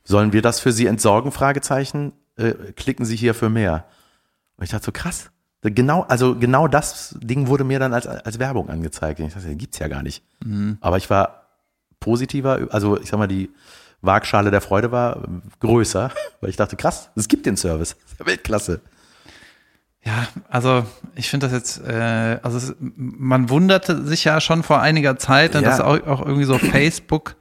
Sollen 0.04 0.32
wir 0.32 0.42
das 0.42 0.60
für 0.60 0.72
Sie 0.72 0.86
entsorgen? 0.86 1.32
Fragezeichen. 1.32 2.12
Äh, 2.36 2.52
klicken 2.74 3.04
Sie 3.04 3.16
hier 3.16 3.34
für 3.34 3.50
mehr. 3.50 3.84
Und 4.56 4.64
ich 4.64 4.70
dachte 4.70 4.86
so, 4.86 4.92
krass. 4.92 5.30
Genau, 5.62 6.02
also 6.02 6.36
genau 6.36 6.66
das 6.66 7.16
Ding 7.20 7.46
wurde 7.46 7.62
mir 7.62 7.78
dann 7.78 7.94
als, 7.94 8.06
als 8.06 8.38
Werbung 8.38 8.68
angezeigt. 8.68 9.20
Ich 9.20 9.32
dachte, 9.32 9.46
das 9.46 9.58
gibt's 9.58 9.78
ja 9.78 9.88
gar 9.88 10.02
nicht. 10.02 10.24
Aber 10.80 10.96
ich 10.96 11.08
war 11.08 11.41
positiver, 12.02 12.68
also 12.70 13.00
ich 13.00 13.08
sag 13.08 13.18
mal, 13.18 13.26
die 13.28 13.50
Waagschale 14.02 14.50
der 14.50 14.60
Freude 14.60 14.90
war 14.92 15.22
größer, 15.60 16.10
weil 16.40 16.50
ich 16.50 16.56
dachte, 16.56 16.76
krass, 16.76 17.08
es 17.16 17.28
gibt 17.28 17.46
den 17.46 17.56
Service. 17.56 17.96
Weltklasse. 18.18 18.80
Ja, 20.04 20.26
also 20.48 20.84
ich 21.14 21.30
finde 21.30 21.46
das 21.48 21.52
jetzt, 21.54 21.86
äh, 21.86 22.38
also 22.42 22.58
es, 22.58 22.74
man 22.80 23.48
wunderte 23.50 24.04
sich 24.04 24.24
ja 24.24 24.40
schon 24.40 24.64
vor 24.64 24.80
einiger 24.80 25.16
Zeit, 25.16 25.54
Ja. 25.54 25.60
dass 25.60 25.80
auch, 25.80 26.04
auch 26.08 26.26
irgendwie 26.26 26.44
so 26.44 26.58
Facebook, 26.58 27.36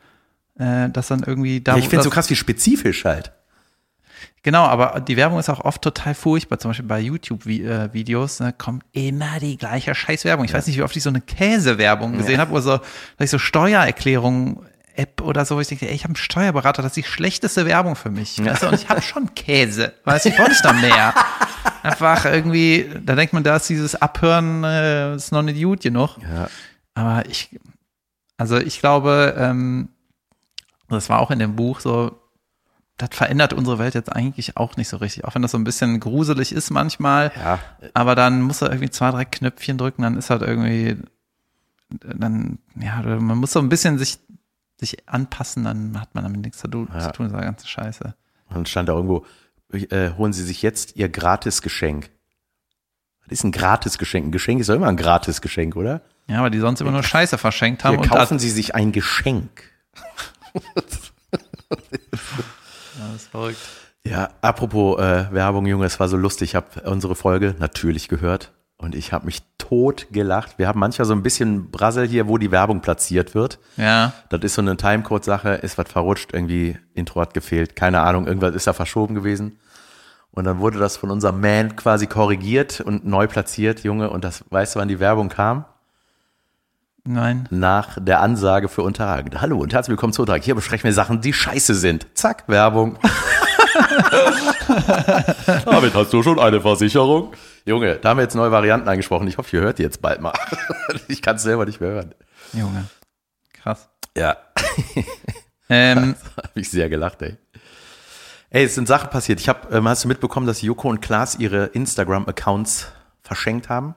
äh, 0.60 0.90
dass 0.90 1.08
dann 1.08 1.24
irgendwie 1.26 1.62
da 1.62 1.72
Ja, 1.74 1.78
ich 1.80 1.86
finde 1.86 1.98
das- 1.98 2.04
so 2.06 2.10
krass, 2.12 2.30
wie 2.30 2.36
spezifisch 2.36 3.04
halt. 3.06 3.32
Genau, 4.44 4.64
aber 4.64 5.02
die 5.02 5.18
Werbung 5.18 5.40
ist 5.40 5.50
auch 5.50 5.64
oft 5.64 5.82
total 5.82 6.16
furchtbar. 6.16 6.58
Zum 6.60 6.72
Beispiel 6.72 6.88
bei 6.88 7.00
YouTube-Videos 7.00 8.40
ne, 8.40 8.54
kommt 8.58 8.84
immer 8.92 9.40
die 9.40 9.58
gleiche 9.58 9.94
Scheißwerbung. 9.94 10.46
Ich 10.46 10.54
weiß 10.54 10.66
nicht, 10.68 10.78
wie 10.78 10.84
oft 10.84 10.96
ich 10.96 11.04
so 11.04 11.10
eine 11.10 11.22
Käsewerbung 11.22 12.18
gesehen 12.18 12.40
habe 12.40 12.52
oder 12.52 12.62
so, 12.62 12.78
dass 12.78 13.26
ich 13.26 13.30
so 13.30 13.38
Steuererklärungen 13.38 14.66
App 14.96 15.22
oder 15.22 15.46
so, 15.46 15.56
wo 15.56 15.62
ich 15.62 15.68
denke, 15.68 15.88
ey, 15.88 15.96
ich 15.96 16.04
habe 16.04 16.12
einen 16.12 16.16
Steuerberater, 16.18 16.82
das 16.82 16.92
ist 16.92 17.06
die 17.06 17.10
schlechteste 17.10 17.66
Werbung 17.66 17.96
für 17.96 18.10
mich. 18.10 18.44
Weißt 18.44 18.64
du? 18.64 18.68
Und 18.68 18.74
ich 18.74 18.90
habe 18.90 19.02
schon 19.02 19.34
Käse. 19.36 19.94
Weißt 20.04 20.26
du, 20.26 20.30
ich 20.30 20.38
wollte 20.38 20.52
nicht 20.52 20.64
noch 20.64 20.74
mehr. 20.74 21.14
Einfach 21.84 22.26
irgendwie, 22.26 22.90
da 23.04 23.16
denkt 23.16 23.34
man, 23.34 23.44
da 23.44 23.56
ist 23.56 23.70
dieses 23.70 23.96
Abhören, 23.96 24.64
äh, 24.64 25.16
ist 25.16 25.32
noch 25.32 25.42
nicht 25.42 25.62
gut 25.62 25.82
genug. 25.82 26.18
Ja. 26.22 26.50
Aber 26.94 27.26
ich, 27.30 27.60
also 28.38 28.58
ich 28.58 28.80
glaube, 28.80 29.36
ähm, 29.38 29.90
das 30.90 31.10
war 31.10 31.20
auch 31.20 31.32
in 31.32 31.40
dem 31.40 31.56
Buch 31.56 31.80
so, 31.80 32.21
das 33.02 33.10
verändert 33.12 33.54
unsere 33.54 33.80
Welt 33.80 33.94
jetzt 33.96 34.12
eigentlich 34.12 34.58
auch 34.58 34.78
nicht 34.78 34.88
so 34.90 34.98
richtig. 34.98 35.26
Auch 35.26 35.36
wenn 35.36 35.42
das 35.42 35.52
so 35.52 35.58
ein 35.58 35.64
bisschen 35.64 36.00
gruselig 36.00 36.52
ist 36.54 36.70
manchmal. 36.70 37.32
Ja, 37.36 37.60
Aber 37.94 38.16
dann 38.16 38.42
muss 38.42 38.62
er 38.62 38.70
irgendwie 38.70 38.90
zwei, 38.90 39.12
drei 39.12 39.26
Knöpfchen 39.26 39.78
drücken, 39.78 40.04
dann 40.04 40.18
ist 40.18 40.30
halt 40.30 40.42
irgendwie, 40.42 40.98
dann, 41.90 42.60
ja, 42.80 43.02
man 43.02 43.38
muss 43.38 43.52
so 43.54 43.60
ein 43.60 43.70
bisschen 43.70 43.98
sich, 43.98 44.20
sich 44.80 45.08
anpassen, 45.10 45.64
dann 45.64 46.00
hat 46.00 46.14
man 46.16 46.24
damit 46.24 46.42
nichts 46.42 46.60
zu 46.60 46.68
tun, 46.68 46.88
Ja. 46.94 47.00
zu 47.02 47.12
tun, 47.12 47.28
diese 47.30 47.40
ganze 47.42 47.68
Scheiße. 47.68 48.14
dann 48.50 48.66
stand 48.66 48.90
da 48.90 48.94
irgendwo, 48.94 49.26
äh, 49.72 50.12
holen 50.18 50.34
Sie 50.34 50.44
sich 50.44 50.62
jetzt 50.62 50.96
Ihr 50.96 51.10
Gratisgeschenk. 51.10 52.10
Was 53.24 53.32
ist 53.32 53.44
ein 53.46 53.52
Gratisgeschenk? 53.52 54.28
Ein 54.28 54.32
Geschenk 54.32 54.60
ist 54.62 54.70
doch 54.70 54.76
immer 54.76 54.88
ein 54.88 54.98
Gratisgeschenk, 54.98 55.76
oder? 55.76 56.02
Ja, 56.28 56.40
aber 56.40 56.50
die 56.50 56.60
sonst 56.60 56.82
immer 56.82 56.92
nur 56.92 57.04
Scheiße 57.04 57.38
verschenkt 57.38 57.84
haben 57.84 58.00
Hier 58.00 58.08
kaufen 58.10 58.36
das, 58.36 58.42
Sie 58.42 58.50
sich 58.50 58.76
ein 58.76 58.92
Geschenk. 58.92 59.50
ja, 63.10 63.16
ist 63.16 63.28
verrückt. 63.28 63.58
Ja, 64.06 64.30
apropos 64.42 65.00
äh, 65.00 65.32
Werbung, 65.32 65.66
Junge, 65.68 65.86
es 65.86 66.00
war 66.00 66.08
so 66.08 66.18
lustig. 66.18 66.52
Ich 66.52 66.56
habe 66.56 66.90
unsere 66.90 67.16
Folge 67.16 67.56
natürlich 67.60 68.08
gehört 68.08 68.52
und 68.78 68.96
ich 68.96 69.14
habe 69.14 69.26
mich 69.26 69.44
tot 69.58 70.08
gelacht. 70.12 70.58
Wir 70.58 70.68
haben 70.68 70.80
manchmal 70.80 71.06
so 71.06 71.14
ein 71.14 71.22
bisschen 71.22 71.70
Brassel 71.70 72.08
hier, 72.08 72.28
wo 72.28 72.38
die 72.38 72.52
Werbung 72.52 72.82
platziert 72.82 73.36
wird. 73.36 73.60
Ja, 73.78 74.12
Das 74.30 74.42
ist 74.42 74.56
so 74.56 74.62
eine 74.62 74.76
Timecode-Sache, 74.76 75.50
ist 75.50 75.78
was 75.78 75.90
verrutscht, 75.90 76.34
irgendwie 76.34 76.78
Intro 76.94 77.22
hat 77.22 77.34
gefehlt, 77.34 77.76
keine 77.76 78.02
Ahnung, 78.02 78.28
irgendwas 78.28 78.56
ist 78.56 78.68
da 78.68 78.74
verschoben 78.74 79.14
gewesen. 79.16 79.60
Und 80.32 80.46
dann 80.46 80.60
wurde 80.60 80.80
das 80.80 80.98
von 80.98 81.12
unserem 81.12 81.42
Man 81.42 81.76
quasi 81.76 82.08
korrigiert 82.08 82.80
und 82.82 83.06
neu 83.06 83.28
platziert, 83.28 83.84
Junge. 83.84 84.10
Und 84.10 84.24
das, 84.24 84.46
weißt 84.50 84.76
du, 84.76 84.80
wann 84.80 84.88
die 84.88 85.00
Werbung 85.00 85.30
kam? 85.30 85.66
Nein. 87.04 87.48
Nach 87.50 87.98
der 88.00 88.22
Ansage 88.22 88.70
für 88.70 88.84
Unterragende. 88.84 89.42
Hallo 89.42 89.58
und 89.60 89.74
herzlich 89.74 89.92
willkommen 89.92 90.14
zu 90.14 90.22
Unterrag. 90.22 90.44
Hier 90.44 90.56
besprechen 90.56 90.86
wir 90.86 90.94
Sachen, 90.94 91.22
die 91.22 91.34
scheiße 91.34 91.76
sind. 91.76 92.08
Zack, 92.14 92.44
Werbung. 92.48 92.98
Damit 95.66 95.94
hast 95.94 96.14
du 96.14 96.24
schon 96.24 96.40
eine 96.40 96.62
Versicherung. 96.62 97.34
Junge, 97.66 97.98
da 97.98 98.10
haben 98.10 98.18
wir 98.18 98.24
jetzt 98.24 98.36
neue 98.36 98.52
Varianten 98.52 98.88
eingesprochen. 98.90 99.28
Ich 99.28 99.38
hoffe, 99.38 99.56
ihr 99.56 99.62
hört 99.64 99.80
die 99.80 99.84
jetzt 99.84 100.02
bald 100.02 100.22
mal. 100.22 100.34
Ich 101.08 101.22
kann 101.22 101.38
es 101.38 101.44
selber 101.44 101.66
nicht 101.66 101.80
mehr 101.80 101.92
hören. 101.92 102.14
Junge. 102.54 102.86
Krass. 103.54 103.90
Ja, 104.18 104.36
Ähm, 105.70 106.16
habe 106.36 106.60
ich 106.60 106.70
sehr 106.70 106.90
gelacht, 106.90 107.22
ey. 107.22 107.38
Ey, 108.50 108.66
es 108.66 108.76
sind 108.76 108.90
Sachen 108.90 109.10
passiert. 109.10 109.40
Ich 109.40 109.48
habe, 109.48 109.74
ähm, 109.74 109.88
hast 109.88 110.04
du 110.04 110.10
mitbekommen, 110.10 110.46
dass 110.46 110.62
Joko 110.62 110.90
und 110.90 111.02
Klaas 111.02 111.36
ihre 111.36 111.68
Instagram-Accounts 111.68 112.92
verschenkt 113.22 113.70
haben? 113.70 113.96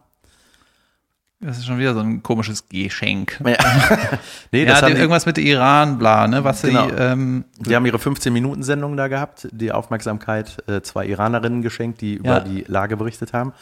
Das 1.44 1.58
ist 1.58 1.66
schon 1.66 1.78
wieder 1.78 1.94
so 1.94 2.00
ein 2.00 2.22
komisches 2.22 2.68
Geschenk. 2.68 3.38
nee, 3.44 3.52
Ja, 3.52 3.56
das 3.56 4.78
die, 4.80 4.84
haben 4.86 4.94
die, 4.94 5.00
irgendwas 5.00 5.26
mit 5.26 5.38
Iran, 5.38 5.98
bla, 5.98 6.26
ne? 6.26 6.44
Was 6.44 6.62
Genau. 6.62 6.88
sie, 6.88 6.94
ähm, 6.94 7.44
die 7.58 7.74
haben 7.76 7.86
ihre 7.86 7.98
15-Minuten-Sendung 7.98 8.96
da 8.96 9.08
gehabt, 9.08 9.48
die 9.52 9.72
Aufmerksamkeit 9.72 10.62
äh, 10.68 10.80
zwei 10.82 11.06
Iranerinnen 11.06 11.62
geschenkt, 11.62 12.00
die 12.00 12.14
über 12.14 12.28
Ja. 12.28 12.40
die 12.40 12.64
Lage 12.66 12.96
berichtet 12.96 13.32
haben 13.32 13.52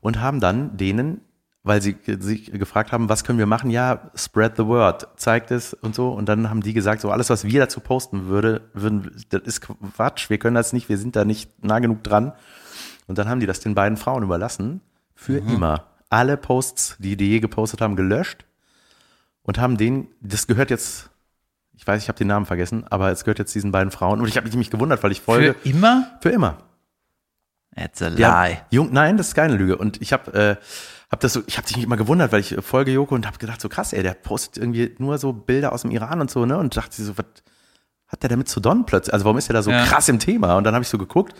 und 0.00 0.20
haben 0.20 0.40
dann 0.40 0.76
denen, 0.76 1.20
weil 1.62 1.82
sie 1.82 1.96
sich 2.04 2.50
gefragt 2.52 2.90
haben, 2.92 3.08
was 3.10 3.22
können 3.22 3.38
wir 3.38 3.46
machen? 3.46 3.70
Ja, 3.70 4.10
spread 4.14 4.56
the 4.56 4.64
word, 4.66 5.06
zeigt 5.16 5.50
es 5.50 5.74
und 5.74 5.94
so. 5.94 6.08
Und 6.08 6.26
dann 6.28 6.48
haben 6.48 6.62
die 6.62 6.72
gesagt, 6.72 7.02
so 7.02 7.10
alles, 7.10 7.28
was 7.28 7.44
wir 7.44 7.60
dazu 7.60 7.80
posten 7.80 8.26
würde, 8.28 8.62
würden, 8.72 9.10
das 9.28 9.42
ist 9.42 9.60
Quatsch, 9.60 10.30
wir 10.30 10.38
können 10.38 10.54
das 10.54 10.72
nicht, 10.72 10.88
wir 10.88 10.96
sind 10.96 11.16
da 11.16 11.24
nicht 11.26 11.62
nah 11.62 11.78
genug 11.78 12.02
dran. 12.02 12.32
Und 13.08 13.18
dann 13.18 13.28
haben 13.28 13.40
die 13.40 13.46
das 13.46 13.60
den 13.60 13.74
beiden 13.74 13.98
Frauen 13.98 14.22
überlassen, 14.22 14.80
für 15.14 15.36
immer. 15.36 15.84
Alle 16.10 16.36
Posts, 16.36 16.96
die 16.98 17.16
die 17.16 17.28
je 17.30 17.40
gepostet 17.40 17.80
haben, 17.80 17.96
gelöscht 17.96 18.44
und 19.42 19.58
haben 19.58 19.76
den, 19.78 20.08
das 20.20 20.46
gehört 20.46 20.70
jetzt, 20.70 21.08
ich 21.72 21.86
weiß, 21.86 22.02
ich 22.02 22.08
habe 22.08 22.18
den 22.18 22.26
Namen 22.26 22.44
vergessen, 22.46 22.84
aber 22.90 23.10
es 23.10 23.24
gehört 23.24 23.38
jetzt 23.38 23.54
diesen 23.54 23.72
beiden 23.72 23.90
Frauen. 23.90 24.20
Und 24.20 24.28
ich 24.28 24.36
habe 24.36 24.54
mich 24.56 24.70
gewundert, 24.70 25.02
weil 25.02 25.12
ich 25.12 25.20
folge 25.22 25.54
für 25.54 25.68
immer? 25.68 26.18
für 26.20 26.30
immer. 26.30 26.58
It's 27.76 28.02
a 28.02 28.08
Ja, 28.08 28.44
lie. 28.44 28.58
Jung, 28.70 28.92
nein, 28.92 29.16
das 29.16 29.28
ist 29.28 29.34
keine 29.34 29.54
Lüge. 29.54 29.78
Und 29.78 30.02
ich 30.02 30.12
habe 30.12 30.34
äh, 30.34 30.56
hab 31.10 31.20
das 31.20 31.32
so, 31.32 31.42
ich 31.46 31.56
habe 31.56 31.66
mich 31.74 31.84
immer 31.84 31.96
gewundert, 31.96 32.32
weil 32.32 32.40
ich 32.40 32.52
äh, 32.56 32.62
folge 32.62 32.90
Joko 32.90 33.14
und 33.14 33.26
habe 33.26 33.38
gedacht, 33.38 33.60
so 33.60 33.68
krass, 33.68 33.92
ey, 33.92 34.02
der 34.02 34.14
postet 34.14 34.58
irgendwie 34.58 34.94
nur 34.98 35.18
so 35.18 35.32
Bilder 35.32 35.72
aus 35.72 35.82
dem 35.82 35.90
Iran 35.92 36.20
und 36.20 36.30
so, 36.30 36.44
ne? 36.44 36.58
Und 36.58 36.76
dachte 36.76 37.02
so, 37.02 37.16
was 37.16 37.26
hat 38.08 38.22
der 38.24 38.30
damit 38.30 38.48
zu 38.48 38.58
Don 38.60 38.84
plötzlich? 38.86 39.12
Also 39.14 39.24
warum 39.24 39.38
ist 39.38 39.48
der 39.48 39.54
da 39.54 39.62
so 39.62 39.70
Ja. 39.70 39.84
krass 39.84 40.08
im 40.08 40.18
Thema? 40.18 40.56
Und 40.56 40.64
dann 40.64 40.74
habe 40.74 40.82
ich 40.82 40.88
so 40.88 40.98
geguckt, 40.98 41.34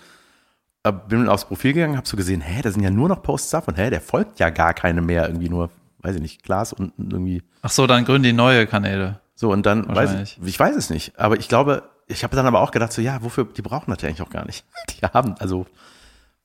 bin 1.09 1.29
aufs 1.29 1.45
Profil 1.45 1.75
gegangen, 1.75 1.97
habe 1.97 2.09
so 2.09 2.17
gesehen, 2.17 2.41
hä, 2.41 2.63
da 2.63 2.71
sind 2.71 2.83
ja 2.83 2.91
nur 2.91 3.09
noch 3.09 3.23
Posts 3.23 3.51
davon, 3.51 3.75
hä, 3.75 3.91
der 3.91 4.01
folgt 4.01 4.39
ja 4.41 4.51
gar 4.51 4.73
keine 4.75 5.03
mehr, 5.03 5.27
irgendwie 5.29 5.49
nur, 5.51 5.71
weiß 6.01 6.17
ich 6.17 6.23
nicht, 6.23 6.43
Klaas 6.43 6.73
und 6.73 6.93
irgendwie 6.99 7.43
Ach 7.63 7.71
so, 7.71 7.87
dann 7.87 8.05
gründen 8.05 8.23
die 8.23 8.33
neue 8.33 8.67
Kanäle. 8.67 9.21
so 9.35 9.51
und 9.53 9.67
dann 9.67 9.95
weiß 9.95 10.15
ich, 10.23 10.39
ich 10.43 10.59
weiß 10.59 10.75
es 10.77 10.89
nicht, 10.91 11.19
aber 11.19 11.39
ich 11.39 11.49
glaube, 11.49 11.83
ich 12.07 12.25
habe 12.25 12.35
dann 12.35 12.47
aber 12.47 12.61
auch 12.61 12.71
gedacht, 12.71 12.93
so 12.93 13.03
ja, 13.03 13.23
wofür, 13.23 13.45
die 13.45 13.63
brauchen 13.63 13.91
das 13.91 14.01
ja 14.03 14.09
eigentlich 14.09 14.23
auch 14.23 14.31
gar 14.31 14.47
nicht. 14.47 14.65
Die 14.91 15.05
haben, 15.07 15.35
also 15.39 15.67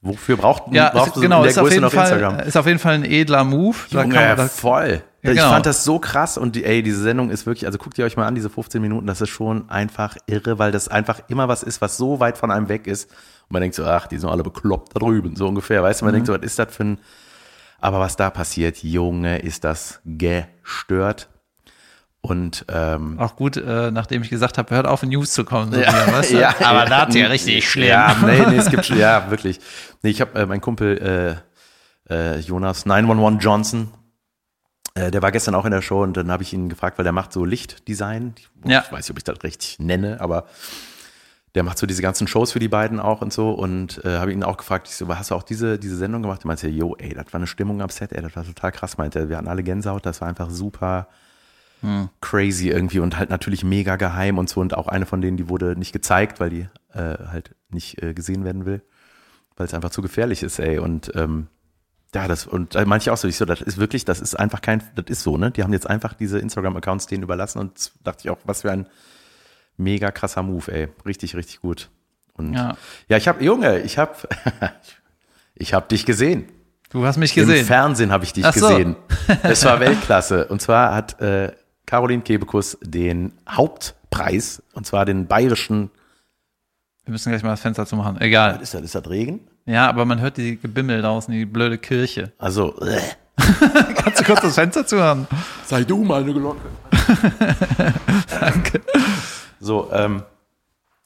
Wofür 0.01 0.37
braucht, 0.37 0.71
Ja, 0.71 0.91
braucht 0.91 1.15
du 1.15 1.19
genau, 1.21 1.41
der 1.41 1.49
ist 1.49 1.57
auf, 1.57 1.63
Größe 1.63 1.75
jeden 1.75 1.85
noch 1.85 1.93
Instagram? 1.93 2.35
Fall, 2.35 2.47
ist 2.47 2.57
auf 2.57 2.67
jeden 2.67 2.77
Fall 2.77 2.93
ein 2.93 3.05
edler 3.05 3.43
Move. 3.43 3.75
Da 3.89 4.03
Junge, 4.03 4.13
kann 4.13 4.27
man, 4.27 4.37
da, 4.37 4.47
voll. 4.49 5.01
Ja, 5.23 5.31
Ich 5.31 5.37
genau. 5.37 5.49
fand 5.49 5.65
das 5.65 5.83
so 5.83 5.97
krass 5.97 6.37
und 6.37 6.55
die, 6.55 6.63
ey, 6.63 6.83
diese 6.83 7.01
Sendung 7.01 7.31
ist 7.31 7.47
wirklich, 7.47 7.65
also 7.65 7.79
guckt 7.79 7.97
ihr 7.97 8.05
euch 8.05 8.15
mal 8.15 8.27
an, 8.27 8.35
diese 8.35 8.51
15 8.51 8.79
Minuten, 8.79 9.07
das 9.07 9.21
ist 9.21 9.29
schon 9.29 9.67
einfach 9.71 10.15
irre, 10.27 10.59
weil 10.59 10.71
das 10.71 10.87
einfach 10.89 11.21
immer 11.27 11.47
was 11.47 11.63
ist, 11.63 11.81
was 11.81 11.97
so 11.97 12.19
weit 12.19 12.37
von 12.37 12.51
einem 12.51 12.69
weg 12.69 12.85
ist. 12.85 13.09
Und 13.47 13.51
man 13.53 13.61
denkt 13.61 13.75
so, 13.75 13.85
ach, 13.85 14.07
die 14.07 14.17
sind 14.17 14.29
alle 14.29 14.43
bekloppt 14.43 14.95
da 14.95 14.99
drüben, 14.99 15.35
so 15.35 15.47
ungefähr. 15.47 15.81
Weißt 15.83 16.01
du, 16.01 16.05
man 16.05 16.11
Mhm. 16.13 16.15
denkt 16.17 16.27
so, 16.27 16.33
was 16.33 16.41
ist 16.41 16.59
das 16.59 16.75
für 16.75 16.83
ein, 16.83 16.99
aber 17.79 17.99
was 17.99 18.15
da 18.15 18.29
passiert, 18.29 18.83
Junge, 18.83 19.39
ist 19.39 19.63
das 19.63 20.01
gestört. 20.05 21.29
Und 22.21 22.65
ähm, 22.69 23.19
auch 23.19 23.35
gut, 23.35 23.55
äh, 23.55 23.91
nachdem 23.91 24.23
ich 24.23 24.31
gesagt 24.31 24.57
habe, 24.57 24.73
hört 24.73 24.87
auf, 24.87 25.03
in 25.03 25.09
News 25.09 25.31
zu 25.33 25.45
kommen. 25.45 25.71
So 25.71 25.77
wieder, 25.79 26.07
weißt 26.11 26.33
du? 26.33 26.39
ja, 26.39 26.55
Aber 26.63 26.85
da 26.85 27.03
ist 27.03 27.13
ja 27.15 27.27
richtig 27.27 27.69
schlimm. 27.69 27.87
Ja, 27.89 28.15
nee, 28.25 28.43
nee, 28.47 28.55
es 28.57 28.71
gibt, 28.71 28.89
ja, 28.89 29.29
wirklich. 29.29 29.59
Nee, 30.01 30.09
ich 30.09 30.21
habe 30.21 30.39
äh, 30.39 30.45
mein 30.47 30.59
Kumpel 30.59 31.43
äh, 32.09 32.13
äh, 32.13 32.39
Jonas 32.39 32.87
911 32.87 33.43
Johnson, 33.43 33.91
äh, 34.95 35.11
der 35.11 35.21
war 35.21 35.31
gestern 35.31 35.53
auch 35.53 35.65
in 35.65 35.71
der 35.71 35.83
Show 35.83 36.01
und 36.01 36.17
dann 36.17 36.31
habe 36.31 36.41
ich 36.41 36.51
ihn 36.51 36.67
gefragt, 36.67 36.97
weil 36.97 37.03
der 37.03 37.11
macht 37.13 37.31
so 37.31 37.45
Lichtdesign. 37.45 38.33
Ich, 38.39 38.49
Ja. 38.71 38.79
ich 38.83 38.91
weiß 38.91 39.03
nicht, 39.05 39.11
ob 39.11 39.17
ich 39.19 39.23
das 39.23 39.43
richtig 39.43 39.77
nenne, 39.77 40.19
aber 40.19 40.45
der 41.55 41.63
macht 41.63 41.77
so 41.77 41.87
diese 41.87 42.01
ganzen 42.01 42.27
Shows 42.27 42.51
für 42.51 42.59
die 42.59 42.67
beiden 42.67 42.99
auch 42.99 43.21
und 43.21 43.33
so 43.33 43.51
und 43.51 44.03
äh, 44.05 44.17
habe 44.17 44.31
ihn 44.31 44.43
auch 44.43 44.57
gefragt, 44.57 44.87
ich 44.89 44.95
so, 44.95 45.07
hast 45.07 45.31
du 45.31 45.35
auch 45.35 45.43
diese, 45.43 45.79
diese 45.79 45.95
Sendung 45.95 46.21
gemacht? 46.21 46.43
Er 46.43 46.47
meinte, 46.47 46.67
yo, 46.67 46.95
ey, 46.97 47.13
das 47.13 47.27
war 47.31 47.39
eine 47.39 47.47
Stimmung 47.47 47.81
am 47.81 47.89
Set, 47.89 48.11
ey, 48.11 48.21
das 48.21 48.35
war 48.35 48.43
total 48.43 48.71
krass, 48.71 48.97
meinte 48.97 49.19
er. 49.19 49.29
Wir 49.29 49.37
hatten 49.37 49.47
alle 49.47 49.63
Gänsehaut, 49.63 50.05
das 50.05 50.21
war 50.21 50.27
einfach 50.27 50.49
super 50.49 51.07
crazy 52.21 52.69
irgendwie 52.69 52.99
und 52.99 53.17
halt 53.17 53.29
natürlich 53.29 53.63
mega 53.63 53.95
geheim 53.95 54.37
und 54.37 54.49
so 54.49 54.61
und 54.61 54.75
auch 54.75 54.87
eine 54.87 55.05
von 55.05 55.21
denen, 55.21 55.37
die 55.37 55.49
wurde 55.49 55.75
nicht 55.77 55.93
gezeigt, 55.93 56.39
weil 56.39 56.49
die 56.49 56.67
äh, 56.93 57.17
halt 57.27 57.55
nicht 57.69 58.01
äh, 58.01 58.13
gesehen 58.13 58.43
werden 58.43 58.65
will, 58.65 58.81
weil 59.55 59.67
es 59.67 59.73
einfach 59.73 59.91
zu 59.91 60.01
gefährlich 60.01 60.43
ist, 60.43 60.59
ey 60.59 60.79
und 60.79 61.11
ähm, 61.15 61.47
ja, 62.13 62.27
das 62.27 62.47
und 62.47 62.75
da 62.75 62.85
manche 62.85 63.11
auch 63.11 63.17
so, 63.17 63.27
ich 63.27 63.37
so, 63.37 63.45
das 63.45 63.61
ist 63.61 63.77
wirklich, 63.77 64.05
das 64.05 64.21
ist 64.21 64.35
einfach 64.35 64.61
kein, 64.61 64.81
das 64.95 65.05
ist 65.09 65.23
so, 65.23 65.37
ne? 65.37 65.51
Die 65.51 65.63
haben 65.63 65.73
jetzt 65.73 65.89
einfach 65.89 66.13
diese 66.13 66.39
Instagram-Accounts 66.39 67.07
denen 67.07 67.23
überlassen 67.23 67.59
und 67.59 67.91
dachte 68.03 68.21
ich 68.23 68.29
auch, 68.29 68.37
was 68.45 68.61
für 68.61 68.71
ein 68.71 68.87
mega 69.77 70.11
krasser 70.11 70.43
Move, 70.43 70.71
ey, 70.71 70.87
richtig, 71.05 71.35
richtig 71.35 71.61
gut. 71.61 71.89
Und 72.33 72.53
ja, 72.53 72.75
Ja. 73.07 73.17
ich 73.17 73.27
habe, 73.27 73.43
Junge, 73.43 73.79
ich 73.79 73.97
habe, 73.97 74.13
ich 75.55 75.73
habe 75.73 75.87
dich 75.87 76.05
gesehen. 76.05 76.45
Du 76.89 77.05
hast 77.05 77.17
mich 77.17 77.35
Im 77.35 77.47
gesehen. 77.47 77.65
Fernsehen 77.65 78.11
habe 78.11 78.23
ich 78.23 78.33
dich 78.33 78.45
Ach 78.45 78.53
so. 78.53 78.67
gesehen. 78.69 78.95
Es 79.43 79.65
war 79.65 79.79
Weltklasse. 79.79 80.47
Und 80.47 80.61
zwar 80.61 80.93
hat 80.93 81.19
äh, 81.21 81.51
Caroline 81.85 82.21
Kebekus 82.21 82.77
den 82.81 83.33
Hauptpreis, 83.49 84.61
und 84.73 84.85
zwar 84.85 85.05
den 85.05 85.27
bayerischen, 85.27 85.89
Wir 87.05 87.11
müssen 87.11 87.31
gleich 87.31 87.43
mal 87.43 87.51
das 87.51 87.61
Fenster 87.61 87.85
zumachen. 87.85 88.19
Egal. 88.21 88.55
was 88.55 88.61
ist 88.61 88.73
das, 88.73 88.81
ist 88.81 88.95
das 88.95 89.09
Regen? 89.09 89.41
Ja, 89.65 89.87
aber 89.89 90.05
man 90.05 90.19
hört 90.21 90.37
die 90.37 90.57
Gebimmel 90.59 91.01
draußen, 91.01 91.33
die 91.33 91.45
blöde 91.45 91.77
Kirche. 91.77 92.31
Also, 92.37 92.79
äh, 92.81 92.99
Kannst 93.95 94.21
du 94.21 94.23
kurz 94.23 94.41
das 94.41 94.55
Fenster 94.55 94.87
zumachen? 94.87 95.27
sei 95.65 95.83
du 95.83 96.03
meine 96.03 96.33
Glocke. 96.33 96.69
Danke. 98.39 98.81
So, 99.65 99.89
ähm, 99.91 100.23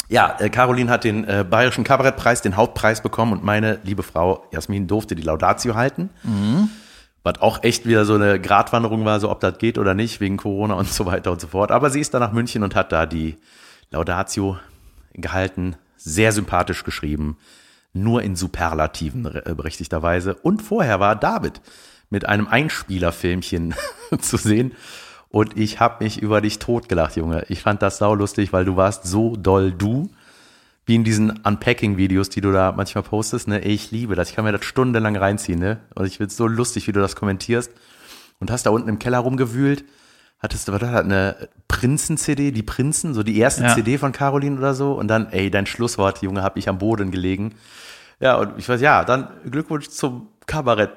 ja, 0.09 0.35
äh, 0.39 0.49
Caroline 0.49 0.89
hat 0.89 1.03
den 1.03 1.23
äh, 1.23 1.45
Bayerischen 1.49 1.83
Kabarettpreis, 1.83 2.41
den 2.41 2.57
Hauptpreis 2.57 3.01
bekommen 3.01 3.31
und 3.31 3.43
meine 3.43 3.79
liebe 3.83 4.03
Frau 4.03 4.43
Jasmin 4.51 4.87
durfte 4.87 5.15
die 5.15 5.21
Laudatio 5.21 5.75
halten. 5.75 6.09
Was 7.23 7.41
auch 7.41 7.63
echt 7.63 7.85
wieder 7.85 8.05
so 8.05 8.15
eine 8.15 8.39
Gratwanderung 8.39 9.05
war, 9.05 9.19
so 9.19 9.29
ob 9.29 9.39
das 9.39 9.57
geht 9.59 9.77
oder 9.77 9.93
nicht, 9.93 10.19
wegen 10.19 10.37
Corona 10.37 10.73
und 10.73 10.89
so 10.89 11.05
weiter 11.05 11.31
und 11.31 11.39
so 11.39 11.47
fort. 11.47 11.71
Aber 11.71 11.89
sie 11.89 12.01
ist 12.01 12.13
dann 12.13 12.21
nach 12.21 12.31
München 12.31 12.63
und 12.63 12.75
hat 12.75 12.91
da 12.91 13.05
die 13.05 13.37
Laudatio 13.91 14.57
gehalten, 15.13 15.75
sehr 15.95 16.31
sympathisch 16.31 16.83
geschrieben, 16.83 17.37
nur 17.93 18.23
in 18.23 18.35
Superlativen 18.35 19.25
äh, 19.25 19.53
berechtigterweise. 19.55 20.35
Und 20.35 20.61
vorher 20.61 20.99
war 20.99 21.15
David 21.15 21.61
mit 22.09 22.25
einem 22.25 22.47
Einspielerfilmchen 22.47 23.75
zu 24.19 24.37
sehen. 24.37 24.73
Und 25.31 25.57
ich 25.57 25.79
habe 25.79 26.03
mich 26.03 26.21
über 26.21 26.41
dich 26.41 26.59
totgelacht, 26.59 27.15
Junge. 27.15 27.45
Ich 27.49 27.61
fand 27.61 27.81
das 27.81 27.99
saulustig, 27.99 28.51
weil 28.51 28.65
du 28.65 28.75
warst 28.75 29.05
so 29.05 29.35
doll 29.35 29.71
du, 29.71 30.09
wie 30.85 30.95
in 30.95 31.03
diesen 31.03 31.39
Unpacking-Videos, 31.43 32.29
die 32.29 32.41
du 32.41 32.51
da 32.51 32.71
manchmal 32.71 33.03
postest. 33.03 33.47
Ne? 33.47 33.59
Ich 33.59 33.91
liebe 33.91 34.15
das. 34.15 34.29
Ich 34.31 34.35
kann 34.35 34.43
mir 34.43 34.51
das 34.51 34.65
stundenlang 34.65 35.15
reinziehen. 35.15 35.59
Ne? 35.59 35.79
Und 35.93 36.07
ich 36.07 36.17
find's 36.17 36.35
so 36.35 36.47
lustig, 36.47 36.87
wie 36.87 36.91
du 36.91 36.99
das 36.99 37.15
kommentierst. 37.15 37.71
Und 38.39 38.49
hast 38.49 38.65
da 38.65 38.71
unten 38.71 38.89
im 38.89 38.97
Keller 38.97 39.19
rumgewühlt. 39.19 39.85
Hattest 40.39 40.67
du 40.67 40.73
eine 40.73 41.49
Prinzen-CD, 41.67 42.51
die 42.51 42.63
Prinzen, 42.63 43.13
so 43.13 43.23
die 43.23 43.37
erste 43.37 43.63
Ja. 43.63 43.75
CD 43.75 43.97
von 43.97 44.13
Caroline 44.13 44.57
oder 44.57 44.73
so. 44.73 44.93
Und 44.93 45.09
dann, 45.09 45.31
ey, 45.31 45.51
dein 45.51 45.67
Schlusswort, 45.67 46.23
Junge, 46.23 46.41
hab 46.41 46.57
ich 46.57 46.69
am 46.69 46.79
Boden 46.79 47.11
gelegen. 47.11 47.53
Ja, 48.19 48.35
und 48.37 48.57
ich 48.57 48.67
weiß, 48.67 48.81
ja, 48.81 49.03
dann 49.03 49.27
Glückwunsch 49.49 49.89
zum 49.89 50.29
Kabarett. 50.47 50.91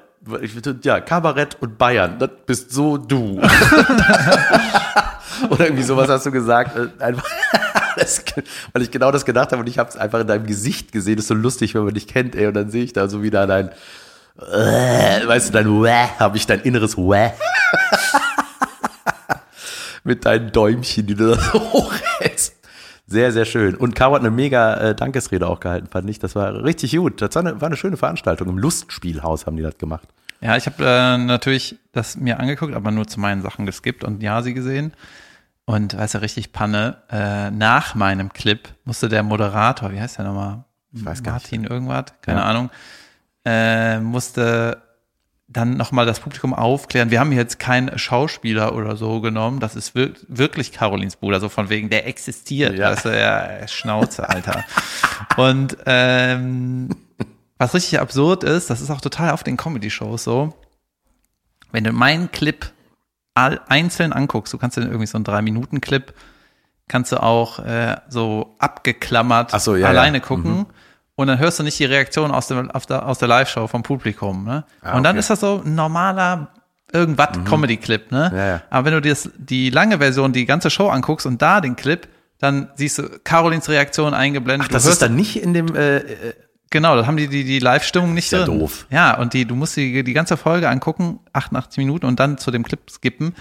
Ja, 0.83 1.01
Kabarett 1.01 1.57
und 1.59 1.77
Bayern, 1.77 2.17
das 2.17 2.29
bist 2.45 2.71
so 2.71 2.97
du. 2.97 3.41
Oder 5.49 5.65
irgendwie 5.65 5.83
sowas 5.83 6.07
hast 6.09 6.25
du 6.25 6.31
gesagt. 6.31 6.77
Äh, 6.77 7.03
Einfach, 7.03 7.25
das, 7.97 8.23
weil 8.71 8.83
ich 8.83 8.91
genau 8.91 9.11
das 9.11 9.25
gedacht 9.25 9.51
habe 9.51 9.61
und 9.61 9.67
ich 9.67 9.79
habe 9.79 9.89
es 9.89 9.97
einfach 9.97 10.21
in 10.21 10.27
deinem 10.27 10.45
Gesicht 10.45 10.91
gesehen. 10.91 11.15
Das 11.17 11.23
ist 11.25 11.29
so 11.29 11.33
lustig, 11.33 11.75
wenn 11.75 11.83
man 11.83 11.93
dich 11.93 12.07
kennt, 12.07 12.35
ey. 12.35 12.47
Und 12.47 12.53
dann 12.53 12.69
sehe 12.69 12.83
ich 12.83 12.93
da 12.93 13.09
so 13.09 13.21
wieder 13.21 13.45
dein, 13.47 13.69
äh, 14.39 15.27
weißt 15.27 15.49
du, 15.49 15.53
dein 15.53 15.81
Wäh, 15.83 16.07
habe 16.19 16.37
ich 16.37 16.47
dein 16.47 16.61
inneres 16.61 16.97
Wäh. 16.97 17.31
Mit 20.05 20.25
deinen 20.25 20.51
Däumchen, 20.51 21.07
die 21.07 21.15
du 21.15 21.35
da 21.35 21.41
so 21.41 21.59
hochhältst. 21.59 22.55
Sehr, 23.05 23.31
sehr 23.31 23.45
schön. 23.45 23.75
Und 23.75 23.95
Caro 23.95 24.13
hat 24.15 24.21
eine 24.21 24.31
mega 24.31 24.75
äh, 24.75 24.95
Dankesrede 24.95 25.47
auch 25.47 25.59
gehalten, 25.59 25.87
fand 25.87 26.09
ich. 26.09 26.19
Das 26.19 26.35
war 26.35 26.63
richtig 26.63 26.95
gut. 26.95 27.21
Das 27.21 27.35
war 27.35 27.41
eine, 27.45 27.59
war 27.61 27.67
eine 27.67 27.75
schöne 27.75 27.97
Veranstaltung. 27.97 28.47
Im 28.49 28.57
Lustspielhaus 28.57 29.45
haben 29.45 29.57
die 29.57 29.63
das 29.63 29.77
gemacht. 29.77 30.07
Ja, 30.41 30.57
ich 30.57 30.65
habe 30.65 30.83
äh, 30.85 31.17
natürlich 31.17 31.77
das 31.91 32.17
mir 32.17 32.39
angeguckt, 32.39 32.73
aber 32.73 32.91
nur 32.91 33.07
zu 33.07 33.19
meinen 33.19 33.41
Sachen 33.41 33.65
geskippt 33.65 34.03
und 34.03 34.21
ja, 34.23 34.41
sie 34.41 34.53
gesehen. 34.53 34.93
Und 35.65 35.97
weißt 35.97 36.15
du, 36.15 36.21
richtig 36.21 36.51
Panne. 36.51 36.97
Äh, 37.09 37.51
nach 37.51 37.95
meinem 37.95 38.31
Clip 38.33 38.67
musste 38.83 39.07
der 39.09 39.23
Moderator, 39.23 39.91
wie 39.93 40.01
heißt 40.01 40.17
der 40.17 40.25
nochmal? 40.25 40.63
Ich 40.93 41.03
weiß 41.05 41.23
gar 41.23 41.35
nicht. 41.35 41.43
Martin 41.51 41.63
irgendwas, 41.65 42.05
keine 42.21 42.39
Ja. 42.39 42.45
Ahnung, 42.45 42.69
äh, 43.45 43.99
musste 43.99 44.81
dann 45.47 45.77
nochmal 45.77 46.05
das 46.05 46.19
Publikum 46.19 46.53
aufklären. 46.53 47.11
Wir 47.11 47.19
haben 47.19 47.31
jetzt 47.31 47.59
keinen 47.59 47.97
Schauspieler 47.97 48.73
oder 48.75 48.95
so 48.95 49.21
genommen. 49.21 49.59
Das 49.59 49.75
ist 49.75 49.93
wir 49.93 50.13
wirklich 50.27 50.71
Carolins 50.71 51.15
Bruder, 51.15 51.39
so 51.39 51.49
von 51.49 51.69
wegen, 51.69 51.89
der 51.89 52.07
existiert. 52.07 52.77
Ja. 52.77 52.91
Weißt 52.91 53.05
du, 53.05 53.19
ja, 53.19 53.67
Schnauze, 53.67 54.27
Alter. 54.27 54.63
Und 55.37 55.77
ähm, 55.85 56.89
was 57.57 57.73
richtig 57.73 57.99
absurd 57.99 58.43
ist, 58.43 58.69
das 58.69 58.81
ist 58.81 58.89
auch 58.89 59.01
total 59.01 59.31
auf 59.31 59.43
den 59.43 59.57
Comedy-Shows 59.57 60.23
so, 60.23 60.53
wenn 61.71 61.83
du 61.83 61.91
meinen 61.91 62.31
Clip 62.31 62.71
all, 63.33 63.59
einzeln 63.67 64.13
anguckst, 64.13 64.53
du 64.53 64.57
kannst 64.57 64.77
dir 64.77 64.81
irgendwie 64.81 65.07
so 65.07 65.17
einen 65.17 65.25
Drei-Minuten-Clip, 65.25 66.13
kannst 66.87 67.11
du 67.11 67.21
auch 67.21 67.59
äh, 67.59 67.97
so 68.09 68.55
abgeklammert 68.59 69.59
so, 69.59 69.75
ja, 69.75 69.87
alleine 69.87 70.17
ja. 70.17 70.23
gucken 70.23 70.67
und 71.15 71.27
dann 71.27 71.39
hörst 71.39 71.59
du 71.59 71.63
nicht 71.63 71.77
die 71.79 71.85
Reaktion 71.85 72.31
aus, 72.31 72.47
dem, 72.47 72.71
der, 72.89 73.07
aus 73.07 73.19
der 73.19 73.27
Live-Show 73.27 73.67
vom 73.67 73.83
Publikum. 73.83 74.43
Ne? 74.43 74.65
Ah, 74.81 74.97
und 74.97 75.03
dann 75.03 75.11
okay. 75.11 75.19
ist 75.19 75.29
das 75.29 75.39
so 75.39 75.61
ein 75.63 75.75
normaler 75.75 76.49
irgendwas 76.91 77.43
Comedy-Clip. 77.45 78.11
Ne? 78.11 78.31
Ja, 78.33 78.47
ja. 78.47 78.61
Aber 78.69 78.85
wenn 78.85 78.93
du 78.93 79.01
dir 79.01 79.09
das, 79.09 79.29
die 79.37 79.69
lange 79.69 79.97
Version, 79.99 80.33
die 80.33 80.45
ganze 80.45 80.69
Show 80.69 80.89
anguckst 80.89 81.25
und 81.25 81.41
da 81.41 81.61
den 81.61 81.75
Clip, 81.75 82.07
dann 82.39 82.69
siehst 82.75 82.97
du 82.97 83.09
Carolins 83.23 83.69
Reaktion 83.69 84.13
eingeblendet. 84.13 84.67
Ach, 84.69 84.73
das 84.73 84.83
du 84.83 84.89
ist 84.89 84.93
hörst, 84.93 85.01
dann 85.03 85.15
nicht 85.15 85.41
in 85.41 85.53
dem, 85.53 85.75
äh, 85.75 85.97
äh, 85.97 86.33
Genau, 86.73 86.95
da 86.95 87.05
haben 87.05 87.17
die 87.17 87.27
die, 87.27 87.43
die 87.43 87.59
Live-Stimmung 87.59 88.15
nicht 88.15 88.31
ja 88.31 88.45
drin. 88.45 88.59
doof. 88.59 88.87
Ja, 88.89 89.15
und 89.19 89.33
die, 89.33 89.45
du 89.45 89.53
musst 89.53 89.77
die, 89.77 90.03
die 90.03 90.13
ganze 90.13 90.37
Folge 90.37 90.69
angucken, 90.69 91.19
88 91.31 91.77
Minuten 91.77 92.07
und 92.07 92.19
dann 92.19 92.39
zu 92.39 92.49
dem 92.49 92.63
Clip 92.63 92.79
skippen, 92.89 93.35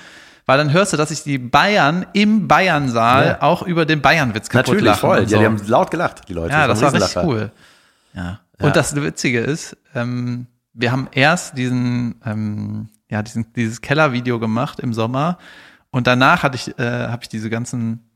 weil 0.47 0.59
dann 0.59 0.73
hörst 0.73 0.93
du, 0.93 0.97
dass 0.97 1.11
sich 1.11 1.23
die 1.23 1.39
Bayern 1.39 2.07
im 2.13 2.49
Bayern-Saal 2.49 3.27
Ja. 3.27 3.43
auch 3.43 3.63
über 3.63 3.87
den 3.87 4.01
Bayern-Witz 4.03 4.49
kaputt 4.49 4.69
natürlich 4.69 4.85
lachen. 4.87 5.01
voll. 5.01 5.19
und 5.19 5.25
Ja, 5.31 5.37
so. 5.37 5.39
die 5.39 5.45
haben 5.47 5.61
laut 5.67 5.91
gelacht, 5.91 6.29
die 6.29 6.33
Leute. 6.35 6.53
Ja, 6.53 6.67
das 6.67 6.81
war 6.83 6.93
ein 6.93 7.01
richtig 7.03 7.23
cool. 7.25 7.51
Ja. 8.15 8.23
Ja. 8.59 8.67
Und 8.67 8.77
das 8.77 8.95
Witzige 8.95 9.41
ist, 9.41 9.77
ähm, 9.95 10.47
wir 10.75 10.93
haben 10.93 11.09
erst 11.13 11.57
diesen, 11.59 12.21
ähm, 12.25 12.89
ja, 13.11 13.23
diesen, 13.23 13.53
dieses 13.55 13.81
Kellervideo 13.81 14.39
gemacht 14.39 14.81
im 14.81 14.93
Sommer 14.95 15.39
und 15.91 16.07
danach 16.07 16.43
hatte 16.43 16.57
ich, 16.57 16.79
äh, 16.79 17.09
habe 17.09 17.23
ich 17.23 17.29
diese 17.29 17.51
ganzen 17.51 18.09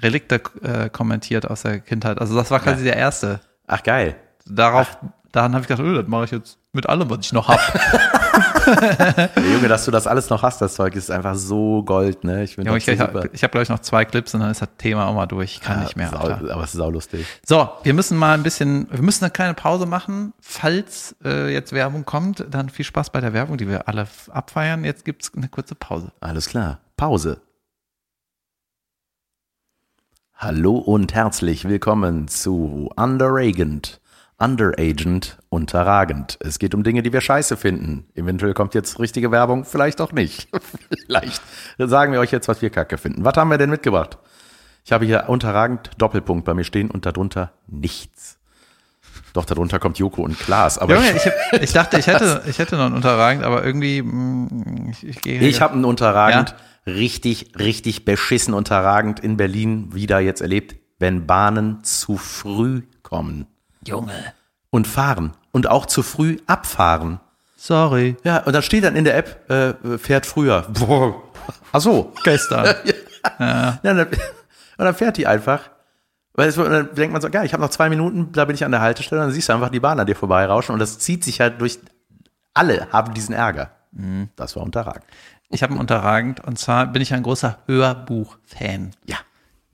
Relikte 0.00 0.40
äh, 0.62 0.88
kommentiert 0.90 1.48
aus 1.50 1.62
der 1.62 1.80
Kindheit. 1.80 2.20
Also 2.20 2.36
das 2.36 2.50
war 2.50 2.60
quasi 2.60 2.84
der 2.84 2.96
erste. 2.96 3.40
Ach, 3.66 3.82
geil. 3.82 4.16
Darauf, 4.44 4.98
daran 5.32 5.54
habe 5.54 5.62
ich 5.62 5.68
gedacht, 5.68 5.84
oh, 5.86 5.94
das 5.94 6.06
mache 6.06 6.24
ich 6.26 6.30
jetzt 6.32 6.58
mit 6.72 6.86
allem, 6.88 7.08
was 7.10 7.18
ich 7.20 7.32
noch 7.32 7.48
hab. 7.48 7.58
Junge, 9.52 9.68
dass 9.68 9.84
du 9.84 9.90
das 9.90 10.06
alles 10.06 10.30
noch 10.30 10.42
hast, 10.42 10.60
das 10.60 10.74
Zeug 10.74 10.94
ist 10.96 11.10
einfach 11.10 11.34
so 11.34 11.82
Gold, 11.82 12.24
ne? 12.24 12.44
Ich 12.44 12.56
Ja, 12.56 12.74
ich 12.74 12.84
so 12.84 12.92
ich 12.92 13.00
habe, 13.00 13.20
hab, 13.20 13.52
glaube 13.52 13.62
ich, 13.62 13.68
noch 13.68 13.78
zwei 13.80 14.04
Clips 14.04 14.34
und 14.34 14.40
dann 14.40 14.50
ist 14.50 14.62
das 14.62 14.68
Thema 14.78 15.06
auch 15.06 15.14
mal 15.14 15.26
durch. 15.26 15.54
Ich 15.54 15.60
kann 15.60 15.78
Ja, 15.78 15.84
nicht 15.84 15.96
mehr. 15.96 16.10
Sau, 16.10 16.18
aber 16.18 16.62
es 16.64 16.70
ist 16.70 16.78
saulustig. 16.78 17.26
So, 17.46 17.68
wir 17.82 17.94
müssen 17.94 18.16
mal 18.18 18.34
ein 18.34 18.42
bisschen, 18.42 18.88
wir 18.90 19.02
müssen 19.02 19.24
eine 19.24 19.30
kleine 19.30 19.54
Pause 19.54 19.86
machen. 19.86 20.32
Falls 20.40 21.14
äh, 21.24 21.52
jetzt 21.52 21.72
Werbung 21.72 22.04
kommt, 22.04 22.44
dann 22.50 22.68
viel 22.68 22.84
Spaß 22.84 23.10
bei 23.10 23.20
der 23.20 23.32
Werbung, 23.32 23.56
die 23.56 23.68
wir 23.68 23.88
alle 23.88 24.06
abfeiern. 24.30 24.84
Jetzt 24.84 25.04
gibt's 25.04 25.32
eine 25.36 25.48
kurze 25.48 25.74
Pause. 25.74 26.12
Alles 26.20 26.48
klar. 26.48 26.78
Pause. 26.96 27.40
Hallo 30.38 30.76
und 30.76 31.14
herzlich 31.14 31.66
willkommen 31.66 32.28
zu 32.28 32.90
Underregend, 32.94 34.02
Underagent 34.38 35.38
unterragend. 35.48 36.36
Es 36.40 36.58
geht 36.58 36.74
um 36.74 36.82
Dinge, 36.82 37.02
die 37.02 37.12
wir 37.12 37.22
scheiße 37.22 37.56
finden. 37.56 38.06
Eventuell 38.14 38.52
kommt 38.52 38.74
jetzt 38.74 38.98
richtige 39.00 39.30
Werbung, 39.30 39.64
vielleicht 39.64 40.00
auch 40.02 40.12
nicht. 40.12 40.48
vielleicht 41.06 41.40
sagen 41.78 42.12
wir 42.12 42.20
euch 42.20 42.32
jetzt, 42.32 42.46
was 42.46 42.60
wir 42.60 42.68
kacke 42.68 42.98
finden. 42.98 43.24
Was 43.24 43.34
haben 43.36 43.50
wir 43.50 43.56
denn 43.56 43.70
mitgebracht? 43.70 44.18
Ich 44.84 44.92
habe 44.92 45.06
hier 45.06 45.24
unterragend 45.28 45.90
Doppelpunkt 45.96 46.44
bei 46.44 46.52
mir 46.52 46.64
stehen 46.64 46.90
und 46.90 47.06
darunter 47.06 47.52
nichts. 47.66 48.38
Doch, 49.32 49.46
darunter 49.46 49.78
kommt 49.78 49.98
Joko 49.98 50.22
und 50.22 50.38
Klaas. 50.38 50.78
Aber 50.78 50.94
Junge, 50.96 51.16
ich, 51.16 51.26
hab, 51.26 51.62
ich 51.62 51.72
dachte, 51.72 51.98
ich 51.98 52.06
hätte, 52.06 52.42
ich 52.46 52.58
hätte 52.58 52.76
noch 52.76 52.86
einen 52.86 52.94
unterragend, 52.94 53.42
aber 53.42 53.64
irgendwie, 53.64 54.02
mh, 54.02 54.90
ich, 54.90 55.06
ich 55.06 55.20
gehe. 55.22 55.40
Ich 55.40 55.62
habe 55.62 55.74
einen 55.74 55.86
unterragend, 55.86 56.54
richtig, 56.86 57.52
richtig 57.58 58.04
beschissen 58.04 58.52
unterragend 58.52 59.18
in 59.20 59.38
Berlin 59.38 59.94
wieder 59.94 60.20
jetzt 60.20 60.42
erlebt, 60.42 60.76
wenn 60.98 61.26
Bahnen 61.26 61.82
zu 61.84 62.18
früh 62.18 62.82
kommen 63.02 63.46
Junge. 63.86 64.12
und 64.70 64.86
fahren 64.86 65.32
und 65.52 65.68
auch 65.68 65.86
zu 65.86 66.02
früh 66.02 66.38
abfahren. 66.46 67.20
Sorry. 67.56 68.16
Ja, 68.24 68.38
und 68.38 68.52
dann 68.52 68.62
steht 68.62 68.84
dann 68.84 68.96
in 68.96 69.04
der 69.04 69.16
App, 69.16 69.50
äh, 69.50 69.98
fährt 69.98 70.26
früher. 70.26 70.66
Boah. 70.68 71.22
Ach 71.72 71.80
so. 71.80 72.12
Gestern. 72.24 72.74
Ja, 73.40 73.78
dann, 73.82 73.98
und 74.06 74.84
dann 74.84 74.94
fährt 74.94 75.16
die 75.16 75.26
einfach. 75.26 75.62
Weil 76.34 76.48
es, 76.48 76.54
dann 76.54 76.94
denkt 76.94 77.12
man 77.12 77.20
so, 77.20 77.28
geil, 77.28 77.44
ich 77.44 77.52
habe 77.54 77.62
noch 77.62 77.70
zwei 77.70 77.88
Minuten, 77.88 78.30
da 78.30 78.44
bin 78.44 78.54
ich 78.54 78.64
an 78.64 78.70
der 78.70 78.82
Haltestelle, 78.82 79.20
und 79.20 79.26
dann 79.28 79.34
siehst 79.34 79.48
du 79.48 79.52
einfach 79.54 79.70
die 79.70 79.80
Bahn 79.80 79.98
an 79.98 80.06
dir 80.06 80.14
vorbeirauschen 80.14 80.74
und 80.74 80.78
das 80.78 80.98
zieht 81.00 81.24
sich 81.24 81.40
halt 81.40 81.60
durch, 81.60 81.80
alle 82.54 82.86
haben 82.92 83.14
diesen 83.14 83.34
Ärger. 83.34 83.70
Das 84.36 84.54
war 84.54 84.62
unterragend. 84.62 85.04
Ich 85.48 85.62
habe 85.64 85.72
einen 85.72 85.80
unterragend 85.80 86.38
und 86.44 86.56
zwar 86.58 86.86
bin 86.86 87.02
ich 87.02 87.12
ein 87.14 87.24
großer 87.24 87.58
Hörbuch-Fan. 87.66 88.92
Ja. 89.06 89.16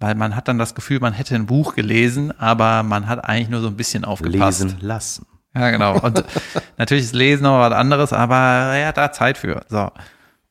Weil 0.03 0.17
man 0.17 0.35
hat 0.35 0.49
dann 0.49 0.59
das 0.59 0.75
Gefühl, 0.75 0.99
man 0.99 1.13
hätte 1.13 1.37
ein 1.37 1.47
Buch 1.47 1.77
gelesen, 1.77 2.37
aber 2.39 2.83
man 2.83 3.07
hat 3.07 3.25
eigentlich 3.25 3.49
nur 3.49 3.61
so 3.61 3.69
ein 3.69 3.77
bisschen 3.77 4.05
aufgepasst. 4.05 4.65
Lesen 4.65 4.79
lassen. 4.81 5.27
Ja, 5.55 5.71
genau. 5.71 5.97
Und 6.01 6.25
natürlich 6.77 7.05
ist 7.05 7.15
Lesen 7.15 7.45
noch 7.45 7.61
was 7.61 7.73
anderes, 7.73 8.13
aber 8.13 8.35
er 8.35 8.89
hat 8.89 8.97
da 8.97 9.13
Zeit 9.13 9.39
für. 9.39 9.65
So. 9.69 9.93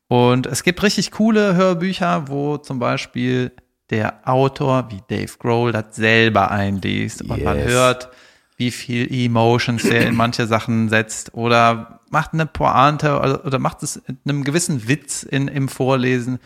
Und 0.08 0.48
es 0.48 0.64
gibt 0.64 0.82
richtig 0.82 1.12
coole 1.12 1.56
Hörbücher, 1.56 2.30
wo 2.30 2.58
zum 2.58 2.80
Beispiel 2.80 3.52
der 3.90 4.26
Autor 4.28 4.90
wie 4.90 5.02
Dave 5.10 5.34
Grohl 5.38 5.74
das 5.74 5.98
selber 5.98 6.50
einliest 6.50 7.22
und 7.22 7.44
man 7.44 7.58
hört, 7.58 8.10
wie 8.56 8.72
viel 8.72 9.14
Emotions 9.14 9.84
er 9.84 10.08
in 10.08 10.16
manche 10.16 10.48
Sachen 10.48 10.88
setzt 10.88 11.34
oder 11.34 12.00
macht 12.10 12.32
eine 12.34 12.46
Pointe 12.46 13.20
oder, 13.20 13.46
oder 13.46 13.60
macht 13.60 13.84
es 13.84 14.02
mit 14.08 14.20
einem 14.24 14.46
gewissen 14.46 14.88
Witz 14.88 15.24
in, 15.24 15.50
im 15.50 15.68
Vorlesen. 15.68 16.40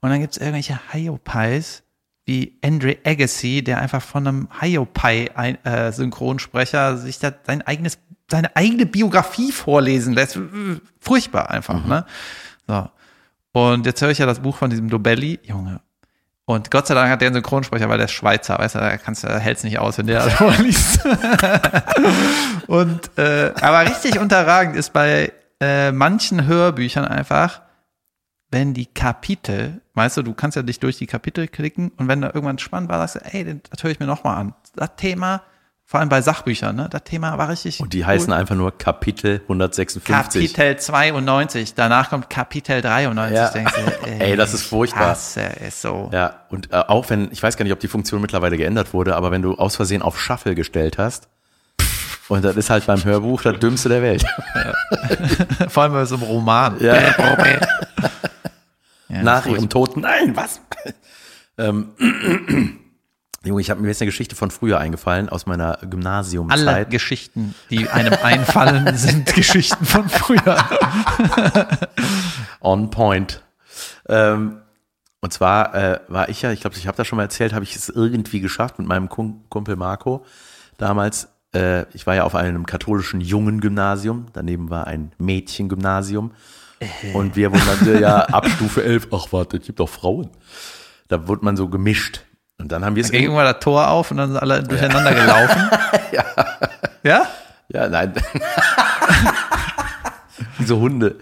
Und 0.00 0.10
dann 0.10 0.20
gibt 0.20 0.32
es 0.32 0.38
irgendwelche 0.38 0.78
Hyopies 0.92 1.82
wie 2.26 2.58
Andre 2.62 2.98
Agassi, 3.04 3.62
der 3.62 3.80
einfach 3.80 4.02
von 4.02 4.26
einem 4.26 4.48
Hyopai-Synchronsprecher 4.60 6.98
sich 6.98 7.20
da 7.20 7.32
sein 7.46 7.62
eigenes, 7.62 7.98
seine 8.28 8.54
eigene 8.56 8.84
Biografie 8.84 9.52
vorlesen 9.52 10.12
lässt. 10.12 10.36
Furchtbar 11.00 11.48
einfach, 11.50 11.86
ne? 11.86 12.04
So. 12.66 12.90
Und 13.52 13.86
jetzt 13.86 14.02
höre 14.02 14.10
ich 14.10 14.18
ja 14.18 14.26
das 14.26 14.40
Buch 14.40 14.56
von 14.56 14.70
diesem 14.70 14.90
Dobelli, 14.90 15.38
Junge. 15.44 15.80
Und 16.46 16.70
Gott 16.70 16.86
sei 16.86 16.94
Dank 16.94 17.10
hat 17.10 17.20
der 17.20 17.26
einen 17.28 17.34
Synchronsprecher, 17.36 17.88
weil 17.88 17.98
der 17.98 18.06
ist 18.06 18.12
Schweizer, 18.12 18.58
weißt 18.58 18.76
du, 18.76 18.80
da 18.80 18.96
kannst 18.98 19.24
du, 19.24 19.28
hält's 19.28 19.64
nicht 19.64 19.78
aus, 19.78 19.98
wenn 19.98 20.06
der 20.06 20.24
das 20.24 20.32
vorliest. 20.34 21.00
Und 22.66 23.18
äh, 23.18 23.52
aber 23.60 23.82
richtig 23.82 24.18
unterragend 24.20 24.76
ist 24.76 24.92
bei 24.92 25.32
äh, 25.60 25.92
manchen 25.92 26.46
Hörbüchern 26.46 27.04
einfach, 27.04 27.62
wenn 28.50 28.74
die 28.74 28.86
Kapitel, 28.86 29.80
weißt 29.94 30.18
du, 30.18 30.22
du 30.22 30.34
kannst 30.34 30.56
ja 30.56 30.62
dich 30.62 30.78
durch 30.80 30.98
die 30.98 31.06
Kapitel 31.06 31.48
klicken 31.48 31.90
und 31.96 32.08
wenn 32.08 32.20
da 32.20 32.28
irgendwann 32.28 32.58
spannend 32.58 32.90
war, 32.90 33.06
sagst 33.06 33.16
du, 33.16 33.34
ey, 33.34 33.60
das 33.70 33.82
höre 33.82 33.90
ich 33.90 34.00
mir 34.00 34.06
nochmal 34.06 34.36
an. 34.36 34.54
Das 34.76 34.90
Thema, 34.96 35.42
vor 35.84 36.00
allem 36.00 36.08
bei 36.08 36.22
Sachbüchern, 36.22 36.76
ne, 36.76 36.88
das 36.88 37.02
Thema 37.04 37.38
war 37.38 37.48
richtig. 37.48 37.80
Und 37.80 37.92
die 37.92 38.04
heißen 38.04 38.32
einfach 38.32 38.54
nur 38.54 38.76
Kapitel 38.76 39.40
156. 39.42 40.52
Kapitel 40.54 40.76
92, 40.76 41.74
danach 41.74 42.10
kommt 42.10 42.30
Kapitel 42.30 42.80
93. 42.80 43.36
Ja. 43.36 43.48
Denkst 43.50 43.74
du, 43.74 44.10
Ey, 44.20 44.36
das 44.36 44.54
ist 44.54 44.62
furchtbar. 44.62 45.08
Hasse 45.08 45.50
es 45.60 45.82
so. 45.82 46.10
Ja, 46.12 46.44
und 46.48 46.72
äh, 46.72 46.76
auch 46.76 47.10
wenn, 47.10 47.30
ich 47.32 47.42
weiß 47.42 47.56
gar 47.56 47.64
nicht, 47.64 47.72
ob 47.72 47.80
die 47.80 47.88
Funktion 47.88 48.20
mittlerweile 48.20 48.56
geändert 48.56 48.94
wurde, 48.94 49.16
aber 49.16 49.32
wenn 49.32 49.42
du 49.42 49.54
aus 49.54 49.74
Versehen 49.74 50.02
auf 50.02 50.20
Shuffle 50.20 50.54
gestellt 50.54 50.98
hast, 50.98 51.28
und 52.28 52.44
das 52.44 52.56
ist 52.56 52.70
halt 52.70 52.86
beim 52.86 53.04
Hörbuch 53.04 53.42
das 53.42 53.58
Dümmste 53.60 53.88
der 53.88 54.02
Welt. 54.02 54.24
Vor 55.68 55.84
allem 55.84 55.92
bei 55.92 56.04
so 56.06 56.16
einem 56.16 56.24
Roman. 56.24 56.76
Ja. 56.80 56.94
Ja, 59.08 59.22
Nach 59.22 59.46
ihrem 59.46 59.68
Tod, 59.68 59.96
nein, 59.96 60.36
was? 60.36 60.60
ähm, 61.58 61.92
Junge, 63.44 63.60
ich 63.60 63.70
habe 63.70 63.80
mir 63.80 63.88
jetzt 63.88 64.02
eine 64.02 64.06
Geschichte 64.06 64.34
von 64.34 64.50
früher 64.50 64.78
eingefallen, 64.78 65.28
aus 65.28 65.46
meiner 65.46 65.78
Alle 65.78 65.88
Gymnasiumzeit. 65.88 66.90
Geschichten, 66.90 67.54
die 67.70 67.88
einem 67.88 68.14
einfallen, 68.22 68.96
sind 68.96 69.32
Geschichten 69.34 69.84
von 69.84 70.08
früher. 70.08 70.56
On 72.60 72.90
point. 72.90 73.42
Ähm, 74.08 74.62
und 75.20 75.32
zwar 75.32 75.74
äh, 75.74 76.00
war 76.08 76.28
ich 76.28 76.42
ja, 76.42 76.50
ich 76.50 76.60
glaube, 76.60 76.76
ich 76.76 76.86
habe 76.88 76.96
das 76.96 77.06
schon 77.06 77.16
mal 77.16 77.22
erzählt, 77.22 77.52
habe 77.52 77.64
ich 77.64 77.76
es 77.76 77.88
irgendwie 77.88 78.40
geschafft 78.40 78.78
mit 78.78 78.88
meinem 78.88 79.08
Kumpel 79.08 79.76
Marco. 79.76 80.24
Damals, 80.78 81.28
äh, 81.56 81.86
ich 81.94 82.06
war 82.06 82.14
ja 82.14 82.24
auf 82.24 82.34
einem 82.34 82.66
katholischen 82.66 83.20
Jungen-Gymnasium, 83.20 84.26
daneben 84.32 84.70
war 84.70 84.86
ein 84.86 85.12
Mädchengymnasium. 85.18 86.32
Und 87.14 87.36
wir 87.36 87.52
wurden 87.52 87.86
dann 87.86 88.00
ja 88.00 88.18
ab 88.32 88.46
Stufe 88.48 88.84
11, 88.84 89.08
ach 89.12 89.28
warte, 89.30 89.56
es 89.56 89.64
gibt 89.64 89.80
auch 89.80 89.88
Frauen. 89.88 90.28
Da 91.08 91.26
wurde 91.26 91.44
man 91.44 91.56
so 91.56 91.68
gemischt. 91.68 92.20
Und 92.58 92.72
dann 92.72 92.84
haben 92.84 92.96
wir 92.96 93.02
es 93.02 93.10
Ging 93.10 93.22
irgendwann 93.22 93.46
das 93.46 93.60
Tor 93.60 93.88
auf 93.88 94.10
und 94.10 94.18
dann 94.18 94.32
sind 94.32 94.38
alle 94.38 94.62
durcheinander 94.62 95.14
gelaufen. 95.14 95.70
ja. 96.12 96.24
Ja? 97.02 97.26
Ja, 97.68 97.88
nein. 97.88 98.12
Diese 100.66 100.78
Hunde, 100.78 101.16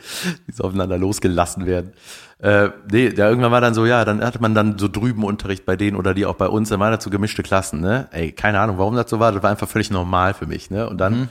die 0.47 0.53
so 0.53 0.65
aufeinander 0.65 0.99
losgelassen 0.99 1.67
werden. 1.67 1.93
Äh, 2.39 2.71
nee, 2.91 3.09
ja, 3.09 3.29
irgendwann 3.29 3.53
war 3.53 3.61
dann 3.61 3.75
so, 3.75 3.87
ja, 3.87 4.05
dann 4.05 4.23
hatte 4.23 4.41
man 4.41 4.55
dann 4.55 4.79
so 4.79 4.89
drüben 4.89 5.25
Unterricht 5.25 5.65
bei 5.65 5.77
denen 5.77 5.97
oder 5.97 6.15
die 6.15 6.27
auch 6.27 6.35
bei 6.35 6.49
uns, 6.49 6.69
dann 6.69 6.81
waren 6.81 7.01
so 7.01 7.11
gemischte 7.11 7.43
Klassen, 7.43 7.81
ne? 7.81 8.09
Ey, 8.11 8.33
keine 8.33 8.61
Ahnung, 8.61 8.79
warum 8.79 8.97
das 8.97 9.09
so 9.09 9.21
war, 9.21 9.33
das 9.33 9.43
war 9.43 9.51
einfach 9.51 9.69
völlig 9.69 9.91
normal 9.91 10.35
für 10.35 10.47
mich, 10.47 10.71
ne? 10.71 10.89
Und 10.89 10.99
dann 10.99 11.29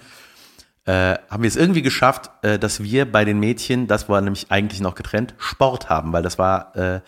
äh, 0.86 1.16
haben 1.30 1.44
wir 1.44 1.48
es 1.48 1.56
irgendwie 1.56 1.82
geschafft, 1.82 2.32
äh, 2.42 2.60
dass 2.60 2.82
wir 2.82 3.12
bei 3.12 3.26
den 3.26 3.40
Mädchen, 3.40 3.88
das 3.88 4.10
war 4.10 4.22
nämlich 4.22 4.52
eigentlich 4.52 4.82
noch 4.82 4.96
getrennt, 4.96 5.34
Sport 5.38 5.90
haben, 5.90 6.14
weil 6.14 6.24
das 6.24 6.38
war, 6.38 6.76
äh, 6.76 7.02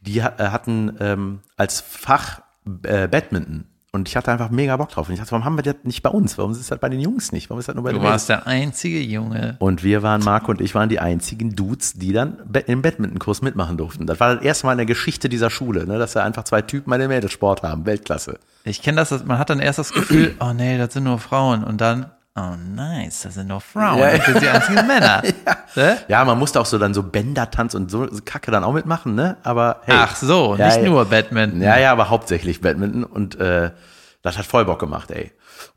die 0.00 0.18
äh, 0.18 0.22
hatten 0.22 0.96
ähm, 1.00 1.40
als 1.56 1.80
Fach 1.80 2.42
äh, 2.84 3.08
Badminton. 3.08 3.66
Und 3.92 4.08
ich 4.08 4.16
hatte 4.16 4.30
einfach 4.30 4.50
mega 4.50 4.76
Bock 4.76 4.90
drauf. 4.90 5.08
Und 5.08 5.14
ich 5.14 5.18
dachte, 5.18 5.32
warum 5.32 5.44
haben 5.44 5.56
wir 5.58 5.64
das 5.64 5.74
nicht 5.82 6.02
bei 6.02 6.10
uns? 6.10 6.38
Warum 6.38 6.52
ist 6.52 6.70
das 6.70 6.78
bei 6.78 6.88
den 6.88 7.00
Jungs 7.00 7.32
nicht? 7.32 7.50
Warum 7.50 7.58
ist 7.58 7.68
das 7.68 7.74
nur 7.74 7.82
bei 7.82 7.90
Du 7.90 7.96
den 7.96 8.02
Mädels? 8.02 8.12
warst 8.12 8.28
der 8.28 8.46
einzige 8.46 9.00
Junge. 9.00 9.56
Und 9.58 9.82
wir 9.82 10.04
waren, 10.04 10.22
Marco 10.22 10.52
und 10.52 10.60
ich 10.60 10.76
waren 10.76 10.88
die 10.88 11.00
einzigen 11.00 11.56
Dudes, 11.56 11.94
die 11.94 12.12
dann 12.12 12.36
im 12.66 12.82
Badminton-Kurs 12.82 13.42
mitmachen 13.42 13.76
durften. 13.76 14.06
Das 14.06 14.20
war 14.20 14.36
das 14.36 14.44
erste 14.44 14.66
Mal 14.66 14.72
in 14.72 14.78
der 14.78 14.86
Geschichte 14.86 15.28
dieser 15.28 15.50
Schule, 15.50 15.86
ne, 15.86 15.98
dass 15.98 16.12
da 16.12 16.22
einfach 16.22 16.44
zwei 16.44 16.62
Typen 16.62 16.88
bei 16.90 16.98
den 16.98 17.08
Mädelsport 17.08 17.64
haben. 17.64 17.84
Weltklasse. 17.84 18.38
Ich 18.62 18.80
kenne 18.80 18.96
das, 18.96 19.24
man 19.24 19.38
hat 19.38 19.50
dann 19.50 19.58
erst 19.58 19.80
das 19.80 19.92
Gefühl, 19.92 20.36
oh 20.40 20.52
nee, 20.52 20.78
das 20.78 20.92
sind 20.92 21.02
nur 21.04 21.18
Frauen. 21.18 21.64
Und 21.64 21.80
dann, 21.80 22.06
oh 22.36 22.54
nice, 22.74 23.22
das 23.22 23.34
sind 23.34 23.48
nur 23.48 23.60
Frauen. 23.60 23.98
Ja, 23.98 24.16
Das 24.16 24.26
sind 24.26 24.42
die 24.42 24.48
einzigen 24.48 24.86
Männer. 24.86 25.22
Ne? 25.74 25.98
Ja, 26.08 26.24
man 26.24 26.38
musste 26.38 26.60
auch 26.60 26.66
so 26.66 26.78
dann 26.78 26.94
so 26.94 27.02
Bändertanz 27.02 27.74
und 27.74 27.90
so 27.90 28.08
Kacke 28.24 28.50
dann 28.50 28.64
auch 28.64 28.72
mitmachen, 28.72 29.14
ne? 29.14 29.36
Aber 29.42 29.80
hey. 29.84 29.96
Ach 29.98 30.16
so, 30.16 30.56
Ja, 30.56 30.66
nicht 30.66 30.78
ja. 30.78 30.88
nur 30.88 31.04
Badminton. 31.04 31.62
Ja, 31.62 31.78
ja, 31.78 31.92
aber 31.92 32.08
hauptsächlich 32.08 32.60
Badminton 32.60 33.04
und 33.04 33.38
äh, 33.40 33.70
das 34.22 34.36
hat 34.38 34.46
voll 34.46 34.64
Bock 34.64 34.78
gemacht, 34.78 35.10
ey. 35.10 35.32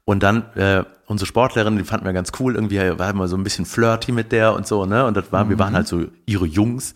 Und 0.06 0.24
dann 0.24 0.43
äh, 0.56 0.84
unsere 1.06 1.28
Sportlerin, 1.28 1.78
die 1.78 1.84
fanden 1.84 2.06
wir 2.06 2.14
ganz 2.14 2.32
cool, 2.39 2.56
irgendwie 2.56 2.78
war 2.99 3.10
immer 3.10 3.28
so 3.28 3.38
ein 3.38 3.43
bisschen 3.43 3.66
flirty 3.66 4.12
mit 4.12 4.32
der 4.32 4.54
und 4.54 4.68
so, 4.68 4.86
ne? 4.86 5.06
Und 5.06 5.16
das 5.16 5.32
war, 5.32 5.49
wir 5.49 5.60
waren 5.60 5.74
halt 5.76 5.88
so 5.88 6.06
ihre 6.26 6.45
Jungs 6.45 6.95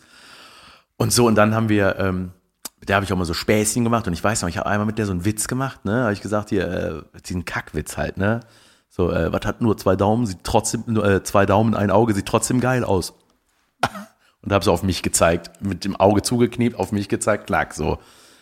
und 0.98 1.12
so. 1.14 1.26
Und 1.28 1.36
dann 1.36 1.56
haben 1.56 1.70
wir, 1.70 1.98
ähm, 2.00 2.32
mit 2.80 2.90
der 2.90 2.98
habe 2.98 3.06
ich 3.06 3.14
auch 3.14 3.18
mal 3.18 3.26
so 3.26 3.34
Späßchen 3.34 3.84
gemacht 3.84 4.08
und 4.08 4.14
ich 4.14 4.24
weiß 4.24 4.42
noch, 4.42 4.50
ich 4.50 4.58
habe 4.58 4.68
einmal 4.68 4.86
mit 4.86 4.98
der 4.98 5.06
so 5.06 5.12
einen 5.12 5.26
Witz 5.26 5.48
gemacht, 5.48 5.86
ne? 5.86 6.04
Habe 6.04 6.14
ich 6.14 6.22
gesagt, 6.22 6.50
hier, 6.50 6.68
äh, 7.16 7.20
diesen 7.22 7.46
Kackwitz 7.46 7.98
halt, 7.98 8.18
ne? 8.18 8.42
So, 8.98 9.12
äh, 9.12 9.32
was 9.32 9.46
hat 9.46 9.62
nur 9.62 9.78
zwei 9.78 9.96
Daumen, 9.96 10.26
sieht 10.26 10.40
trotzdem, 10.44 10.84
nur, 10.88 11.06
äh, 11.06 11.24
zwei 11.24 11.46
Daumen, 11.46 11.76
ein 11.76 11.92
Auge, 11.92 12.16
sieht 12.16 12.26
trotzdem 12.26 12.60
geil 12.60 12.84
aus. 12.84 13.14
Und 14.42 14.52
habe 14.52 14.66
so 14.66 14.74
auf 14.74 14.82
mich 14.82 15.04
gezeigt, 15.04 15.62
mit 15.62 15.86
dem 15.86 15.96
Auge 15.96 16.24
zugekniept, 16.24 16.78
auf 16.78 16.92
mich 16.92 17.08
gezeigt, 17.08 17.46
klack, 17.46 17.76
so. 17.76 18.00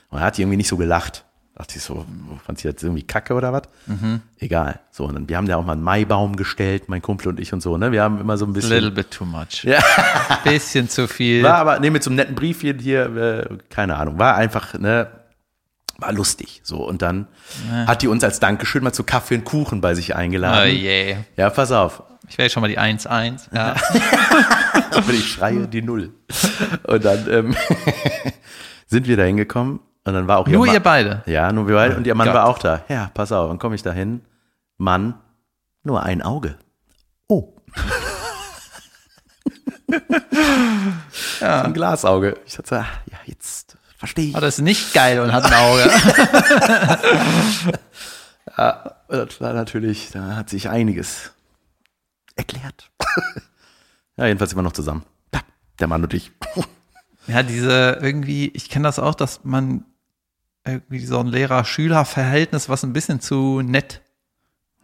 Und 0.10 0.20
er 0.20 0.22
hat 0.22 0.38
die 0.38 0.44
irgendwie 0.44 0.58
nicht 0.58 0.70
so 0.70 0.78
gelacht. 0.78 1.26
Dachte 1.56 1.78
ich 1.78 1.84
so, 1.84 2.06
fand 2.46 2.60
sie 2.60 2.68
jetzt 2.68 2.84
irgendwie 2.84 3.04
kacke 3.04 3.34
oder 3.34 3.54
was? 3.54 3.64
Egal. 4.40 4.82
So, 4.92 5.06
und 5.06 5.16
dann, 5.16 5.30
wir 5.30 5.38
haben 5.38 5.48
ja 5.48 5.56
auch 5.56 5.66
mal 5.66 5.74
einen 5.74 5.84
Maibaum 5.84 6.36
gestellt, 6.36 6.90
mein 6.90 7.02
Kumpel 7.02 7.30
und 7.30 7.40
ich 7.40 7.54
und 7.54 7.62
so, 7.62 7.78
ne? 7.78 7.94
Wir 7.94 8.04
haben 8.04 8.20
immer 8.20 8.38
so 8.38 8.46
ein 8.46 8.52
bisschen. 8.52 8.72
Little 8.72 8.92
bit 8.92 9.12
too 9.12 9.24
much. 9.26 9.64
Ja. 9.64 9.80
Bisschen 10.44 10.90
zu 10.90 11.08
viel. 11.08 11.44
War 11.44 11.56
aber, 11.56 11.80
ne, 11.80 11.92
mit 11.92 12.04
so 12.04 12.10
einem 12.10 12.18
netten 12.18 12.36
Briefchen 12.36 12.80
hier, 12.80 13.16
äh, 13.16 13.58
keine 13.70 13.96
Ahnung, 13.96 14.20
war 14.20 14.36
einfach, 14.36 14.74
ne, 14.78 15.08
war 15.98 16.12
lustig. 16.12 16.62
So, 16.64 16.86
und 16.88 17.02
dann 17.02 17.28
hat 17.88 18.02
die 18.02 18.08
uns 18.08 18.24
als 18.24 18.40
Dankeschön 18.40 18.84
mal 18.84 18.94
zu 18.94 19.04
Kaffee 19.04 19.36
und 19.36 19.46
Kuchen 19.46 19.82
bei 19.82 19.96
sich 19.96 20.14
Oh 20.14 20.18
eingeladen. 20.18 20.70
je. 20.76 21.16
Ja, 21.38 21.50
pass 21.50 21.72
auf. 21.72 22.04
Ich 22.28 22.38
wäre 22.38 22.50
schon 22.50 22.62
mal 22.62 22.68
die 22.68 22.80
1-1. 22.80 23.54
Ja. 23.54 23.76
Aber 24.92 25.10
ich 25.12 25.32
schreie 25.34 25.68
die 25.68 25.82
Null. 25.82 26.12
Und 26.88 27.06
dann 27.06 27.30
ähm, 27.30 27.56
sind 28.88 29.08
wir 29.08 29.16
da 29.18 29.24
hingekommen 29.24 29.80
und 30.04 30.14
dann 30.14 30.28
war 30.28 30.40
auch 30.40 30.48
Nur 30.48 30.66
Mann, 30.66 30.74
ihr 30.74 30.80
beide. 30.82 31.24
Ja, 31.28 31.52
nur 31.52 31.68
wir 31.68 31.76
beide 31.76 31.96
und 31.98 32.08
ihr 32.08 32.16
Mann 32.16 32.28
Gott. 32.28 32.36
war 32.36 32.46
auch 32.48 32.58
da. 32.60 32.84
Ja, 32.90 33.12
pass 33.14 33.32
auf, 33.32 33.50
dann 33.50 33.60
komme 33.60 33.76
ich 33.76 33.84
da 33.84 33.92
hin. 33.92 34.22
Mann, 34.78 35.16
nur 35.84 36.04
ein 36.04 36.22
Auge. 36.22 36.58
Oh. 37.28 37.54
ja. 41.42 41.62
Ein 41.64 41.74
Glasauge. 41.74 42.38
Ich 42.46 42.56
dachte, 42.56 42.80
ah, 42.80 42.86
ja, 43.12 43.18
jetzt 43.26 43.55
verstehe 44.06 44.30
ich. 44.30 44.36
Aber 44.36 44.46
das 44.46 44.60
ist 44.60 44.64
nicht 44.64 44.94
geil 44.94 45.20
und 45.20 45.34
hat 45.34 45.46
ein 45.46 45.54
Auge. 45.54 45.90
ja, 48.58 48.96
das 49.10 49.42
war 49.42 49.54
natürlich, 49.54 50.12
da 50.12 50.36
hat 50.36 50.50
sich 50.50 50.70
einiges 50.70 51.32
erklärt. 52.36 52.92
ja, 54.18 54.28
jedenfalls 54.28 54.56
wir 54.56 54.62
noch 54.62 54.74
zusammen. 54.74 55.04
Der 55.80 55.88
Mann 55.88 56.04
und 56.04 56.14
ich. 56.14 56.32
Ja, 57.28 57.44
diese 57.44 58.00
irgendwie, 58.02 58.50
ich 58.54 58.70
kenne 58.70 58.88
das 58.88 59.00
auch, 59.00 59.16
dass 59.16 59.44
man 59.44 59.84
irgendwie 60.64 61.06
so 61.06 61.20
ein 61.20 61.28
Lehrer-Schüler-Verhältnis, 61.28 62.70
was 62.70 62.84
ein 62.84 62.94
bisschen 62.94 63.20
zu 63.20 63.62
nett 63.62 64.02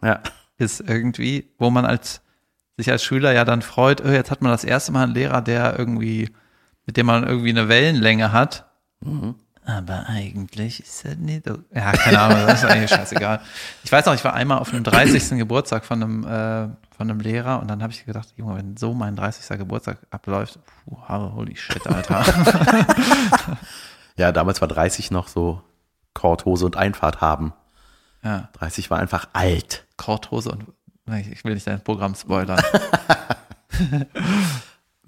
ja. 0.02 0.20
ist 0.58 0.80
irgendwie, 0.80 1.50
wo 1.58 1.70
man 1.70 1.86
als 1.86 2.20
sich 2.76 2.90
als 2.90 3.04
Schüler 3.04 3.32
ja 3.32 3.44
dann 3.44 3.62
freut, 3.62 4.04
oh, 4.04 4.08
jetzt 4.08 4.30
hat 4.30 4.42
man 4.42 4.52
das 4.52 4.64
erste 4.64 4.92
Mal 4.92 5.04
einen 5.04 5.14
Lehrer, 5.14 5.40
der 5.40 5.78
irgendwie, 5.78 6.30
mit 6.86 6.96
dem 6.96 7.06
man 7.06 7.24
irgendwie 7.24 7.50
eine 7.50 7.68
Wellenlänge 7.68 8.32
hat. 8.32 8.71
Mhm. 9.02 9.34
Aber 9.64 10.08
eigentlich 10.08 10.80
ist 10.80 11.04
das 11.04 11.16
nicht 11.16 11.46
so. 11.46 11.58
Ja, 11.72 11.92
keine 11.92 12.20
Ahnung, 12.20 12.46
das 12.46 12.64
ist 12.64 12.68
eigentlich 12.68 12.90
scheißegal. 12.90 13.40
Ich 13.84 13.92
weiß 13.92 14.06
noch, 14.06 14.14
ich 14.14 14.24
war 14.24 14.34
einmal 14.34 14.58
auf 14.58 14.72
einem 14.72 14.82
30. 14.82 15.38
Geburtstag 15.38 15.84
von 15.84 16.02
einem, 16.02 16.24
äh, 16.24 16.68
von 16.96 17.08
einem 17.08 17.20
Lehrer 17.20 17.60
und 17.60 17.68
dann 17.68 17.80
habe 17.80 17.92
ich 17.92 18.04
gedacht, 18.04 18.34
Junge, 18.36 18.56
wenn 18.56 18.76
so 18.76 18.92
mein 18.92 19.14
30. 19.14 19.58
Geburtstag 19.58 19.98
abläuft, 20.10 20.58
puh, 20.84 20.96
holy 21.08 21.54
shit, 21.54 21.86
Alter. 21.86 22.24
ja, 24.16 24.32
damals 24.32 24.60
war 24.60 24.68
30 24.68 25.12
noch 25.12 25.28
so 25.28 25.62
Korthose 26.12 26.66
und 26.66 26.76
Einfahrt 26.76 27.20
haben. 27.20 27.52
Ja. 28.24 28.48
30 28.54 28.90
war 28.90 28.98
einfach 28.98 29.28
alt. 29.32 29.86
Korthose 29.96 30.50
und 30.50 30.66
ich 31.30 31.44
will 31.44 31.54
nicht 31.54 31.66
dein 31.68 31.82
Programm 31.82 32.16
spoilern. 32.16 32.60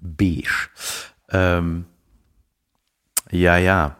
Beige. 0.00 0.68
Ähm, 1.30 1.86
ja, 3.34 3.56
ja. 3.56 3.96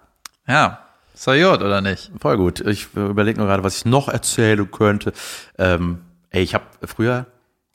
Ja, 0.46 0.78
ist 1.12 1.26
doch 1.26 1.34
gut, 1.34 1.62
oder 1.62 1.80
nicht? 1.80 2.10
Voll 2.20 2.36
gut. 2.36 2.60
Ich 2.60 2.94
überlege 2.94 3.38
nur 3.38 3.48
gerade, 3.48 3.64
was 3.64 3.78
ich 3.78 3.84
noch 3.84 4.08
erzählen 4.08 4.70
könnte. 4.70 5.12
Ähm, 5.58 6.02
ey, 6.30 6.42
ich 6.42 6.54
habe 6.54 6.64
früher, 6.84 7.26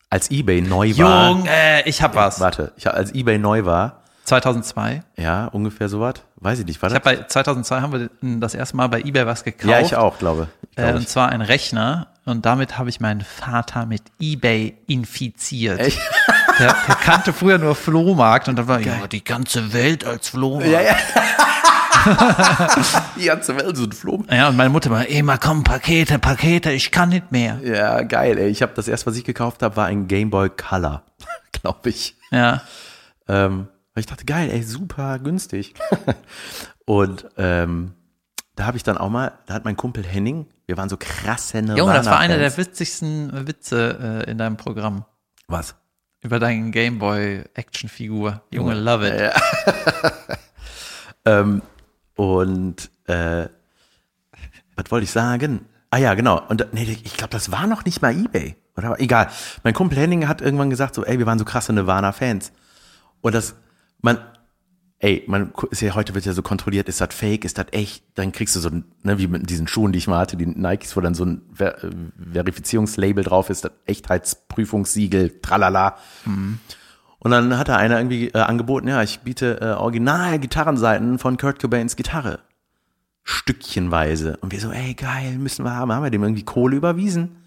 als 0.10 0.32
Ebay 0.32 0.62
neu 0.62 0.98
war. 0.98 1.30
Junge, 1.30 1.86
ich 1.86 2.02
hab 2.02 2.16
was. 2.16 2.40
Warte, 2.40 2.72
ich, 2.78 2.90
als 2.90 3.12
Ebay 3.12 3.38
neu 3.38 3.66
war. 3.66 4.04
2002? 4.24 5.04
Ja, 5.18 5.46
ungefähr 5.46 5.90
so 5.90 6.00
was. 6.00 6.16
Weiß 6.36 6.60
ich 6.60 6.66
nicht. 6.66 6.82
War 6.82 6.90
ich 6.90 6.94
das? 6.94 7.04
bei 7.04 7.24
2002 7.24 7.82
haben 7.82 7.94
wir 7.94 8.10
das 8.40 8.54
erste 8.54 8.78
Mal 8.78 8.88
bei 8.88 9.02
Ebay 9.02 9.26
was 9.26 9.44
gekauft. 9.44 9.70
Ja, 9.70 9.80
ich 9.80 9.96
auch, 9.96 10.20
glaube. 10.20 10.48
Ich 10.70 10.76
glaub 10.76 10.94
äh, 10.94 10.98
und 10.98 11.10
zwar 11.10 11.30
ein 11.30 11.42
Rechner. 11.42 12.08
Und 12.26 12.46
damit 12.46 12.78
habe 12.78 12.90
ich 12.90 13.00
meinen 13.00 13.22
Vater 13.22 13.86
mit 13.86 14.04
Ebay 14.20 14.78
infiziert. 14.88 15.80
Echt? 15.80 16.00
Der, 16.60 16.76
der 16.88 16.96
kannte 16.96 17.34
früher 17.34 17.58
nur 17.58 17.76
Flohmarkt 17.76 18.48
und 18.48 18.58
dann 18.58 18.68
war 18.68 18.80
ja 18.80 19.08
die 19.08 19.24
ganze 19.24 19.74
Welt 19.74 20.06
als 20.06 20.30
Flohmarkt. 20.30 20.70
Ja, 20.70 20.82
ja. 20.82 20.96
die 23.18 23.26
ganze 23.26 23.56
Welt 23.56 23.76
so 23.78 23.84
ein 23.84 23.92
Flohmarkt. 23.92 24.32
Ja, 24.32 24.50
und 24.50 24.58
meine 24.58 24.70
Mutter 24.70 24.90
war, 24.90 25.08
immer 25.08 25.38
komm, 25.38 25.64
Pakete, 25.64 26.20
Pakete, 26.20 26.72
ich 26.72 26.92
kann 26.92 27.10
nicht 27.10 27.32
mehr. 27.32 27.60
Ja, 27.64 28.02
geil, 28.04 28.38
ey. 28.38 28.50
Ich 28.50 28.62
habe 28.62 28.74
das 28.76 28.88
erste, 28.88 29.08
was 29.08 29.18
ich 29.18 29.24
gekauft 29.24 29.64
habe, 29.64 29.76
war 29.76 29.86
ein 29.86 30.08
Game 30.08 30.30
Boy 30.30 30.50
Color, 30.50 31.04
glaube 31.52 31.90
ich. 31.90 32.16
Ja. 32.32 32.62
Ähm, 33.28 33.68
weil 33.94 34.02
ich 34.02 34.08
dachte, 34.08 34.26
geil, 34.26 34.50
ey, 34.52 34.64
super 34.64 35.20
günstig. 35.20 35.74
und 36.86 37.26
ähm, 37.38 37.94
da 38.56 38.66
habe 38.66 38.78
ich 38.78 38.84
dann 38.84 38.98
auch 38.98 39.10
mal, 39.10 39.34
da 39.46 39.54
hat 39.54 39.66
mein 39.66 39.78
Kumpel 39.78 40.06
Henning, 40.06 40.48
wir 40.66 40.78
waren 40.78 40.90
so 40.90 40.98
krasse 40.98 41.60
Junge, 41.60 41.94
das 41.94 42.06
war 42.08 42.20
einer 42.20 42.38
der 42.38 42.56
witzigsten 42.58 43.48
Witze 43.48 44.24
äh, 44.26 44.32
in 44.32 44.38
deinem 44.38 44.58
Programm. 44.58 45.06
Was? 45.48 45.76
Über 46.22 46.40
deinen 46.40 46.72
Gameboy 46.72 47.44
Actionfigur. 47.54 48.42
Junge, 48.52 48.74
love 48.74 49.08
it. 49.08 49.20
Ja. 49.20 50.12
ähm, 51.40 51.62
und 52.16 52.92
äh, 53.08 53.48
was 54.76 54.92
wollte 54.92 55.06
ich 55.06 55.12
sagen? 55.12 55.66
Ah 55.92 55.98
ja, 55.98 56.14
genau. 56.14 56.42
Und 56.50 56.68
nee, 56.74 56.84
ich 57.04 57.16
glaube, 57.16 57.32
das 57.32 57.52
war 57.52 57.68
noch 57.68 57.86
nicht 57.86 58.02
mal 58.02 58.14
eBay. 58.14 58.56
Oder 58.76 59.00
egal. 59.00 59.30
Mein 59.64 59.74
Kumpel 59.74 59.98
Henning 59.98 60.28
hat 60.28 60.42
irgendwann 60.42 60.70
gesagt, 60.70 60.96
so, 60.96 61.04
ey, 61.04 61.20
wir 61.20 61.26
waren 61.26 61.40
so 61.40 61.46
krasse 61.46 61.74
Nirvana-Fans. 61.74 62.52
Und 63.22 63.34
das, 63.34 63.56
man, 64.02 64.20
ey, 65.00 65.24
man 65.28 65.54
ist 65.72 65.82
ja 65.82 65.96
heute 65.96 66.14
wird 66.14 66.26
ja 66.26 66.34
so 66.34 66.42
kontrolliert, 66.42 66.90
ist 66.90 67.02
das 67.02 67.14
fake, 67.14 67.46
ist 67.46 67.58
das 67.58 67.68
echt? 67.72 68.04
Dann 68.16 68.32
kriegst 68.32 68.56
du 68.56 68.60
so, 68.60 68.70
ne, 68.70 69.18
wie 69.18 69.28
mit 69.28 69.50
diesen 69.50 69.68
Schuhen, 69.68 69.94
die 69.94 69.98
ich 69.98 70.08
mal 70.08 70.20
hatte, 70.20 70.36
die 70.36 70.46
Nikes, 70.46 70.96
wo 70.96 71.02
dann 71.02 71.14
so 71.14 71.26
ein 71.26 71.42
Ver 71.54 71.84
äh, 71.84 71.90
Verifizierungslabel 72.34 73.24
drauf 73.24 73.50
ist, 73.50 73.64
das 73.64 73.72
Echtheitsprüfungssiegel, 73.86 75.40
tralala. 75.42 75.98
Mhm. 76.26 76.60
Und 77.20 77.32
dann 77.32 77.58
hat 77.58 77.70
da 77.70 77.78
einer 77.78 77.98
irgendwie 77.98 78.30
äh, 78.30 78.40
angeboten, 78.40 78.88
ja, 78.88 79.02
ich 79.02 79.22
biete 79.22 79.60
äh, 79.62 79.66
original 79.72 80.40
Gitarrenseiten 80.40 81.18
von 81.18 81.38
Kurt 81.38 81.60
Cobains 81.60 81.96
Gitarre. 81.96 82.40
Stückchenweise. 83.24 84.38
Und 84.42 84.52
wir 84.52 84.60
so, 84.60 84.72
ey, 84.72 84.94
geil, 84.96 85.38
müssen 85.38 85.64
wir 85.64 85.76
haben. 85.76 85.92
Haben 85.92 86.04
wir 86.04 86.10
dem 86.10 86.24
irgendwie 86.24 86.44
Kohle 86.44 86.76
überwiesen? 86.76 87.38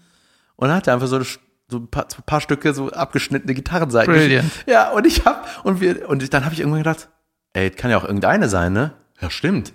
Und 0.55 0.69
dann 0.69 0.77
hat 0.77 0.87
er 0.87 0.93
einfach 0.93 1.07
so, 1.07 1.21
so 1.67 1.77
ein 1.77 1.87
paar, 1.87 2.07
paar 2.25 2.41
Stücke 2.41 2.73
so 2.73 2.91
abgeschnittene 2.91 3.53
Gitarrenseiten. 3.53 4.13
Brilliant. 4.13 4.51
Ja, 4.65 4.91
und 4.91 5.05
ich 5.05 5.25
hab, 5.25 5.65
und 5.65 5.81
wir, 5.81 6.07
und 6.07 6.33
dann 6.33 6.45
habe 6.45 6.53
ich 6.53 6.61
irgendwann 6.61 6.83
gedacht, 6.83 7.09
ey, 7.53 7.69
kann 7.69 7.91
ja 7.91 7.97
auch 7.97 8.03
irgendeine 8.03 8.49
sein, 8.49 8.73
ne? 8.73 8.93
Ja, 9.21 9.29
stimmt. 9.29 9.73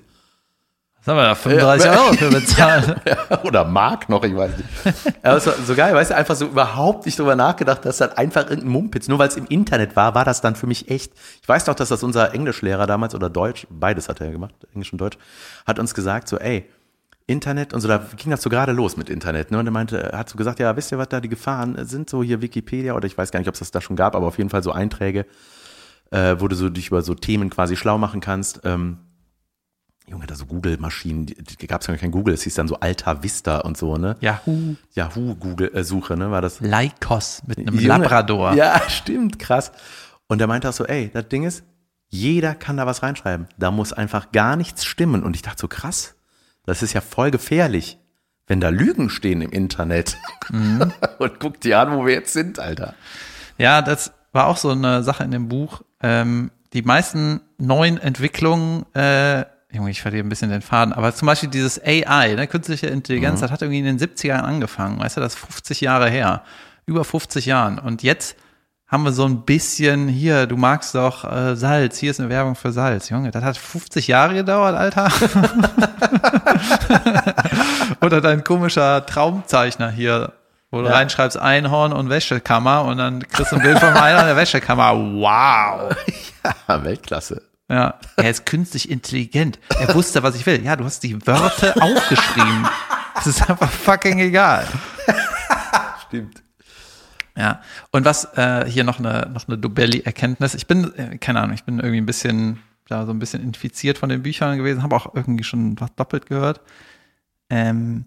Was 0.98 1.06
haben 1.06 1.16
wir 1.16 1.22
da 1.22 1.34
35 1.36 1.86
ja, 1.86 2.00
Euro 2.00 2.12
für 2.12 2.28
bezahlt? 2.30 2.96
ja, 3.06 3.42
oder 3.44 3.64
Mark 3.64 4.08
noch, 4.08 4.24
ich 4.24 4.36
weiß 4.36 4.50
nicht. 4.56 4.68
Aber 5.22 5.40
so, 5.40 5.52
so 5.64 5.74
geil, 5.74 5.94
weißt 5.94 6.10
du, 6.10 6.16
einfach 6.16 6.34
so 6.34 6.46
überhaupt 6.46 7.06
nicht 7.06 7.18
drüber 7.18 7.36
nachgedacht, 7.36 7.84
dass 7.84 7.98
das 7.98 8.16
einfach 8.18 8.42
irgendein 8.42 8.72
Mumpitz, 8.72 9.08
nur 9.08 9.18
weil 9.18 9.28
es 9.28 9.36
im 9.36 9.46
Internet 9.46 9.94
war, 9.96 10.14
war 10.14 10.24
das 10.24 10.40
dann 10.40 10.56
für 10.56 10.66
mich 10.66 10.90
echt. 10.90 11.12
Ich 11.40 11.48
weiß 11.48 11.64
doch, 11.64 11.74
dass 11.74 11.88
das 11.88 12.02
unser 12.02 12.34
Englischlehrer 12.34 12.86
damals 12.86 13.14
oder 13.14 13.30
Deutsch, 13.30 13.66
beides 13.70 14.08
hat 14.08 14.20
er 14.20 14.26
ja 14.26 14.32
gemacht, 14.32 14.54
Englisch 14.74 14.92
und 14.92 15.00
Deutsch, 15.00 15.18
hat 15.66 15.78
uns 15.78 15.94
gesagt, 15.94 16.28
so, 16.28 16.36
ey, 16.36 16.68
Internet 17.28 17.74
und 17.74 17.80
so, 17.80 17.88
da 17.88 18.04
ging 18.16 18.30
das 18.30 18.42
so 18.42 18.50
gerade 18.50 18.72
los 18.72 18.96
mit 18.96 19.08
Internet, 19.10 19.50
ne? 19.50 19.58
Und 19.58 19.66
er 19.66 19.70
meinte, 19.70 20.02
er 20.12 20.18
hat 20.18 20.30
so 20.30 20.36
gesagt, 20.36 20.58
ja, 20.60 20.74
wisst 20.76 20.90
ihr, 20.92 20.98
was 20.98 21.08
da 21.10 21.20
die 21.20 21.28
Gefahren 21.28 21.76
sind, 21.86 22.10
so 22.10 22.22
hier 22.22 22.40
Wikipedia 22.40 22.94
oder 22.94 23.06
ich 23.06 23.16
weiß 23.16 23.30
gar 23.30 23.38
nicht, 23.38 23.48
ob 23.48 23.54
es 23.54 23.60
das 23.60 23.70
da 23.70 23.80
schon 23.80 23.96
gab, 23.96 24.16
aber 24.16 24.26
auf 24.26 24.38
jeden 24.38 24.50
Fall 24.50 24.62
so 24.62 24.72
Einträge, 24.72 25.26
äh, 26.10 26.36
wo 26.38 26.48
du 26.48 26.56
so 26.56 26.68
dich 26.68 26.88
über 26.88 27.02
so 27.02 27.14
Themen 27.14 27.50
quasi 27.50 27.76
schlau 27.76 27.98
machen 27.98 28.20
kannst. 28.20 28.60
Ähm, 28.64 28.98
Junge, 30.08 30.26
da 30.26 30.34
so 30.34 30.46
Google-Maschinen, 30.46 31.26
gab 31.66 31.82
es 31.82 31.86
ja 31.86 31.96
kein 31.96 32.10
Google, 32.10 32.32
es 32.32 32.42
hieß 32.42 32.54
dann 32.54 32.66
so 32.66 32.80
Alta 32.80 33.22
Vista 33.22 33.58
und 33.58 33.76
so, 33.76 33.98
ne? 33.98 34.16
Yahoo. 34.20 34.76
Yahoo-Google-Suche, 34.94 36.16
ne? 36.16 36.30
War 36.30 36.40
das? 36.40 36.60
Lycos 36.60 37.42
mit 37.46 37.58
einem 37.58 37.74
Junge, 37.74 37.86
Labrador. 37.86 38.54
Ja, 38.54 38.80
stimmt, 38.88 39.38
krass. 39.38 39.70
Und 40.26 40.38
der 40.38 40.46
meinte 40.46 40.68
auch 40.68 40.72
so, 40.72 40.86
ey, 40.86 41.10
das 41.12 41.28
Ding 41.28 41.44
ist, 41.44 41.62
jeder 42.08 42.54
kann 42.54 42.78
da 42.78 42.86
was 42.86 43.02
reinschreiben. 43.02 43.48
Da 43.58 43.70
muss 43.70 43.92
einfach 43.92 44.32
gar 44.32 44.56
nichts 44.56 44.86
stimmen. 44.86 45.22
Und 45.22 45.36
ich 45.36 45.42
dachte 45.42 45.60
so, 45.60 45.68
krass, 45.68 46.14
das 46.64 46.82
ist 46.82 46.94
ja 46.94 47.02
voll 47.02 47.30
gefährlich, 47.30 47.98
wenn 48.46 48.60
da 48.60 48.70
Lügen 48.70 49.10
stehen 49.10 49.42
im 49.42 49.50
Internet. 49.50 50.16
Mhm. 50.50 50.90
und 51.18 51.38
guck 51.38 51.60
dir 51.60 51.80
an, 51.80 51.92
wo 51.92 52.06
wir 52.06 52.14
jetzt 52.14 52.32
sind, 52.32 52.58
Alter. 52.58 52.94
Ja, 53.58 53.82
das 53.82 54.12
war 54.32 54.46
auch 54.46 54.56
so 54.56 54.70
eine 54.70 55.02
Sache 55.02 55.24
in 55.24 55.32
dem 55.32 55.48
Buch. 55.48 55.82
Ähm, 56.02 56.50
die 56.72 56.82
meisten 56.82 57.40
neuen 57.58 57.98
Entwicklungen 57.98 58.84
äh, 58.94 59.44
Junge, 59.70 59.90
ich 59.90 60.00
verliere 60.00 60.24
ein 60.24 60.30
bisschen 60.30 60.48
den 60.48 60.62
Faden, 60.62 60.94
aber 60.94 61.14
zum 61.14 61.26
Beispiel 61.26 61.50
dieses 61.50 61.82
AI, 61.82 62.34
ne, 62.34 62.46
künstliche 62.46 62.86
Intelligenz, 62.86 63.38
mhm. 63.38 63.42
das 63.42 63.50
hat 63.50 63.60
irgendwie 63.60 63.80
in 63.80 63.84
den 63.84 63.98
70ern 63.98 64.40
angefangen, 64.40 64.98
weißt 64.98 65.18
du, 65.18 65.20
das 65.20 65.34
ist 65.34 65.40
50 65.40 65.82
Jahre 65.82 66.08
her, 66.08 66.42
über 66.86 67.04
50 67.04 67.44
Jahren. 67.44 67.78
Und 67.78 68.02
jetzt 68.02 68.34
haben 68.86 69.02
wir 69.02 69.12
so 69.12 69.26
ein 69.26 69.42
bisschen 69.42 70.08
hier, 70.08 70.46
du 70.46 70.56
magst 70.56 70.94
doch 70.94 71.30
äh, 71.30 71.54
Salz, 71.54 71.98
hier 71.98 72.10
ist 72.10 72.20
eine 72.20 72.30
Werbung 72.30 72.54
für 72.54 72.72
Salz. 72.72 73.10
Junge, 73.10 73.30
das 73.30 73.44
hat 73.44 73.58
50 73.58 74.08
Jahre 74.08 74.32
gedauert, 74.32 74.74
Alter. 74.74 75.12
Oder 78.00 78.22
dein 78.22 78.42
komischer 78.44 79.04
Traumzeichner 79.04 79.90
hier, 79.90 80.32
wo 80.70 80.82
du 80.82 80.88
ja. 80.88 80.94
reinschreibst 80.94 81.38
Einhorn 81.38 81.92
und 81.92 82.10
Wäschekammer 82.10 82.84
und 82.84 82.98
dann 82.98 83.26
kriegst 83.26 83.52
du 83.52 83.56
ein 83.56 83.62
Bild 83.62 83.78
von 83.78 83.88
einer 83.94 84.24
der 84.24 84.36
Wäschekammer. 84.36 84.94
Wow. 84.94 85.96
Ja, 86.68 86.82
Weltklasse. 86.82 87.42
Ja, 87.68 87.98
er 88.16 88.30
ist 88.30 88.46
künstlich 88.46 88.90
intelligent. 88.90 89.58
Er 89.78 89.94
wusste, 89.94 90.22
was 90.22 90.34
ich 90.34 90.46
will. 90.46 90.64
Ja, 90.64 90.76
du 90.76 90.84
hast 90.84 91.02
die 91.02 91.26
Wörter 91.26 91.74
aufgeschrieben. 91.82 92.66
Es 93.18 93.26
ist 93.26 93.50
einfach 93.50 93.70
fucking 93.70 94.18
egal. 94.20 94.66
Stimmt. 96.06 96.42
Ja, 97.36 97.60
und 97.90 98.04
was 98.04 98.36
äh, 98.36 98.64
hier 98.68 98.84
noch 98.84 98.98
eine 98.98 99.30
noch 99.32 99.46
eine 99.46 99.58
Dobelli-Erkenntnis. 99.58 100.54
Ich 100.54 100.66
bin 100.66 100.92
äh, 100.94 101.18
keine 101.18 101.40
Ahnung, 101.40 101.54
ich 101.54 101.64
bin 101.64 101.78
irgendwie 101.78 102.00
ein 102.00 102.06
bisschen 102.06 102.60
ja 102.88 103.04
so 103.04 103.12
ein 103.12 103.18
bisschen 103.18 103.42
infiziert 103.42 103.98
von 103.98 104.08
den 104.08 104.22
Büchern 104.22 104.56
gewesen, 104.56 104.82
habe 104.82 104.96
auch 104.96 105.14
irgendwie 105.14 105.44
schon 105.44 105.78
was 105.80 105.94
doppelt 105.94 106.26
gehört. 106.26 106.60
Ähm, 107.50 108.06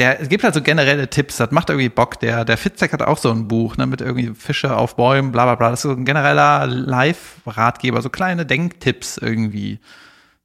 der 0.00 0.20
es 0.20 0.28
gibt 0.28 0.42
halt 0.42 0.54
so 0.54 0.62
generelle 0.62 1.08
Tipps, 1.08 1.36
das 1.36 1.50
macht 1.50 1.70
irgendwie 1.70 1.88
Bock. 1.88 2.18
Der, 2.20 2.44
der 2.44 2.56
Fitzek 2.56 2.92
hat 2.92 3.02
auch 3.02 3.18
so 3.18 3.30
ein 3.30 3.46
Buch, 3.46 3.76
ne, 3.76 3.86
mit 3.86 4.00
irgendwie 4.00 4.34
Fische 4.34 4.76
auf 4.76 4.96
Bäumen, 4.96 5.30
bla 5.30 5.44
bla 5.44 5.54
bla. 5.54 5.70
Das 5.70 5.80
ist 5.80 5.90
so 5.90 5.90
ein 5.90 6.04
genereller 6.04 6.66
Live-Ratgeber, 6.66 8.02
so 8.02 8.10
kleine 8.10 8.46
Denktipps 8.46 9.18
irgendwie. 9.18 9.78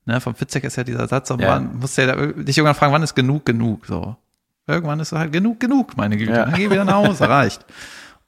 Ne, 0.05 0.21
vom 0.21 0.35
Fitzek 0.35 0.65
ist 0.65 0.75
ja 0.75 0.83
dieser 0.83 1.07
Satz, 1.07 1.31
und 1.31 1.41
ja. 1.41 1.55
man 1.55 1.79
muss 1.79 1.95
ja 1.95 2.13
dich 2.15 2.57
irgendwann 2.57 2.75
fragen, 2.75 2.93
wann 2.93 3.01
ist 3.01 3.15
genug 3.15 3.45
genug, 3.45 3.87
so. 3.87 4.15
Irgendwann 4.67 4.99
ist 4.99 5.11
halt 5.11 5.31
genug, 5.31 5.59
genug, 5.59 5.95
meine 5.97 6.17
Güte. 6.17 6.33
Ja. 6.33 6.45
Dann 6.45 6.53
geh 6.55 6.69
wieder 6.69 6.85
nach 6.85 6.95
Hause, 6.95 7.29
reicht. 7.29 7.65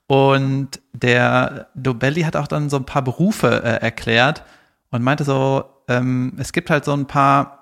Und 0.08 0.80
der 0.94 1.68
Dobelli 1.76 2.22
hat 2.22 2.36
auch 2.36 2.48
dann 2.48 2.70
so 2.70 2.78
ein 2.78 2.86
paar 2.86 3.02
Berufe 3.02 3.64
äh, 3.64 3.82
erklärt 3.82 4.44
und 4.90 5.04
meinte 5.04 5.24
so, 5.24 5.66
ähm, 5.88 6.34
es 6.38 6.54
gibt 6.54 6.70
halt 6.70 6.86
so 6.86 6.94
ein 6.94 7.06
paar, 7.06 7.57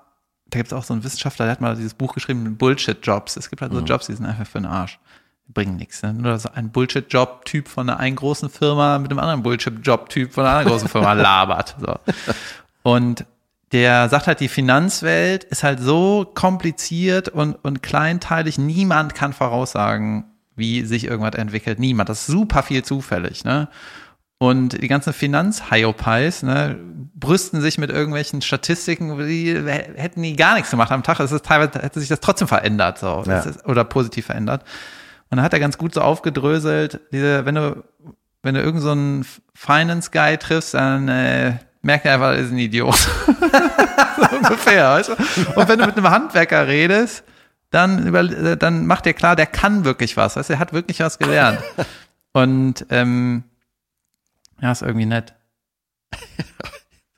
da 0.50 0.58
gibt 0.58 0.68
es 0.68 0.72
auch 0.72 0.84
so 0.84 0.94
einen 0.94 1.02
Wissenschaftler, 1.02 1.46
der 1.46 1.52
hat 1.52 1.60
mal 1.60 1.76
dieses 1.76 1.94
Buch 1.94 2.14
geschrieben, 2.14 2.56
Bullshit-Jobs. 2.56 3.36
Es 3.36 3.50
gibt 3.50 3.62
halt 3.62 3.72
so 3.72 3.80
Jobs, 3.80 4.06
die 4.06 4.14
sind 4.14 4.26
einfach 4.26 4.46
für 4.46 4.58
den 4.58 4.66
Arsch. 4.66 4.98
Die 5.48 5.52
bringen 5.52 5.76
nichts. 5.76 6.02
Ne? 6.02 6.14
Nur 6.14 6.38
so 6.38 6.50
ein 6.54 6.70
Bullshit-Job-Typ 6.70 7.68
von 7.68 7.88
einer 7.88 7.98
einen 7.98 8.16
großen 8.16 8.48
Firma 8.48 8.98
mit 8.98 9.10
einem 9.10 9.18
anderen 9.18 9.42
Bullshit-Job-Typ 9.42 10.32
von 10.32 10.44
einer 10.44 10.58
anderen 10.58 10.72
großen 10.72 10.88
Firma 10.88 11.12
labert. 11.14 11.76
So. 11.80 11.98
Und 12.82 13.24
der 13.72 14.08
sagt 14.08 14.28
halt, 14.28 14.40
die 14.40 14.48
Finanzwelt 14.48 15.44
ist 15.44 15.64
halt 15.64 15.80
so 15.80 16.30
kompliziert 16.32 17.28
und, 17.28 17.56
und 17.64 17.82
kleinteilig. 17.82 18.58
Niemand 18.58 19.14
kann 19.14 19.32
voraussagen, 19.32 20.24
wie 20.54 20.84
sich 20.84 21.04
irgendwas 21.04 21.34
entwickelt. 21.34 21.80
Niemand. 21.80 22.08
Das 22.08 22.20
ist 22.20 22.26
super 22.26 22.62
viel 22.62 22.84
zufällig, 22.84 23.44
ne? 23.44 23.68
Und 24.38 24.82
die 24.82 24.88
ganzen 24.88 25.14
Finanzhyopies, 25.14 26.42
ne, 26.42 26.76
brüsten 27.14 27.62
sich 27.62 27.78
mit 27.78 27.90
irgendwelchen 27.90 28.42
Statistiken, 28.42 29.16
die 29.26 29.54
hätten 29.94 30.22
die 30.22 30.36
gar 30.36 30.54
nichts 30.54 30.70
gemacht 30.70 30.92
am 30.92 31.02
Tag. 31.02 31.20
Es 31.20 31.32
ist 31.32 31.44
teilweise, 31.44 31.80
hätte 31.80 32.00
sich 32.00 32.10
das 32.10 32.20
trotzdem 32.20 32.46
verändert, 32.46 32.98
so. 32.98 33.24
Ja. 33.26 33.40
Ist, 33.40 33.64
oder 33.64 33.84
positiv 33.84 34.26
verändert. 34.26 34.62
Und 35.30 35.38
dann 35.38 35.42
hat 35.42 35.54
er 35.54 35.60
ganz 35.60 35.78
gut 35.78 35.94
so 35.94 36.02
aufgedröselt, 36.02 37.00
diese, 37.12 37.46
wenn 37.46 37.54
du, 37.54 37.82
wenn 38.42 38.54
du 38.54 38.60
irgend 38.60 38.82
so 38.82 38.90
einen 38.90 39.26
Finance 39.54 40.10
Guy 40.12 40.36
triffst, 40.36 40.74
dann 40.74 41.08
äh, 41.08 41.54
merkt 41.80 42.04
er 42.04 42.14
einfach, 42.14 42.32
er 42.32 42.38
ist 42.38 42.52
ein 42.52 42.58
Idiot. 42.58 42.94
so 44.16 44.36
ungefähr, 44.36 44.90
weißt 44.90 45.08
du? 45.08 45.12
Und 45.58 45.68
wenn 45.68 45.78
du 45.78 45.86
mit 45.86 45.96
einem 45.96 46.10
Handwerker 46.10 46.68
redest, 46.68 47.24
dann, 47.70 48.06
über, 48.06 48.22
dann 48.22 48.86
macht 48.86 49.06
dir 49.06 49.14
klar, 49.14 49.34
der 49.34 49.46
kann 49.46 49.84
wirklich 49.86 50.16
was, 50.16 50.36
weißt 50.36 50.50
du, 50.50 50.54
er 50.54 50.58
hat 50.58 50.72
wirklich 50.74 51.00
was 51.00 51.18
gelernt. 51.18 51.58
Und 52.32 52.84
ähm, 52.90 53.44
ja, 54.60 54.72
ist 54.72 54.82
irgendwie 54.82 55.06
nett. 55.06 55.34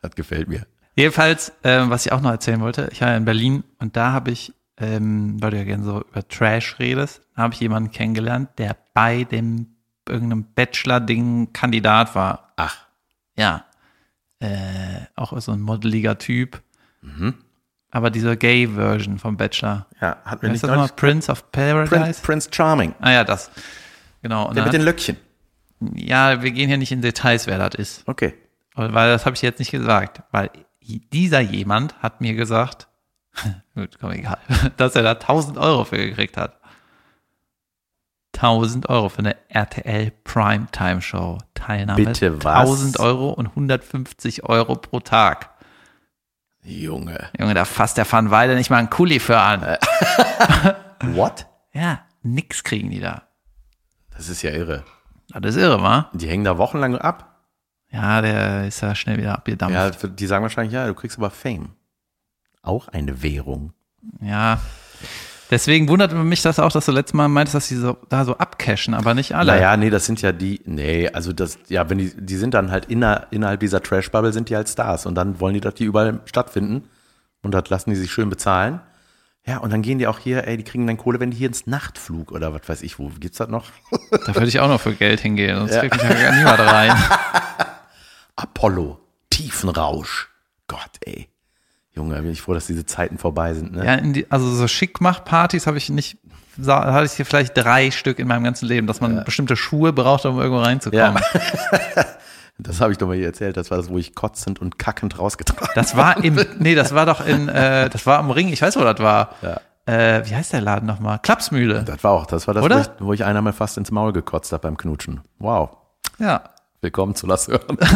Das 0.00 0.14
gefällt 0.14 0.48
mir. 0.48 0.64
Jedenfalls, 0.94 1.52
ähm, 1.64 1.90
was 1.90 2.06
ich 2.06 2.12
auch 2.12 2.20
noch 2.20 2.30
erzählen 2.30 2.60
wollte, 2.60 2.88
ich 2.92 3.00
war 3.00 3.08
ja 3.08 3.16
in 3.16 3.24
Berlin 3.24 3.64
und 3.80 3.96
da 3.96 4.12
habe 4.12 4.30
ich, 4.30 4.52
ähm, 4.76 5.42
weil 5.42 5.50
du 5.50 5.56
ja 5.56 5.64
gerne 5.64 5.82
so 5.82 6.02
über 6.02 6.26
Trash 6.28 6.78
redest, 6.78 7.20
habe 7.34 7.52
ich 7.54 7.58
jemanden 7.60 7.90
kennengelernt, 7.90 8.48
der 8.58 8.76
bei 8.94 9.24
dem 9.24 9.74
irgendeinem 10.08 10.44
Bachelor-Ding 10.54 11.52
Kandidat 11.52 12.14
war. 12.14 12.52
Ach, 12.56 12.86
Ja. 13.36 13.64
Äh, 14.40 15.00
auch 15.16 15.36
so 15.40 15.50
ein 15.50 15.60
modeliger 15.60 16.16
Typ. 16.16 16.62
Aber 17.90 18.10
diese 18.10 18.36
Gay-Version 18.36 19.18
vom 19.18 19.36
Bachelor. 19.36 19.86
ja, 20.00 20.16
hat 20.24 20.42
mir 20.44 20.50
nicht 20.50 20.62
das 20.62 20.70
noch? 20.70 20.76
neulich 20.76 20.94
Prince 20.94 21.30
of 21.32 21.50
Paradise? 21.50 21.90
Prince, 21.96 22.22
Prince 22.22 22.48
Charming. 22.52 22.94
Ah 23.00 23.10
ja, 23.10 23.24
das. 23.24 23.50
Genau. 24.22 24.48
Und 24.48 24.54
Der 24.56 24.62
mit 24.64 24.72
den 24.72 24.82
Löckchen. 24.82 25.16
Ja, 25.94 26.42
wir 26.42 26.50
gehen 26.50 26.68
hier 26.68 26.78
nicht 26.78 26.92
in 26.92 27.02
Details, 27.02 27.46
wer 27.46 27.58
das 27.58 27.74
ist. 27.74 28.08
Okay. 28.08 28.34
Weil 28.74 29.10
das 29.10 29.26
habe 29.26 29.34
ich 29.34 29.42
jetzt 29.42 29.58
nicht 29.58 29.70
gesagt. 29.70 30.22
Weil 30.30 30.50
dieser 30.80 31.40
jemand 31.40 32.00
hat 32.02 32.20
mir 32.20 32.34
gesagt, 32.34 32.88
gut, 33.74 33.98
komm, 34.00 34.12
egal, 34.12 34.38
dass 34.76 34.96
er 34.96 35.02
da 35.02 35.12
1000 35.12 35.58
Euro 35.58 35.84
für 35.84 35.96
gekriegt 35.96 36.36
hat. 36.36 36.58
1000 38.36 38.88
Euro 38.88 39.08
für 39.08 39.18
eine 39.18 39.36
RTL 39.48 40.12
Primetime 40.22 41.02
Show 41.02 41.38
Teilnahme. 41.54 42.04
Bitte 42.04 42.44
was? 42.44 42.60
1000 42.60 43.00
Euro 43.00 43.30
und 43.30 43.48
150 43.48 44.44
Euro 44.44 44.76
pro 44.76 45.00
Tag. 45.00 45.50
Junge. 46.62 47.30
Junge, 47.38 47.54
da 47.54 47.64
fasst 47.64 47.96
der 47.96 48.10
Van 48.10 48.30
Weide 48.30 48.54
nicht 48.54 48.70
mal 48.70 48.76
einen 48.76 48.90
Kuli 48.90 49.18
für 49.18 49.38
an. 49.38 49.62
What? 51.02 51.46
Ja, 51.72 52.04
nix 52.22 52.62
kriegen 52.62 52.90
die 52.90 53.00
da. 53.00 53.22
Das 54.10 54.28
ist 54.28 54.42
ja 54.42 54.50
irre. 54.50 54.84
Das 55.32 55.54
ist 55.54 55.62
irre, 55.62 55.82
wa? 55.82 56.10
Die 56.12 56.28
hängen 56.28 56.44
da 56.44 56.58
wochenlang 56.58 56.96
ab. 56.96 57.44
Ja, 57.90 58.20
der 58.20 58.66
ist 58.66 58.80
ja 58.80 58.94
schnell 58.94 59.18
wieder 59.18 59.34
abgedampft. 59.34 60.02
Ja, 60.02 60.08
die 60.08 60.26
sagen 60.26 60.42
wahrscheinlich, 60.42 60.74
ja, 60.74 60.86
du 60.86 60.94
kriegst 60.94 61.18
aber 61.18 61.30
Fame. 61.30 61.70
Auch 62.62 62.88
eine 62.88 63.22
Währung. 63.22 63.72
Ja. 64.20 64.60
Deswegen 65.50 65.88
wundert 65.88 66.12
mich 66.12 66.42
das 66.42 66.58
auch, 66.58 66.70
dass 66.70 66.84
du 66.84 66.92
letztes 66.92 67.14
Mal 67.14 67.28
meintest, 67.28 67.54
dass 67.54 67.68
sie 67.68 67.76
so, 67.76 67.96
da 68.10 68.26
so 68.26 68.36
abcashen, 68.36 68.92
aber 68.92 69.14
nicht 69.14 69.34
alle. 69.34 69.52
Naja, 69.52 69.76
nee, 69.78 69.88
das 69.88 70.04
sind 70.04 70.20
ja 70.20 70.32
die, 70.32 70.60
nee, 70.66 71.08
also 71.08 71.32
das, 71.32 71.58
ja, 71.68 71.88
wenn 71.88 71.96
die, 71.96 72.14
die 72.14 72.36
sind 72.36 72.52
dann 72.52 72.70
halt 72.70 72.86
inner, 72.86 73.28
innerhalb 73.30 73.60
dieser 73.60 73.82
Trash-Bubble 73.82 74.34
sind 74.34 74.50
die 74.50 74.56
halt 74.56 74.68
Stars 74.68 75.06
und 75.06 75.14
dann 75.14 75.40
wollen 75.40 75.54
die, 75.54 75.60
dass 75.60 75.74
die 75.74 75.84
überall 75.84 76.20
stattfinden 76.26 76.84
und 77.42 77.54
das 77.54 77.70
lassen 77.70 77.90
die 77.90 77.96
sich 77.96 78.12
schön 78.12 78.28
bezahlen. 78.28 78.80
Ja, 79.48 79.58
und 79.58 79.72
dann 79.72 79.80
gehen 79.82 79.98
die 79.98 80.06
auch 80.06 80.18
hier, 80.18 80.46
ey, 80.46 80.56
die 80.58 80.62
kriegen 80.62 80.86
dann 80.86 80.98
Kohle, 80.98 81.20
wenn 81.20 81.30
die 81.30 81.36
hier 81.38 81.48
ins 81.48 81.66
Nachtflug 81.66 82.32
oder 82.32 82.52
was 82.52 82.68
weiß 82.68 82.82
ich, 82.82 82.98
wo 82.98 83.08
gibt's 83.08 83.38
das 83.38 83.48
noch? 83.48 83.64
Da 84.10 84.34
würde 84.34 84.46
ich 84.48 84.60
auch 84.60 84.68
noch 84.68 84.80
für 84.80 84.92
Geld 84.94 85.20
hingehen, 85.20 85.56
sonst 85.56 85.74
Ja. 85.74 85.80
kriegt 85.80 85.94
mich 85.96 86.02
ja 86.04 86.12
gar 86.30 86.36
niemand 86.36 86.60
rein. 86.60 86.92
Apollo, 88.36 89.00
Tiefenrausch. 89.30 90.28
Gott, 90.66 90.90
ey. 91.04 91.28
Junge, 91.94 92.20
bin 92.22 92.30
ich 92.30 92.42
froh, 92.42 92.54
dass 92.54 92.66
diese 92.66 92.86
Zeiten 92.86 93.18
vorbei 93.18 93.54
sind, 93.54 93.72
ne? 93.72 93.84
Ja, 93.84 93.96
die, 93.96 94.30
also 94.30 94.48
so 94.54 94.68
Schickmach-Partys 94.68 95.66
habe 95.66 95.78
ich 95.78 95.88
nicht, 95.88 96.18
sa- 96.58 96.92
hatte 96.92 97.06
ich 97.06 97.12
hier 97.12 97.24
vielleicht 97.26 97.56
drei 97.56 97.90
Stück 97.90 98.18
in 98.18 98.28
meinem 98.28 98.44
ganzen 98.44 98.66
Leben, 98.66 98.86
dass 98.86 99.00
man 99.00 99.24
bestimmte 99.24 99.56
Schuhe 99.56 99.92
braucht, 99.92 100.24
um 100.26 100.38
irgendwo 100.38 100.60
reinzukommen. 100.60 101.22
Das 102.58 102.80
habe 102.80 102.90
ich 102.90 102.98
doch 102.98 103.06
mal 103.06 103.16
hier 103.16 103.26
erzählt, 103.26 103.56
das 103.56 103.70
war 103.70 103.78
das, 103.78 103.88
wo 103.88 103.98
ich 103.98 104.16
kotzend 104.16 104.60
und 104.60 104.78
kackend 104.78 105.18
rausgetragen 105.18 105.70
Das 105.76 105.96
war 105.96 106.22
im, 106.24 106.44
nee, 106.58 106.74
das 106.74 106.92
war 106.92 107.06
doch 107.06 107.24
in, 107.24 107.48
äh, 107.48 107.88
das 107.88 108.04
war 108.04 108.18
am 108.18 108.30
Ring, 108.32 108.48
ich 108.48 108.60
weiß, 108.60 108.76
wo 108.76 108.80
das 108.80 108.98
war. 108.98 109.30
Ja. 109.42 109.60
Äh, 109.86 110.28
wie 110.28 110.34
heißt 110.34 110.52
der 110.52 110.60
Laden 110.60 110.86
nochmal? 110.86 111.20
Klapsmühle. 111.20 111.84
Das 111.84 112.02
war 112.02 112.10
auch, 112.12 112.26
das 112.26 112.46
war 112.46 112.54
das, 112.54 112.64
Oder? 112.64 112.76
wo 112.76 112.80
ich, 112.80 112.88
wo 112.98 113.12
ich 113.12 113.24
einer 113.24 113.40
mal 113.42 113.52
fast 113.52 113.78
ins 113.78 113.90
Maul 113.90 114.12
gekotzt 114.12 114.52
habe 114.52 114.62
beim 114.62 114.76
Knutschen. 114.76 115.20
Wow. 115.38 115.70
Ja. 116.18 116.42
Willkommen 116.80 117.14
zu 117.14 117.26
Lass 117.26 117.48
hören. 117.48 117.78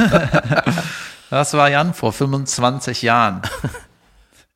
Das 1.32 1.54
war 1.54 1.70
Jan 1.70 1.94
vor 1.94 2.12
25 2.12 3.00
Jahren. 3.00 3.40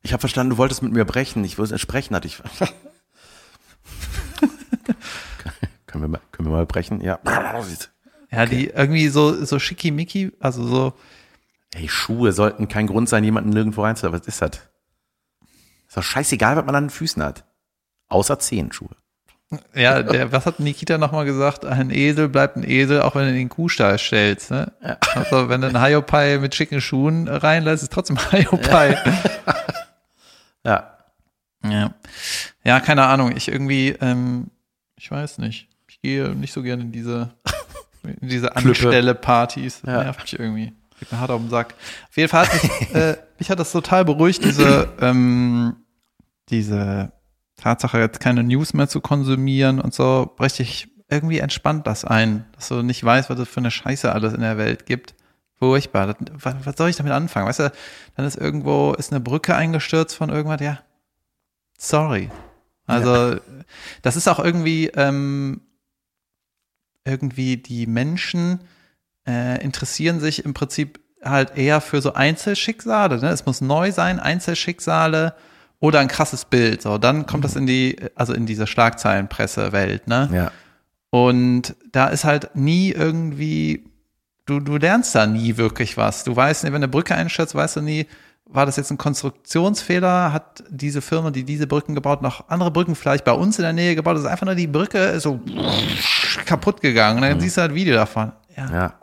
Ich 0.03 0.13
habe 0.13 0.19
verstanden, 0.19 0.51
du 0.51 0.57
wolltest 0.59 0.83
mit 0.83 0.93
mir 0.93 1.05
brechen. 1.05 1.43
Ich 1.43 1.57
wollte 1.57 1.79
sprechen, 1.79 2.15
hatte 2.15 2.27
ich. 2.27 2.37
können, 5.87 6.03
wir 6.03 6.07
mal, 6.07 6.21
können 6.31 6.49
wir 6.49 6.55
mal 6.55 6.67
brechen? 6.67 7.01
Ja. 7.01 7.17
Ja, 8.31 8.45
die 8.45 8.67
irgendwie 8.67 9.07
so, 9.07 9.45
so 9.45 9.57
schickimicki, 9.59 10.31
also 10.39 10.67
so, 10.67 10.93
Ey, 11.75 11.89
Schuhe 11.89 12.31
sollten 12.31 12.67
kein 12.67 12.87
Grund 12.87 13.09
sein, 13.09 13.23
jemanden 13.23 13.49
nirgendwo 13.49 13.83
reinzuhaben. 13.83 14.19
Was 14.19 14.27
ist 14.27 14.41
das? 14.41 14.61
Ist 15.87 15.97
doch 15.97 16.03
scheißegal, 16.03 16.55
was 16.55 16.65
man 16.65 16.75
an 16.75 16.85
den 16.85 16.89
Füßen 16.89 17.21
hat. 17.23 17.45
Außer 18.09 18.39
Zehenschuhe. 18.39 18.95
Ja, 19.73 20.03
der, 20.03 20.31
was 20.33 20.45
hat 20.45 20.59
Nikita 20.59 20.97
nochmal 20.97 21.25
gesagt? 21.25 21.65
Ein 21.65 21.89
Esel 21.89 22.27
bleibt 22.27 22.57
ein 22.57 22.69
Esel, 22.69 23.01
auch 23.01 23.15
wenn 23.15 23.23
du 23.23 23.29
ihn 23.29 23.35
in 23.35 23.41
den 23.43 23.49
Kuhstall 23.49 23.97
stellst. 23.97 24.51
Ne? 24.51 24.73
Also 25.15 25.47
wenn 25.47 25.61
du 25.61 25.67
einen 25.67 25.81
Hyopai 25.81 26.37
mit 26.39 26.53
schicken 26.53 26.81
Schuhen 26.81 27.29
reinlässt, 27.29 27.83
ist 27.83 27.93
trotzdem 27.93 28.17
Hyopai. 28.31 28.97
Ja. 30.65 30.97
Ja. 31.63 31.93
ja, 32.63 32.79
keine 32.81 33.05
Ahnung. 33.05 33.35
Ich 33.35 33.47
irgendwie, 33.47 33.89
ähm, 34.01 34.51
ich 34.97 35.09
weiß 35.09 35.37
nicht. 35.37 35.69
Ich 35.87 36.01
gehe 36.01 36.29
nicht 36.29 36.53
so 36.53 36.61
gerne 36.61 36.83
in 36.83 36.91
diese, 36.91 37.33
diese 38.21 38.55
Anstelle-Partys. 38.55 39.81
Das 39.83 39.93
Ja. 39.93 40.03
nervt 40.03 40.21
mich 40.21 40.39
irgendwie. 40.39 40.73
Geht 40.99 41.11
mir 41.11 41.19
hart 41.19 41.29
auf 41.31 41.41
den 41.41 41.49
Sack. 41.49 41.75
Auf 42.09 42.17
jeden 42.17 42.29
Fall 42.29 42.47
hat 42.47 42.53
mich, 42.63 42.71
äh, 42.95 43.17
mich 43.37 43.49
hat 43.49 43.59
das 43.59 43.71
total 43.71 44.05
beruhigt, 44.05 44.43
diese, 44.43 44.89
ähm, 45.01 45.75
diese 46.49 47.11
Tatsache, 47.57 47.99
jetzt 47.99 48.19
keine 48.19 48.43
News 48.43 48.73
mehr 48.73 48.87
zu 48.87 49.01
konsumieren 49.01 49.79
und 49.79 49.93
so, 49.93 50.35
richtig 50.39 50.89
irgendwie 51.09 51.39
entspannt 51.39 51.87
das 51.87 52.03
ein, 52.03 52.45
dass 52.53 52.67
du 52.67 52.81
nicht 52.81 53.03
weißt, 53.03 53.29
was 53.29 53.39
es 53.39 53.47
für 53.47 53.59
eine 53.61 53.71
Scheiße 53.71 54.11
alles 54.11 54.33
in 54.33 54.41
der 54.41 54.57
Welt 54.57 54.85
gibt. 54.85 55.13
Furchtbar. 55.57 56.07
Das, 56.07 56.15
was, 56.33 56.55
was 56.65 56.75
soll 56.77 56.89
ich 56.89 56.97
damit 56.97 57.13
anfangen? 57.13 57.47
Weißt 57.47 57.59
du, 57.59 57.71
dann 58.15 58.25
ist 58.25 58.35
irgendwo, 58.37 58.93
ist 58.93 59.11
eine 59.11 59.19
Brücke 59.21 59.55
eingestürzt 59.55 60.15
von 60.15 60.29
irgendwas, 60.29 60.61
ja. 60.61 60.79
Sorry. 61.77 62.29
Also, 62.85 63.39
das 64.01 64.15
ist 64.15 64.27
auch 64.27 64.39
irgendwie, 64.39 64.87
ähm, 64.95 65.61
irgendwie 67.07 67.57
die 67.57 67.87
Menschen 67.87 68.59
äh, 69.27 69.63
interessieren 69.63 70.19
sich 70.19 70.45
im 70.45 70.53
Prinzip 70.53 70.99
halt 71.23 71.57
eher 71.57 71.81
für 71.81 72.01
so 72.01 72.13
Einzelschicksale. 72.13 73.19
Ne? 73.19 73.29
Es 73.29 73.45
muss 73.45 73.61
neu 73.61 73.91
sein, 73.91 74.19
Einzelschicksale 74.19 75.35
oder 75.79 75.99
ein 75.99 76.07
krasses 76.07 76.45
Bild. 76.45 76.81
So, 76.81 76.97
dann 76.97 77.25
kommt 77.25 77.43
das 77.43 77.55
in 77.55 77.65
die, 77.65 77.97
also 78.15 78.33
in 78.33 78.45
diese 78.45 78.67
Schlagzeilenpresse-Welt. 78.67 80.07
Ne? 80.07 80.29
Ja. 80.33 80.51
Und 81.09 81.75
da 81.91 82.07
ist 82.07 82.25
halt 82.25 82.55
nie 82.55 82.91
irgendwie, 82.91 83.85
du, 84.45 84.59
du 84.59 84.77
lernst 84.77 85.15
da 85.15 85.25
nie 85.25 85.57
wirklich 85.57 85.97
was. 85.97 86.23
Du 86.23 86.35
weißt 86.35 86.63
wenn 86.65 86.75
eine 86.75 86.87
Brücke 86.87 87.15
einstürzt, 87.15 87.55
weißt 87.55 87.77
du 87.77 87.81
nie, 87.81 88.07
war 88.49 88.65
das 88.65 88.77
jetzt 88.77 88.91
ein 88.91 88.97
Konstruktionsfehler? 88.97 90.31
Hat 90.33 90.63
diese 90.69 91.01
Firma, 91.01 91.31
die 91.31 91.43
diese 91.43 91.67
Brücken 91.67 91.95
gebaut, 91.95 92.21
noch 92.21 92.49
andere 92.49 92.71
Brücken 92.71 92.95
vielleicht 92.95 93.25
bei 93.25 93.31
uns 93.33 93.57
in 93.59 93.63
der 93.63 93.73
Nähe 93.73 93.95
gebaut? 93.95 94.15
Das 94.15 94.23
ist 94.23 94.29
einfach 94.29 94.45
nur 94.45 94.55
die 94.55 94.67
Brücke 94.67 95.19
so 95.19 95.39
kaputt 96.45 96.81
gegangen. 96.81 97.21
Dann 97.21 97.39
siehst 97.39 97.57
du 97.57 97.61
halt 97.61 97.71
ein 97.71 97.75
Video 97.75 97.95
davon. 97.95 98.31
Ja. 98.55 98.71
Ja. 98.71 98.93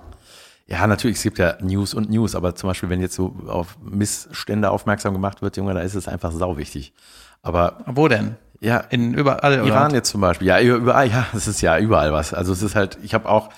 Ja, 0.67 0.87
natürlich, 0.87 1.19
es 1.19 1.23
gibt 1.23 1.39
ja 1.39 1.57
News 1.61 1.93
und 1.93 2.09
News, 2.09 2.35
aber 2.35 2.55
zum 2.55 2.69
Beispiel, 2.71 2.89
wenn 2.89 3.03
jetzt 3.03 3.15
so 3.15 3.37
auf 3.49 3.77
Missstände 3.83 4.71
aufmerksam 4.71 5.13
gemacht 5.13 5.43
wird, 5.43 5.59
Junge, 5.59 5.75
da 5.75 5.81
ist 5.81 5.95
es 5.95 6.09
einfach 6.09 6.33
sau 6.33 6.57
wichtig. 6.57 6.95
Aber 7.43 7.81
Wo 7.87 8.09
denn? 8.09 8.37
Ja, 8.61 8.79
In 8.79 9.13
überall. 9.13 9.61
oder? 9.61 9.69
Iran 9.69 9.93
jetzt 9.93 10.09
zum 10.09 10.23
Beispiel. 10.23 10.49
Ja, 10.49 10.59
überall, 10.63 11.07
ja, 11.11 11.27
es 11.35 11.47
ist 11.47 11.61
ja 11.61 11.79
überall 11.79 12.15
was. 12.15 12.33
Also 12.33 12.55
es 12.55 12.63
ist 12.63 12.75
halt, 12.77 12.97
ich 13.03 13.13
habe 13.13 13.29
auch 13.29 13.51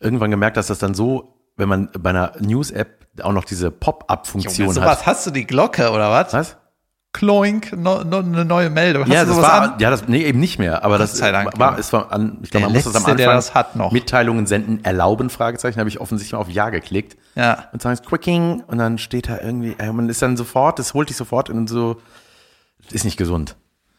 irgendwann 0.00 0.30
gemerkt, 0.30 0.58
dass 0.58 0.66
das 0.66 0.78
dann 0.78 0.92
so, 0.92 1.37
wenn 1.58 1.68
man 1.68 1.90
bei 1.98 2.10
einer 2.10 2.32
News-App 2.40 3.06
auch 3.22 3.32
noch 3.32 3.44
diese 3.44 3.70
Pop-up-Funktion 3.70 4.76
hat. 4.76 4.86
was 4.86 5.06
hast 5.06 5.26
du 5.26 5.30
die 5.30 5.46
Glocke 5.46 5.90
oder 5.90 6.10
was? 6.10 6.32
Was? 6.32 6.56
Kloink, 7.12 7.72
no, 7.72 8.04
no, 8.04 8.18
eine 8.18 8.44
neue 8.44 8.70
Meldung. 8.70 9.04
Hast 9.04 9.12
ja, 9.12 9.24
das 9.24 9.36
war, 9.36 9.62
an? 9.62 9.74
ja, 9.80 9.90
das, 9.90 10.06
nee, 10.08 10.24
eben 10.24 10.38
nicht 10.38 10.58
mehr. 10.58 10.84
Aber 10.84 10.98
das 10.98 11.14
Dank, 11.14 11.58
war, 11.58 11.72
ja. 11.72 11.78
es 11.78 11.92
war 11.92 12.12
an, 12.12 12.38
ich 12.42 12.50
glaube, 12.50 12.66
man 12.66 12.74
muss 12.74 12.84
das 12.84 12.94
am 12.94 13.00
Letzte, 13.00 13.10
Anfang 13.10 13.16
der 13.16 13.32
das 13.34 13.54
hat 13.54 13.76
noch. 13.76 13.92
Mitteilungen 13.92 14.46
senden, 14.46 14.84
erlauben, 14.84 15.30
Fragezeichen, 15.30 15.80
habe 15.80 15.88
ich 15.88 16.00
offensichtlich 16.00 16.34
mal 16.34 16.38
auf 16.38 16.50
Ja 16.50 16.70
geklickt. 16.70 17.16
Ja. 17.34 17.64
Und 17.72 17.80
sagen 17.80 17.98
Quicking 18.04 18.62
und 18.66 18.78
dann 18.78 18.98
steht 18.98 19.28
da 19.28 19.40
irgendwie, 19.40 19.74
äh, 19.78 19.90
man 19.90 20.08
ist 20.08 20.20
dann 20.20 20.36
sofort, 20.36 20.78
das 20.78 20.92
holt 20.94 21.08
dich 21.08 21.16
sofort 21.16 21.48
in 21.48 21.66
so, 21.66 21.96
ist 22.92 23.04
nicht 23.04 23.16
gesund. 23.16 23.56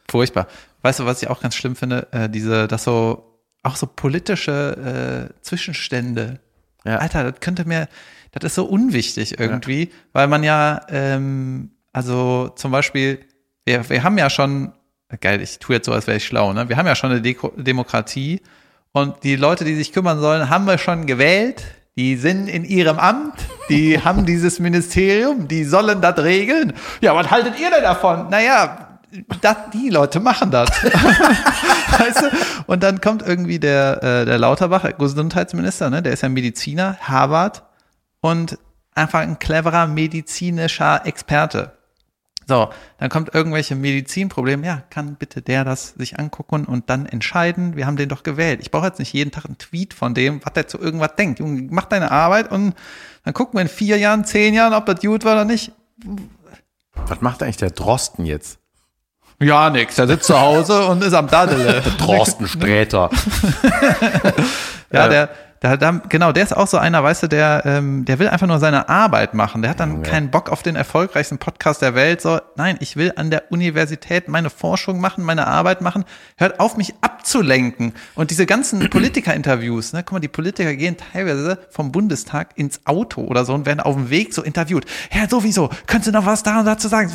Furchtbar. 0.10 0.48
Weißt 0.84 1.00
du, 1.00 1.06
was 1.06 1.22
ich 1.22 1.30
auch 1.30 1.42
ganz 1.42 1.56
schlimm 1.56 1.76
finde? 1.76 2.08
Äh, 2.12 2.30
diese, 2.30 2.68
das 2.68 2.84
so, 2.84 3.42
auch 3.64 3.76
so 3.76 3.88
politische 3.88 5.30
äh, 5.34 5.42
Zwischenstände. 5.42 6.40
Ja. 6.86 6.98
Alter, 6.98 7.32
das 7.32 7.40
könnte 7.42 7.66
mir, 7.66 7.88
das 8.32 8.44
ist 8.52 8.56
so 8.56 8.66
unwichtig 8.66 9.40
irgendwie, 9.40 9.92
weil 10.14 10.28
man 10.28 10.44
ja, 10.44 10.82
ähm, 10.90 11.72
also 11.94 12.50
zum 12.56 12.72
Beispiel, 12.72 13.20
wir, 13.66 13.90
wir 13.90 14.04
haben 14.04 14.18
ja 14.18 14.30
schon, 14.30 14.72
geil, 15.22 15.42
ich 15.42 15.60
tue 15.60 15.76
jetzt 15.76 15.86
so, 15.86 15.94
als 15.94 16.08
wäre 16.08 16.18
ich 16.18 16.26
schlau, 16.26 16.54
ne? 16.54 16.70
Wir 16.70 16.78
haben 16.78 16.88
ja 16.88 16.96
schon 16.96 17.12
eine 17.12 17.22
Deko 17.22 17.52
Demokratie 17.58 18.42
und 18.92 19.24
die 19.24 19.36
Leute, 19.36 19.66
die 19.66 19.76
sich 19.76 19.94
kümmern 19.94 20.20
sollen, 20.20 20.50
haben 20.50 20.66
wir 20.66 20.78
schon 20.78 21.06
gewählt. 21.06 21.64
Die 21.96 22.16
sind 22.16 22.48
in 22.48 22.64
ihrem 22.64 22.98
Amt, 22.98 23.34
die 23.70 24.00
haben 24.04 24.26
dieses 24.26 24.60
Ministerium, 24.60 25.48
die 25.48 25.66
sollen 25.66 26.02
das 26.02 26.18
regeln. 26.20 26.74
Ja, 27.02 27.14
was 27.14 27.30
haltet 27.30 27.60
ihr 27.60 27.70
denn 27.72 27.84
davon? 27.84 28.30
Naja, 28.30 28.89
das, 29.42 29.58
die 29.74 29.90
Leute 29.90 30.20
machen 30.20 30.52
das. 30.52 30.70
weißt 30.84 32.22
du? 32.22 32.30
Und 32.68 32.84
dann 32.84 33.02
kommt 33.02 33.22
irgendwie 33.22 33.60
der, 33.60 34.04
äh, 34.04 34.26
der 34.26 34.38
Lauterbach, 34.38 34.86
Gesundheitsminister, 34.98 35.90
ne? 35.90 36.02
der 36.02 36.14
ist 36.14 36.22
ja 36.22 36.30
Mediziner, 36.30 36.98
Harvard 37.02 37.64
und 38.22 38.58
einfach 38.94 39.20
ein 39.20 39.40
cleverer 39.40 39.88
medizinischer 39.88 41.06
Experte. 41.06 41.74
So, 42.50 42.70
dann 42.98 43.10
kommt 43.10 43.36
irgendwelche 43.36 43.76
Medizinprobleme. 43.76 44.66
Ja, 44.66 44.82
kann 44.90 45.16
bitte 45.16 45.44
der 45.44 45.64
das 45.64 45.90
sich 45.90 46.18
angucken 46.18 46.66
und 46.66 46.90
dann 46.90 47.06
entscheiden? 47.06 47.76
Wir 47.76 47.86
haben 47.86 47.96
den 47.96 48.10
doch 48.10 48.24
gewählt. 48.24 48.60
Ich 48.62 48.72
brauche 48.72 48.88
jetzt 48.88 48.98
nicht 48.98 49.14
jeden 49.14 49.30
Tag 49.30 49.46
einen 49.46 49.60
Tweet 49.60 49.94
von 49.94 50.16
dem, 50.16 50.44
was 50.44 50.54
der 50.54 50.68
zu 50.68 50.80
irgendwas 50.80 51.16
denkt. 51.16 51.40
Junge, 51.40 51.68
mach 51.70 51.86
deine 51.86 52.12
Arbeit 52.12 52.52
und 52.52 52.74
dann 53.24 53.34
gucken 53.36 53.58
wir 53.58 53.62
in 53.62 53.68
vier 53.68 53.98
Jahren, 54.00 54.26
zehn 54.26 54.56
Jahren, 54.56 54.74
ob 54.74 54.88
das 54.88 55.00
gut 55.00 55.26
war 55.26 55.34
oder 55.34 55.46
nicht. 55.46 55.72
Was 56.96 57.22
macht 57.22 57.44
eigentlich 57.44 57.58
der 57.58 57.70
Drosten 57.70 58.26
jetzt? 58.26 58.58
Ja, 59.42 59.70
nix. 59.70 59.96
Der 59.96 60.08
sitzt 60.08 60.26
zu 60.26 60.40
Hause 60.40 60.86
und 60.86 61.04
ist 61.04 61.14
am 61.14 61.28
Daddele. 61.28 61.82
Drosten 61.98 62.48
Sträter. 62.48 63.10
Ja, 64.92 65.08
der, 65.08 65.30
der, 65.62 65.76
der, 65.76 66.02
genau, 66.08 66.32
der 66.32 66.44
ist 66.44 66.56
auch 66.56 66.68
so 66.68 66.78
einer, 66.78 67.04
weißt 67.04 67.24
du, 67.24 67.28
der, 67.28 67.64
ähm, 67.66 68.06
der 68.06 68.18
will 68.20 68.30
einfach 68.30 68.48
nur 68.48 68.60
seine 68.60 68.88
Arbeit 68.88 69.34
machen. 69.34 69.62
Der 69.62 69.72
hat 69.72 69.80
dann 69.80 69.92
Junge. 69.92 70.04
keinen 70.04 70.32
Bock 70.32 70.50
auf 70.50 70.64
den 70.64 70.78
erfolgreichsten 70.78 71.38
Podcast 71.38 71.82
der 71.82 71.96
Welt. 71.96 72.22
So, 72.22 72.40
nein, 72.56 72.78
ich 72.80 72.96
will 72.96 73.12
an 73.18 73.30
der 73.30 73.52
Universität 73.52 74.30
meine 74.30 74.50
Forschung 74.50 75.02
machen, 75.02 75.26
meine 75.26 75.48
Arbeit 75.48 75.82
machen. 75.82 76.06
Hört 76.38 76.62
auf, 76.62 76.78
mich 76.78 76.94
abzulenken. 77.02 77.94
Und 78.16 78.32
diese 78.32 78.46
ganzen 78.46 78.80
Politiker-Interviews, 78.90 79.92
ne, 79.92 80.04
guck 80.04 80.14
mal, 80.14 80.20
die 80.20 80.30
Politiker 80.30 80.74
gehen 80.76 80.96
teilweise 80.96 81.60
vom 81.70 81.92
Bundestag 81.92 82.52
ins 82.56 82.86
Auto 82.86 83.22
oder 83.24 83.44
so 83.44 83.54
und 83.54 83.66
werden 83.66 83.82
auf 83.82 83.96
dem 83.96 84.10
Weg 84.10 84.34
so 84.34 84.44
interviewt. 84.44 84.86
Ja, 85.12 85.28
sowieso, 85.28 85.70
könntest 85.88 86.08
du 86.08 86.12
noch 86.14 86.26
was 86.26 86.42
da 86.42 86.60
und 86.60 86.66
dazu 86.66 86.88
sagen? 86.88 87.12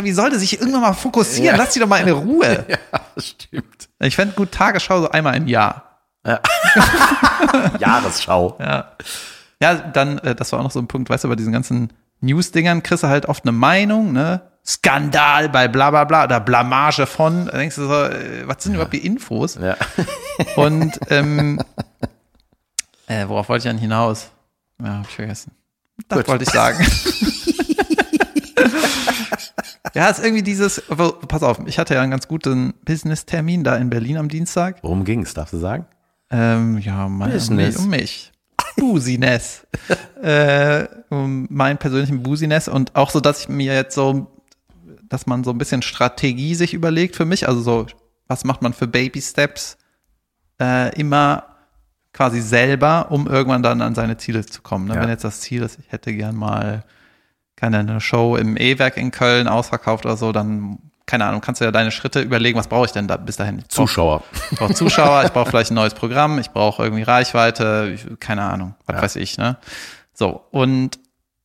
Wie 0.00 0.12
sollte 0.12 0.38
sich 0.38 0.60
irgendwann 0.60 0.82
mal 0.82 0.92
fokussieren? 0.92 1.56
Ja. 1.56 1.56
Lass 1.56 1.72
die 1.72 1.80
doch 1.80 1.88
mal 1.88 2.06
in 2.06 2.14
Ruhe. 2.14 2.64
ja, 2.68 3.00
stimmt. 3.18 3.88
Ich 3.98 4.14
fände 4.14 4.34
gut 4.34 4.52
Tagesschau 4.52 5.00
so 5.00 5.10
einmal 5.10 5.36
im 5.36 5.48
Jahr. 5.48 5.93
Jahresschau. 7.78 8.56
Ja. 8.58 8.92
Ja, 9.60 9.74
dann, 9.74 10.18
äh, 10.18 10.34
das 10.34 10.52
war 10.52 10.60
auch 10.60 10.64
noch 10.64 10.70
so 10.70 10.80
ein 10.80 10.88
Punkt, 10.88 11.08
weißt 11.10 11.24
du, 11.24 11.28
bei 11.28 11.36
diesen 11.36 11.52
ganzen 11.52 11.92
News-Dingern 12.20 12.82
kriegst 12.82 13.04
du 13.04 13.08
halt 13.08 13.26
oft 13.26 13.44
eine 13.44 13.52
Meinung, 13.52 14.12
ne? 14.12 14.42
Skandal 14.66 15.50
bei 15.50 15.68
bla 15.68 15.90
bla 15.90 16.04
bla 16.04 16.24
oder 16.24 16.40
Blamage 16.40 17.06
von. 17.06 17.46
Da 17.46 17.58
denkst 17.58 17.76
du 17.76 17.86
so, 17.86 17.94
äh, 17.94 18.48
was 18.48 18.62
sind 18.62 18.74
überhaupt 18.74 18.94
die 18.94 19.04
Infos? 19.04 19.58
Ja. 19.60 19.76
Und 20.56 20.98
ähm, 21.10 21.60
äh, 23.06 23.28
worauf 23.28 23.50
wollte 23.50 23.68
ich 23.68 23.72
dann 23.72 23.78
hinaus? 23.78 24.30
Ja, 24.82 24.98
hab 24.98 25.08
ich 25.08 25.14
vergessen. 25.14 25.52
Das 26.08 26.18
Gut. 26.20 26.28
wollte 26.28 26.44
ich 26.44 26.50
sagen. 26.50 26.78
ja, 29.94 30.08
ist 30.08 30.24
irgendwie 30.24 30.42
dieses, 30.42 30.82
pass 31.28 31.42
auf, 31.42 31.58
ich 31.66 31.78
hatte 31.78 31.94
ja 31.94 32.00
einen 32.00 32.10
ganz 32.10 32.26
guten 32.26 32.72
Business-Termin 32.84 33.64
da 33.64 33.76
in 33.76 33.90
Berlin 33.90 34.16
am 34.16 34.28
Dienstag. 34.28 34.78
Worum 34.82 35.04
ging's, 35.04 35.34
darfst 35.34 35.52
du 35.52 35.58
sagen? 35.58 35.86
Ähm, 36.30 36.78
ja, 36.78 37.08
mein, 37.08 37.32
Business. 37.32 37.76
um 37.76 37.88
mich. 37.88 38.32
Business. 38.76 39.66
äh, 40.22 40.86
um 41.10 41.46
meinen 41.50 41.78
persönlichen 41.78 42.22
Business 42.22 42.68
und 42.68 42.94
auch 42.96 43.10
so, 43.10 43.20
dass 43.20 43.40
ich 43.42 43.48
mir 43.48 43.74
jetzt 43.74 43.94
so, 43.94 44.26
dass 45.08 45.26
man 45.26 45.44
so 45.44 45.50
ein 45.50 45.58
bisschen 45.58 45.82
Strategie 45.82 46.54
sich 46.54 46.74
überlegt 46.74 47.16
für 47.16 47.24
mich. 47.24 47.48
Also 47.48 47.60
so, 47.60 47.86
was 48.26 48.44
macht 48.44 48.62
man 48.62 48.72
für 48.72 48.86
Baby 48.86 49.20
Steps 49.20 49.76
äh, 50.60 50.98
immer 50.98 51.44
quasi 52.12 52.40
selber, 52.40 53.10
um 53.10 53.26
irgendwann 53.26 53.62
dann 53.62 53.82
an 53.82 53.94
seine 53.94 54.16
Ziele 54.16 54.46
zu 54.46 54.62
kommen. 54.62 54.86
Ne? 54.86 54.94
Ja. 54.94 55.02
Wenn 55.02 55.08
jetzt 55.08 55.24
das 55.24 55.40
Ziel 55.40 55.62
ist, 55.62 55.78
ich 55.78 55.92
hätte 55.92 56.14
gern 56.14 56.36
mal 56.36 56.84
keine 57.56 57.78
eine 57.78 58.00
Show 58.00 58.36
im 58.36 58.56
E-Werk 58.56 58.96
in 58.96 59.10
Köln 59.10 59.48
ausverkauft 59.48 60.06
oder 60.06 60.16
so, 60.16 60.32
dann 60.32 60.78
keine 61.06 61.26
Ahnung, 61.26 61.40
kannst 61.40 61.60
du 61.60 61.64
ja 61.66 61.70
deine 61.70 61.90
Schritte 61.90 62.20
überlegen, 62.20 62.58
was 62.58 62.68
brauche 62.68 62.86
ich 62.86 62.92
denn 62.92 63.06
da 63.08 63.16
bis 63.16 63.36
dahin? 63.36 63.58
Ich 63.58 63.64
brauch- 63.64 63.74
Zuschauer. 63.74 64.22
ich 64.50 64.58
brauche 64.58 64.74
Zuschauer, 64.74 65.24
ich 65.24 65.32
brauche 65.32 65.50
vielleicht 65.50 65.70
ein 65.70 65.74
neues 65.74 65.94
Programm, 65.94 66.38
ich 66.38 66.50
brauche 66.50 66.82
irgendwie 66.82 67.02
Reichweite, 67.02 67.92
ich, 67.94 68.06
keine 68.20 68.42
Ahnung, 68.42 68.74
was 68.86 68.96
Ja. 68.96 69.02
weiß 69.02 69.16
ich, 69.16 69.36
ne? 69.38 69.56
So, 70.14 70.44
und 70.50 70.98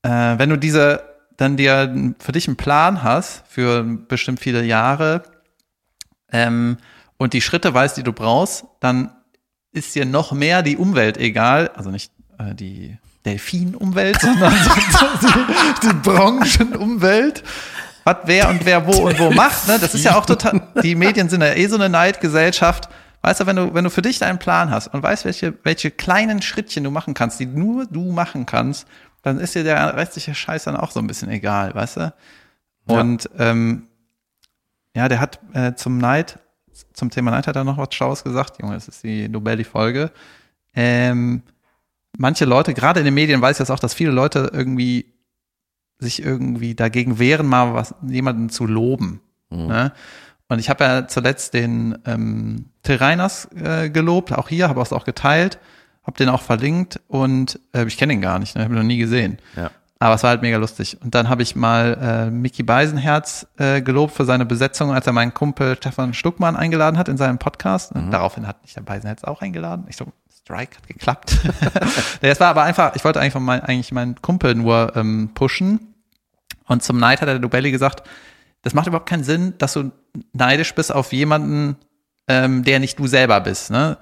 äh, 0.03 0.10
wenn 0.38 0.49
du 0.49 0.57
diese 0.57 1.03
dann 1.38 1.55
dir 1.57 2.14
für 2.20 2.32
dich 2.34 2.47
einen 2.47 2.57
Plan 2.57 3.01
hast 3.03 3.43
für 3.47 3.84
bestimmt 3.84 4.39
viele 4.41 4.64
Jahre 4.64 5.24
ähm, 6.32 6.78
und 7.18 7.34
die 7.34 7.41
Schritte 7.41 7.74
weißt, 7.74 7.97
die 7.97 8.03
du 8.03 8.14
brauchst, 8.14 8.66
dann 8.80 9.12
ist 9.72 9.95
dir 9.95 10.05
noch 10.05 10.32
mehr 10.32 10.62
die 10.64 10.78
Umwelt 10.78 11.18
egal, 11.18 11.70
also 11.76 11.91
nicht 11.91 12.12
äh, 12.38 12.53
die 12.55 12.97
Delfinumwelt, 13.26 14.20
sondern 14.22 14.53
so, 14.53 14.70
so 15.22 15.28
die, 15.28 15.88
die 15.88 15.93
Branchenumwelt, 15.93 17.43
was 18.10 18.18
wer 18.26 18.49
und 18.49 18.66
wer 18.66 18.86
wo 18.88 19.07
und 19.07 19.20
wo 19.20 19.32
macht. 19.36 19.68
Ne? 19.68 19.78
Das 19.80 19.93
ist 19.93 20.03
ja 20.03 20.18
auch 20.18 20.26
total, 20.26 20.62
die 20.84 20.95
Medien 20.95 21.30
sind 21.30 21.41
ja 21.41 21.53
eh 21.53 21.68
so 21.68 21.76
eine 21.76 21.89
Neidgesellschaft. 21.89 22.89
Weißt 23.22 23.41
du, 23.41 23.45
wenn 23.45 23.55
du, 23.55 23.74
wenn 23.74 23.84
du 23.84 23.89
für 23.89 24.01
dich 24.01 24.20
deinen 24.20 24.39
Plan 24.39 24.72
hast 24.72 24.88
und 24.88 25.03
weißt, 25.03 25.26
welche, 25.26 25.53
welche 25.64 25.91
kleinen 25.91 26.41
Schrittchen 26.41 26.84
du 26.84 26.91
machen 26.91 27.14
kannst, 27.14 27.39
die 27.39 27.45
nur 27.45 27.86
du 27.86 28.12
machen 28.12 28.45
kannst, 28.45 28.88
dann 29.22 29.39
ist 29.39 29.55
dir 29.55 29.64
der 29.64 29.95
restliche 29.95 30.34
Scheiß 30.34 30.64
dann 30.64 30.78
auch 30.78 30.91
so 30.91 30.99
ein 30.99 31.07
bisschen 31.07 31.30
egal, 31.30 31.76
weißt 31.76 31.97
du? 31.97 32.14
Und 32.86 33.30
ähm, 33.38 33.88
ja, 34.95 35.07
der 35.07 35.20
hat 35.20 35.39
äh, 35.53 35.74
zum 35.76 35.97
Neid, 35.97 36.39
zum 36.93 37.10
Thema 37.10 37.32
Neid 37.32 37.45
hat 37.45 37.55
er 37.55 37.64
noch 37.64 37.78
was 37.78 37.93
Schlaues 37.93 38.24
gesagt. 38.24 38.62
Junge, 38.62 38.74
das 38.74 38.88
ist 38.88 39.03
die 39.03 39.28
Nobel-Folge. 39.28 40.12
Ähm, 40.74 41.43
manche 42.18 42.45
Leute, 42.45 42.74
gerade 42.74 43.01
in 43.01 43.05
den 43.05 43.14
Medien 43.14 43.41
weiß 43.41 43.57
ich 43.57 43.60
das 43.60 43.72
auch, 43.72 43.80
dass 43.80 43.93
viele 43.93 44.12
Leute 44.12 44.49
irgendwie 44.53 45.14
sich 45.99 46.23
irgendwie 46.23 46.75
dagegen 46.75 47.19
wehren, 47.19 47.45
mal 47.45 47.73
was 47.73 47.93
jemanden 48.01 48.49
zu 48.49 48.65
loben. 48.65 49.21
Ne? 49.49 49.91
Und 50.47 50.59
ich 50.59 50.69
habe 50.69 50.83
ja 50.83 51.07
zuletzt 51.07 51.53
den 51.53 51.97
ähm, 52.05 52.65
Till 52.83 52.95
Reiners 52.95 53.49
äh, 53.55 53.89
gelobt, 53.89 54.31
auch 54.33 54.49
hier, 54.49 54.69
habe 54.69 54.81
es 54.81 54.93
auch 54.93 55.05
geteilt, 55.05 55.59
habe 56.03 56.17
den 56.17 56.29
auch 56.29 56.41
verlinkt 56.41 56.99
und 57.07 57.59
äh, 57.73 57.85
ich 57.85 57.97
kenne 57.97 58.13
ihn 58.13 58.21
gar 58.21 58.39
nicht, 58.39 58.55
ne? 58.55 58.63
habe 58.63 58.73
ihn 58.73 58.77
noch 58.77 58.83
nie 58.83 58.97
gesehen. 58.97 59.37
Ja. 59.55 59.71
Aber 60.01 60.15
es 60.15 60.23
war 60.23 60.29
halt 60.29 60.41
mega 60.41 60.57
lustig. 60.57 60.97
Und 61.03 61.13
dann 61.13 61.27
habe 61.27 61.43
ich 61.43 61.57
mal 61.57 61.97
äh, 62.01 62.31
Mickey 62.31 62.63
Beisenherz 62.63 63.47
äh, 63.57 63.81
gelobt 63.81 64.13
für 64.13 64.23
seine 64.23 64.45
Besetzung, 64.45 64.93
als 64.93 65.05
er 65.05 65.13
meinen 65.13 65.33
Kumpel 65.33 65.75
Stefan 65.75 66.13
Stuckmann 66.13 66.55
eingeladen 66.55 66.97
hat 66.97 67.09
in 67.09 67.17
seinem 67.17 67.37
Podcast. 67.37 67.91
Und 67.91 68.09
daraufhin 68.09 68.47
hat 68.47 68.61
mich 68.61 68.73
der 68.73 68.81
Beisenherz 68.81 69.25
auch 69.25 69.41
eingeladen. 69.41 69.85
Ich 69.89 69.97
so, 69.97 70.05
Strike 70.49 70.77
hat 70.77 70.87
geklappt. 70.87 71.37
nee, 72.21 72.29
es 72.29 72.39
war 72.39 72.47
aber 72.47 72.63
einfach, 72.63 72.95
ich 72.95 73.03
wollte 73.03 73.19
eigentlich, 73.19 73.33
von 73.33 73.43
mein, 73.43 73.61
eigentlich 73.61 73.91
meinen 73.91 74.19
Kumpel 74.21 74.55
nur 74.55 74.95
ähm, 74.95 75.31
pushen. 75.35 75.88
Und 76.70 76.84
zum 76.84 76.97
Neid 76.97 77.20
hat 77.20 77.28
der 77.28 77.39
Dubelli 77.39 77.72
gesagt, 77.72 78.07
das 78.61 78.74
macht 78.74 78.88
überhaupt 78.88 79.09
keinen 79.09 79.24
Sinn, 79.24 79.55
dass 79.57 79.74
du 79.74 79.91
neidisch 80.34 80.74
bist 80.76 80.93
auf 80.93 81.11
jemanden, 81.11 81.76
ähm, 82.28 82.63
der 82.63 82.80
nicht 82.80 82.99
du 82.99 83.07
selber 83.07 83.41
bist. 83.41 83.72
Ne? 83.72 83.97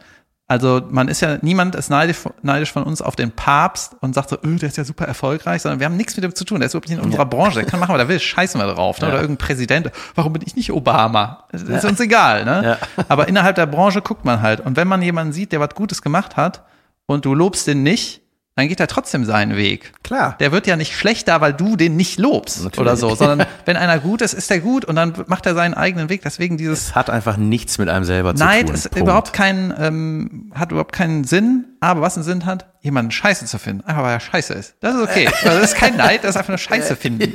Also 0.49 0.82
man 0.89 1.07
ist 1.07 1.22
ja, 1.22 1.38
niemand 1.41 1.76
ist 1.76 1.89
neidisch, 1.89 2.20
neidisch 2.41 2.72
von 2.72 2.84
uns 2.84 3.01
auf 3.01 3.15
den 3.15 3.32
Papst 3.32 3.95
und 3.99 4.13
sagt 4.15 4.30
so, 4.30 4.38
öh, 4.43 4.55
der 4.55 4.70
ist 4.70 4.78
ja 4.78 4.84
super 4.84 5.05
erfolgreich, 5.05 5.61
sondern 5.61 5.80
wir 5.80 5.86
haben 5.86 5.97
nichts 5.97 6.15
mit 6.15 6.24
dem 6.24 6.34
zu 6.34 6.45
tun. 6.45 6.59
Der 6.59 6.68
ist 6.68 6.74
überhaupt 6.74 6.89
nicht 6.89 6.97
in 6.97 7.03
unserer 7.03 7.26
Branche. 7.26 7.59
Der 7.59 7.65
kann 7.65 7.80
machen, 7.80 7.93
was 7.93 8.01
er 8.01 8.07
will, 8.07 8.20
scheißen 8.20 8.59
wir 8.59 8.68
drauf. 8.74 8.99
Ne? 8.99 9.07
Ja. 9.07 9.13
Oder 9.13 9.22
irgendein 9.22 9.45
Präsident. 9.45 9.91
Warum 10.15 10.34
bin 10.34 10.41
ich 10.45 10.55
nicht 10.55 10.72
Obama? 10.72 11.45
Das 11.51 11.63
ist 11.63 11.86
uns 11.86 11.99
egal. 11.99 12.45
Ne? 12.45 12.61
Ja. 12.63 13.03
Aber 13.09 13.28
innerhalb 13.28 13.55
der 13.55 13.65
Branche 13.65 14.01
guckt 14.01 14.24
man 14.26 14.41
halt. 14.41 14.61
Und 14.61 14.78
wenn 14.78 14.88
man 14.88 15.01
jemanden 15.01 15.34
sieht, 15.34 15.51
der 15.51 15.59
was 15.59 15.76
Gutes 15.76 16.01
gemacht 16.01 16.38
hat 16.38 16.63
und 17.05 17.26
du 17.26 17.34
lobst 17.34 17.68
den 17.68 17.84
nicht, 17.84 18.22
dann 18.58 18.68
geht 18.68 18.80
er 18.80 18.88
trotzdem 18.88 19.24
seinen 19.24 19.55
Weg. 19.55 19.93
Klar. 20.03 20.36
Der 20.39 20.51
wird 20.51 20.66
ja 20.66 20.76
nicht 20.78 20.97
schlechter, 20.97 21.41
weil 21.41 21.53
du 21.53 21.76
den 21.76 21.95
nicht 21.95 22.18
lobst 22.18 22.64
Natürlich. 22.64 22.80
oder 22.80 22.97
so, 22.97 23.14
sondern 23.14 23.45
wenn 23.66 23.78
einer 23.78 23.99
gut 23.99 24.22
ist, 24.24 24.34
ist 24.34 24.49
er 24.49 24.60
gut 24.60 24.84
und 24.84 24.95
dann 24.95 25.14
macht 25.28 25.45
er 25.45 25.53
seinen 25.53 25.76
eigenen 25.76 26.10
Weg. 26.10 26.24
Deswegen 26.24 26.58
dieses 26.58 26.88
Es 26.88 26.95
hat 26.95 27.12
einfach 27.12 27.38
nichts 27.38 27.78
mit 27.78 27.88
einem 27.88 28.03
selber 28.03 28.34
zu 28.34 28.43
Neid 28.43 28.66
tun. 28.66 28.74
ist 28.74 28.89
Punkt. 28.89 28.97
überhaupt 29.03 29.32
kein, 29.32 29.72
ähm, 29.78 30.51
hat 30.55 30.72
überhaupt 30.72 30.91
keinen 30.91 31.24
Sinn, 31.24 31.66
aber 31.82 32.01
was 32.01 32.16
einen 32.16 32.24
Sinn 32.24 32.47
hat, 32.47 32.66
jemanden 32.82 33.12
scheiße 33.12 33.45
zu 33.45 33.60
finden. 33.60 33.86
Einfach 33.86 34.01
weil 34.01 34.14
er 34.14 34.20
scheiße 34.20 34.55
ist. 34.55 34.74
Das 34.80 34.95
ist 34.95 35.01
okay. 35.03 35.30
Also 35.43 35.60
das 35.60 35.74
ist 35.74 35.78
kein 35.78 35.95
Neid, 35.95 36.24
das 36.24 36.32
ist 36.32 36.38
einfach 36.38 36.49
nur 36.49 36.58
Scheiße 36.58 36.95
finden. 36.97 37.32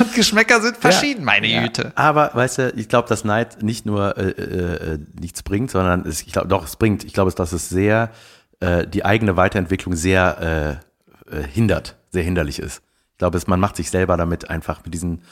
und 0.00 0.14
Geschmäcker 0.14 0.60
sind 0.60 0.76
verschieden, 0.78 1.24
meine 1.24 1.48
Güte. 1.60 1.92
Aber 1.94 2.30
weißt 2.32 2.58
du, 2.58 2.70
ich 2.76 2.88
glaube, 2.88 3.08
dass 3.08 3.24
Neid 3.24 3.62
nicht 3.62 3.84
nur 3.86 4.16
äh, 4.16 4.30
äh, 4.30 4.94
äh, 4.94 4.98
nichts 5.20 5.42
bringt, 5.42 5.70
sondern 5.70 6.06
es, 6.06 6.22
ich 6.22 6.32
glaube, 6.32 6.48
doch, 6.48 6.64
es 6.64 6.76
bringt. 6.76 7.04
Ich 7.04 7.12
glaube, 7.12 7.30
dass 7.32 7.52
es 7.52 7.68
sehr 7.68 8.10
äh, 8.60 8.86
die 8.86 9.04
eigene 9.04 9.36
Weiterentwicklung 9.36 9.94
sehr 9.96 10.80
äh, 11.30 11.36
äh, 11.36 11.42
hindert, 11.46 11.96
sehr 12.10 12.22
hinderlich 12.22 12.58
ist. 12.58 12.82
Ich 13.12 13.18
glaube, 13.18 13.40
man 13.46 13.60
macht 13.60 13.76
sich 13.76 13.90
selber 13.90 14.16
damit 14.16 14.50
einfach 14.50 14.84
mit 14.84 14.94
diesen 14.94 15.22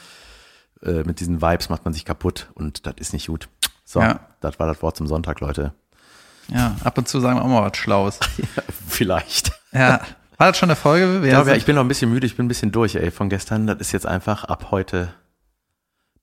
äh, 0.81 1.03
mit 1.03 1.19
diesen 1.19 1.41
Vibes 1.41 1.69
macht 1.69 1.85
man 1.85 1.93
sich 1.93 2.03
kaputt 2.05 2.49
und 2.53 2.85
das 2.85 2.95
ist 2.97 3.13
nicht 3.13 3.27
gut. 3.27 3.47
So, 3.85 4.01
Ja. 4.01 4.19
das 4.41 4.59
war 4.59 4.67
das 4.67 4.81
Wort 4.81 4.97
zum 4.97 5.07
Sonntag, 5.07 5.39
Leute. 5.39 5.73
Ja, 6.49 6.75
ab 6.83 6.97
und 6.97 7.07
zu 7.07 7.19
sagen 7.19 7.37
wir 7.37 7.43
auch 7.43 7.47
mal 7.47 7.63
was 7.69 7.77
Schlaues. 7.77 8.19
Vielleicht. 8.87 9.51
Ja. 9.71 10.01
War 10.37 10.47
das 10.47 10.57
schon 10.57 10.69
eine 10.69 10.75
Folge? 10.75 11.21
Wir 11.21 11.23
Ich 11.23 11.29
glaube, 11.29 11.49
ja, 11.51 11.55
ich 11.55 11.65
bin 11.65 11.75
noch 11.75 11.83
ein 11.83 11.87
bisschen 11.87 12.11
müde, 12.11 12.27
ich 12.27 12.35
bin 12.35 12.45
ein 12.45 12.49
bisschen 12.49 12.71
durch, 12.71 12.95
ey, 12.95 13.09
von 13.09 13.29
gestern. 13.29 13.67
Das 13.67 13.77
ist 13.79 13.93
jetzt 13.93 14.05
einfach, 14.05 14.43
ab 14.43 14.67
heute 14.71 15.13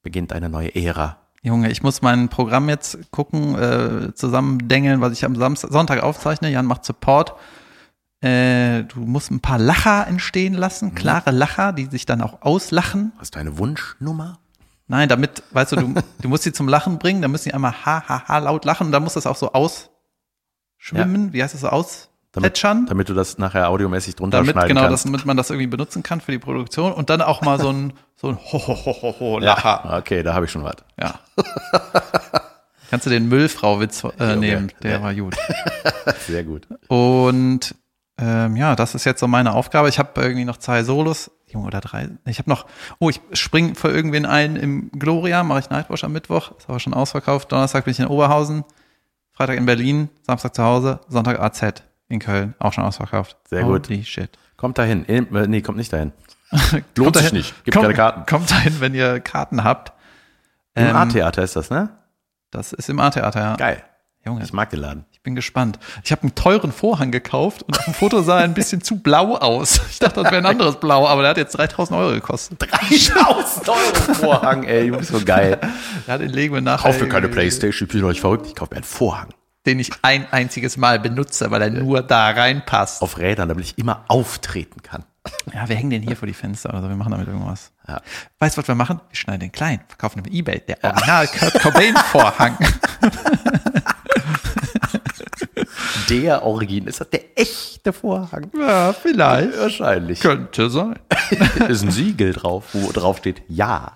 beginnt 0.03 0.33
eine 0.33 0.49
neue 0.51 0.75
Ära. 0.75 1.17
Junge, 1.43 1.71
ich 1.71 1.83
muss 1.83 2.03
mein 2.03 2.29
Programm 2.29 2.69
jetzt 2.69 3.11
gucken, 3.11 3.57
äh, 3.57 4.15
zusammendengeln, 4.15 5.01
was 5.01 5.13
ich 5.13 5.25
am 5.25 5.35
Samstag, 5.35 5.73
Sonntag 5.73 6.03
aufzeichne. 6.03 6.51
Jan 6.51 6.67
macht 6.67 6.85
Support. 6.85 7.35
Äh, 8.21 8.85
du 8.85 9.01
musst 9.01 9.33
ein 9.33 9.41
paar 9.41 9.59
Lacher 9.59 10.07
entstehen 10.07 10.55
lassen, 10.55 10.95
klare 10.95 11.33
Lacher, 11.33 11.73
die 11.73 11.87
sich 11.87 12.07
dann 12.07 12.21
auch 12.21 12.43
auslachen. 12.43 13.11
Hast 13.19 13.35
du 13.35 13.41
eine 13.41 13.59
Wunschnummer? 13.59 14.39
Nein, 14.87 15.09
damit, 15.09 15.43
weißt 15.51 15.73
du, 15.73 15.77
du, 15.77 15.95
du 16.21 16.29
musst 16.29 16.45
sie 16.45 16.53
zum 16.53 16.69
Lachen 16.69 16.99
bringen, 17.01 17.21
dann 17.21 17.33
müssen 17.33 17.49
die 17.49 17.55
einmal 17.55 17.73
ha, 17.85 18.09
ha, 18.09 18.29
ha 18.29 18.39
laut 18.39 18.65
lachen 18.65 18.87
und 18.87 18.93
dann 18.93 19.03
muss 19.03 19.15
das 19.15 19.27
auch 19.27 19.37
so 19.37 19.53
ausschwimmen, 19.53 21.33
wie 21.33 21.43
heißt 21.43 21.55
das 21.55 21.63
so, 21.63 21.69
Damit, 22.33 22.65
damit 22.65 23.09
du 23.11 23.15
das 23.15 23.37
nachher 23.37 23.69
audiomäßig 23.69 24.17
drunter 24.17 24.39
Damit, 24.39 24.53
schneiden 24.53 24.69
genau, 24.69 24.89
kannst. 24.89 25.05
damit 25.05 25.27
man 25.27 25.37
das 25.37 25.51
irgendwie 25.51 25.67
benutzen 25.67 26.03
kann 26.03 26.23
für 26.23 26.33
die 26.33 26.39
Produktion 26.39 26.93
und 26.93 27.11
dann 27.11 27.21
auch 27.21 27.43
mal 27.43 27.61
so 27.61 27.69
ein, 27.69 27.93
so 28.17 28.29
ein 28.29 28.39
ho, 28.39 28.59
ho, 28.67 28.75
ho, 28.75 29.03
ho, 29.03 29.15
ho 29.21 29.39
Lacher. 29.39 29.83
Ja, 29.85 29.99
okay, 29.99 30.23
da 30.23 30.33
habe 30.33 30.47
ich 30.47 30.51
schon 30.51 30.65
was. 30.65 30.77
Ja. 30.99 31.21
Kannst 32.91 33.05
du 33.05 33.11
den 33.11 33.29
Müllfrau-Witz 33.29 34.05
äh, 34.19 34.37
nehmen, 34.37 34.73
der 34.83 34.93
ja. 34.93 35.03
war 35.03 35.15
gut. 35.15 35.37
Sehr 36.27 36.43
gut. 36.43 36.67
Und 36.89 37.75
ähm, 38.17 38.57
ja, 38.57 38.77
das 38.77 38.95
ist 38.95 39.05
jetzt 39.05 39.21
so 39.21 39.27
meine 39.27 39.53
Aufgabe. 39.53 39.91
Ich 39.91 39.99
habe 39.99 40.19
irgendwie 40.23 40.47
noch 40.47 40.57
zwei 40.57 40.85
Solos, 40.85 41.31
Junge 41.49 41.67
oder 41.67 41.83
drei. 41.83 42.09
Ich 42.25 42.39
habe 42.39 42.49
noch, 42.49 42.65
oh, 42.99 43.11
ich 43.11 43.21
spring 43.35 43.75
für 43.75 43.89
irgendwen 43.89 44.25
ein 44.25 44.57
im 44.57 44.91
Gloria, 44.93 45.43
mache 45.43 45.61
ich 45.61 45.71
Nightwash 45.71 46.05
am 46.05 46.13
Mittwoch, 46.13 46.53
ist 46.57 46.69
aber 46.69 46.81
schon 46.81 46.95
ausverkauft. 46.95 47.53
Donnerstag 47.53 47.85
bin 47.85 47.93
ich 47.93 48.01
in 48.01 48.07
Oberhausen, 48.07 48.65
Freitag 49.33 49.59
in 49.59 49.67
Berlin, 49.67 50.09
Samstag 50.23 50.55
zu 50.55 50.63
Hause, 50.63 51.01
Sonntag 51.09 51.39
AZ 51.39 51.83
in 52.13 52.21
Köln, 52.21 52.55
auch 52.59 52.73
schon 52.73 52.85
ausverkauft. 52.85 53.37
Sehr 53.49 53.63
gut. 53.65 53.89
Holy 53.89 54.05
shit. 54.05 54.31
Kommt 54.57 54.79
dahin. 54.79 55.05
Eh, 55.09 55.19
äh, 55.19 55.47
Nee, 55.47 55.63
kommt 55.63 55.79
nicht 55.79 55.93
dahin. 55.93 56.13
Lohnt 56.97 57.17
sich 57.17 57.25
dahin- 57.27 57.37
nicht. 57.39 57.65
Gibt 57.65 57.75
kommt, 57.75 57.85
keine 57.85 57.95
Karten. 57.95 58.27
Kommt 58.27 58.51
dahin, 58.51 58.81
wenn 58.81 58.95
ihr 58.95 59.21
Karten 59.21 59.65
habt. 59.65 59.93
Im 60.75 60.87
Ähm, 60.87 60.97
A-Theater 60.97 61.43
ist 61.43 61.57
das, 61.57 61.71
ne? 61.71 61.89
Das 62.51 62.73
ist 62.73 62.89
im 62.91 62.99
A-Theater, 63.01 63.41
ja. 63.41 63.57
Geil. 63.57 63.83
Junge, 64.25 64.45
Ich 64.45 64.53
mag 64.53 64.71
den 64.71 64.79
Laden. 64.81 65.05
Ich 65.11 65.21
bin 65.23 65.35
gespannt. 65.35 65.81
Ich 66.05 66.13
habe 66.13 66.23
einen 66.23 66.35
teuren 66.37 66.71
Vorhang 66.71 67.11
gekauft 67.11 67.65
und 67.65 67.77
auf 67.77 67.85
dem 67.87 67.95
Foto 67.95 68.23
sah 68.23 68.39
er 68.39 68.45
ein 68.45 68.55
bisschen 68.55 68.81
zu 68.81 68.99
blau 69.01 69.35
aus. 69.37 69.81
Ich 69.91 69.99
dachte, 69.99 70.23
das 70.23 70.31
wäre 70.31 70.37
ein 70.43 70.47
anderes 70.47 70.77
Blau, 70.77 71.09
aber 71.09 71.23
der 71.23 71.31
hat 71.31 71.39
jetzt 71.39 71.53
3000 71.59 71.99
Euro 71.99 72.13
gekostet. 72.13 72.57
3000 72.63 73.69
Euro 73.69 74.15
Vorhang, 74.15 74.63
ey, 74.63 74.91
du 74.91 74.99
bist 74.99 75.11
so 75.11 75.21
geil. 75.25 75.59
Ja, 76.07 76.19
den 76.19 76.31
legen 76.31 76.55
wir 76.55 76.61
nachher. 76.61 76.91
Kauf 76.93 77.01
mir 77.01 77.09
keine 77.09 77.29
Playstation, 77.29 77.89
ich 77.89 77.93
bin 77.93 78.07
nicht 78.07 78.21
verrückt. 78.21 78.47
Ich 78.47 78.55
kaufe 78.55 78.71
mir 78.73 78.77
einen 78.77 78.85
Vorhang. 78.85 79.29
Den 79.67 79.79
ich 79.79 79.91
ein 80.03 80.27
einziges 80.33 80.77
Mal 80.77 80.99
benutze, 80.99 81.51
weil 81.51 81.63
er 81.63 81.71
nur 81.71 82.03
da 82.03 82.31
reinpasst. 82.31 83.01
Auf 83.01 83.19
Rädern, 83.19 83.49
damit 83.49 83.65
ich 83.65 83.79
immer 83.79 84.05
auftreten 84.09 84.83
kann. 84.83 85.05
Ja, 85.55 85.69
wir 85.69 85.77
hängen 85.77 85.91
den 85.91 86.03
hier 86.03 86.17
vor 86.17 86.27
die 86.27 86.35
Fenster 86.35 86.71
oder 86.71 86.83
so. 86.83 86.89
Wir 86.89 86.97
machen 86.97 87.13
damit 87.13 87.29
irgendwas. 87.29 87.71
Ja. 87.87 88.01
Weißt 88.41 88.57
du, 88.57 88.61
was 88.61 88.69
wir 88.69 88.75
machen? 88.75 89.01
Wir 89.09 89.17
schneiden 89.17 89.41
den 89.41 89.53
klein, 89.53 89.81
verkaufen 89.87 90.23
den 90.23 90.33
Ebay. 90.33 90.61
Der 90.67 90.83
Original 90.83 91.29
Kurt 91.29 91.61
Cobain 91.61 91.95
Vorhang. 91.97 92.57
Der 96.09 96.43
Origin, 96.43 96.87
ist 96.87 97.01
das 97.01 97.09
der 97.11 97.39
echte 97.39 97.93
Vorhang? 97.93 98.51
Ja, 98.59 98.93
vielleicht. 98.93 99.59
Wahrscheinlich. 99.59 100.21
Könnte 100.21 100.69
sein. 100.69 100.99
ist 101.69 101.83
ein 101.83 101.91
Siegel 101.91 102.33
drauf, 102.33 102.65
wo 102.73 102.93
drauf 102.93 103.19
steht 103.19 103.43
Ja. 103.49 103.93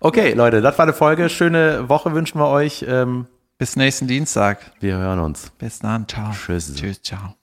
Okay, 0.00 0.34
Leute, 0.34 0.60
das 0.60 0.78
war 0.78 0.84
eine 0.84 0.92
Folge. 0.92 1.28
Schöne 1.28 1.88
Woche 1.88 2.12
wünschen 2.14 2.38
wir 2.38 2.48
euch. 2.48 2.84
Ähm, 2.86 3.26
Bis 3.58 3.74
nächsten 3.74 4.06
Dienstag. 4.06 4.72
wir 4.80 4.96
hören 4.96 5.18
uns. 5.18 5.50
Bis 5.58 5.78
dann. 5.78 6.06
Ciao. 6.06 6.32
Tschüss. 6.32 6.74
Tschüss, 6.74 7.00
ciao. 7.00 7.34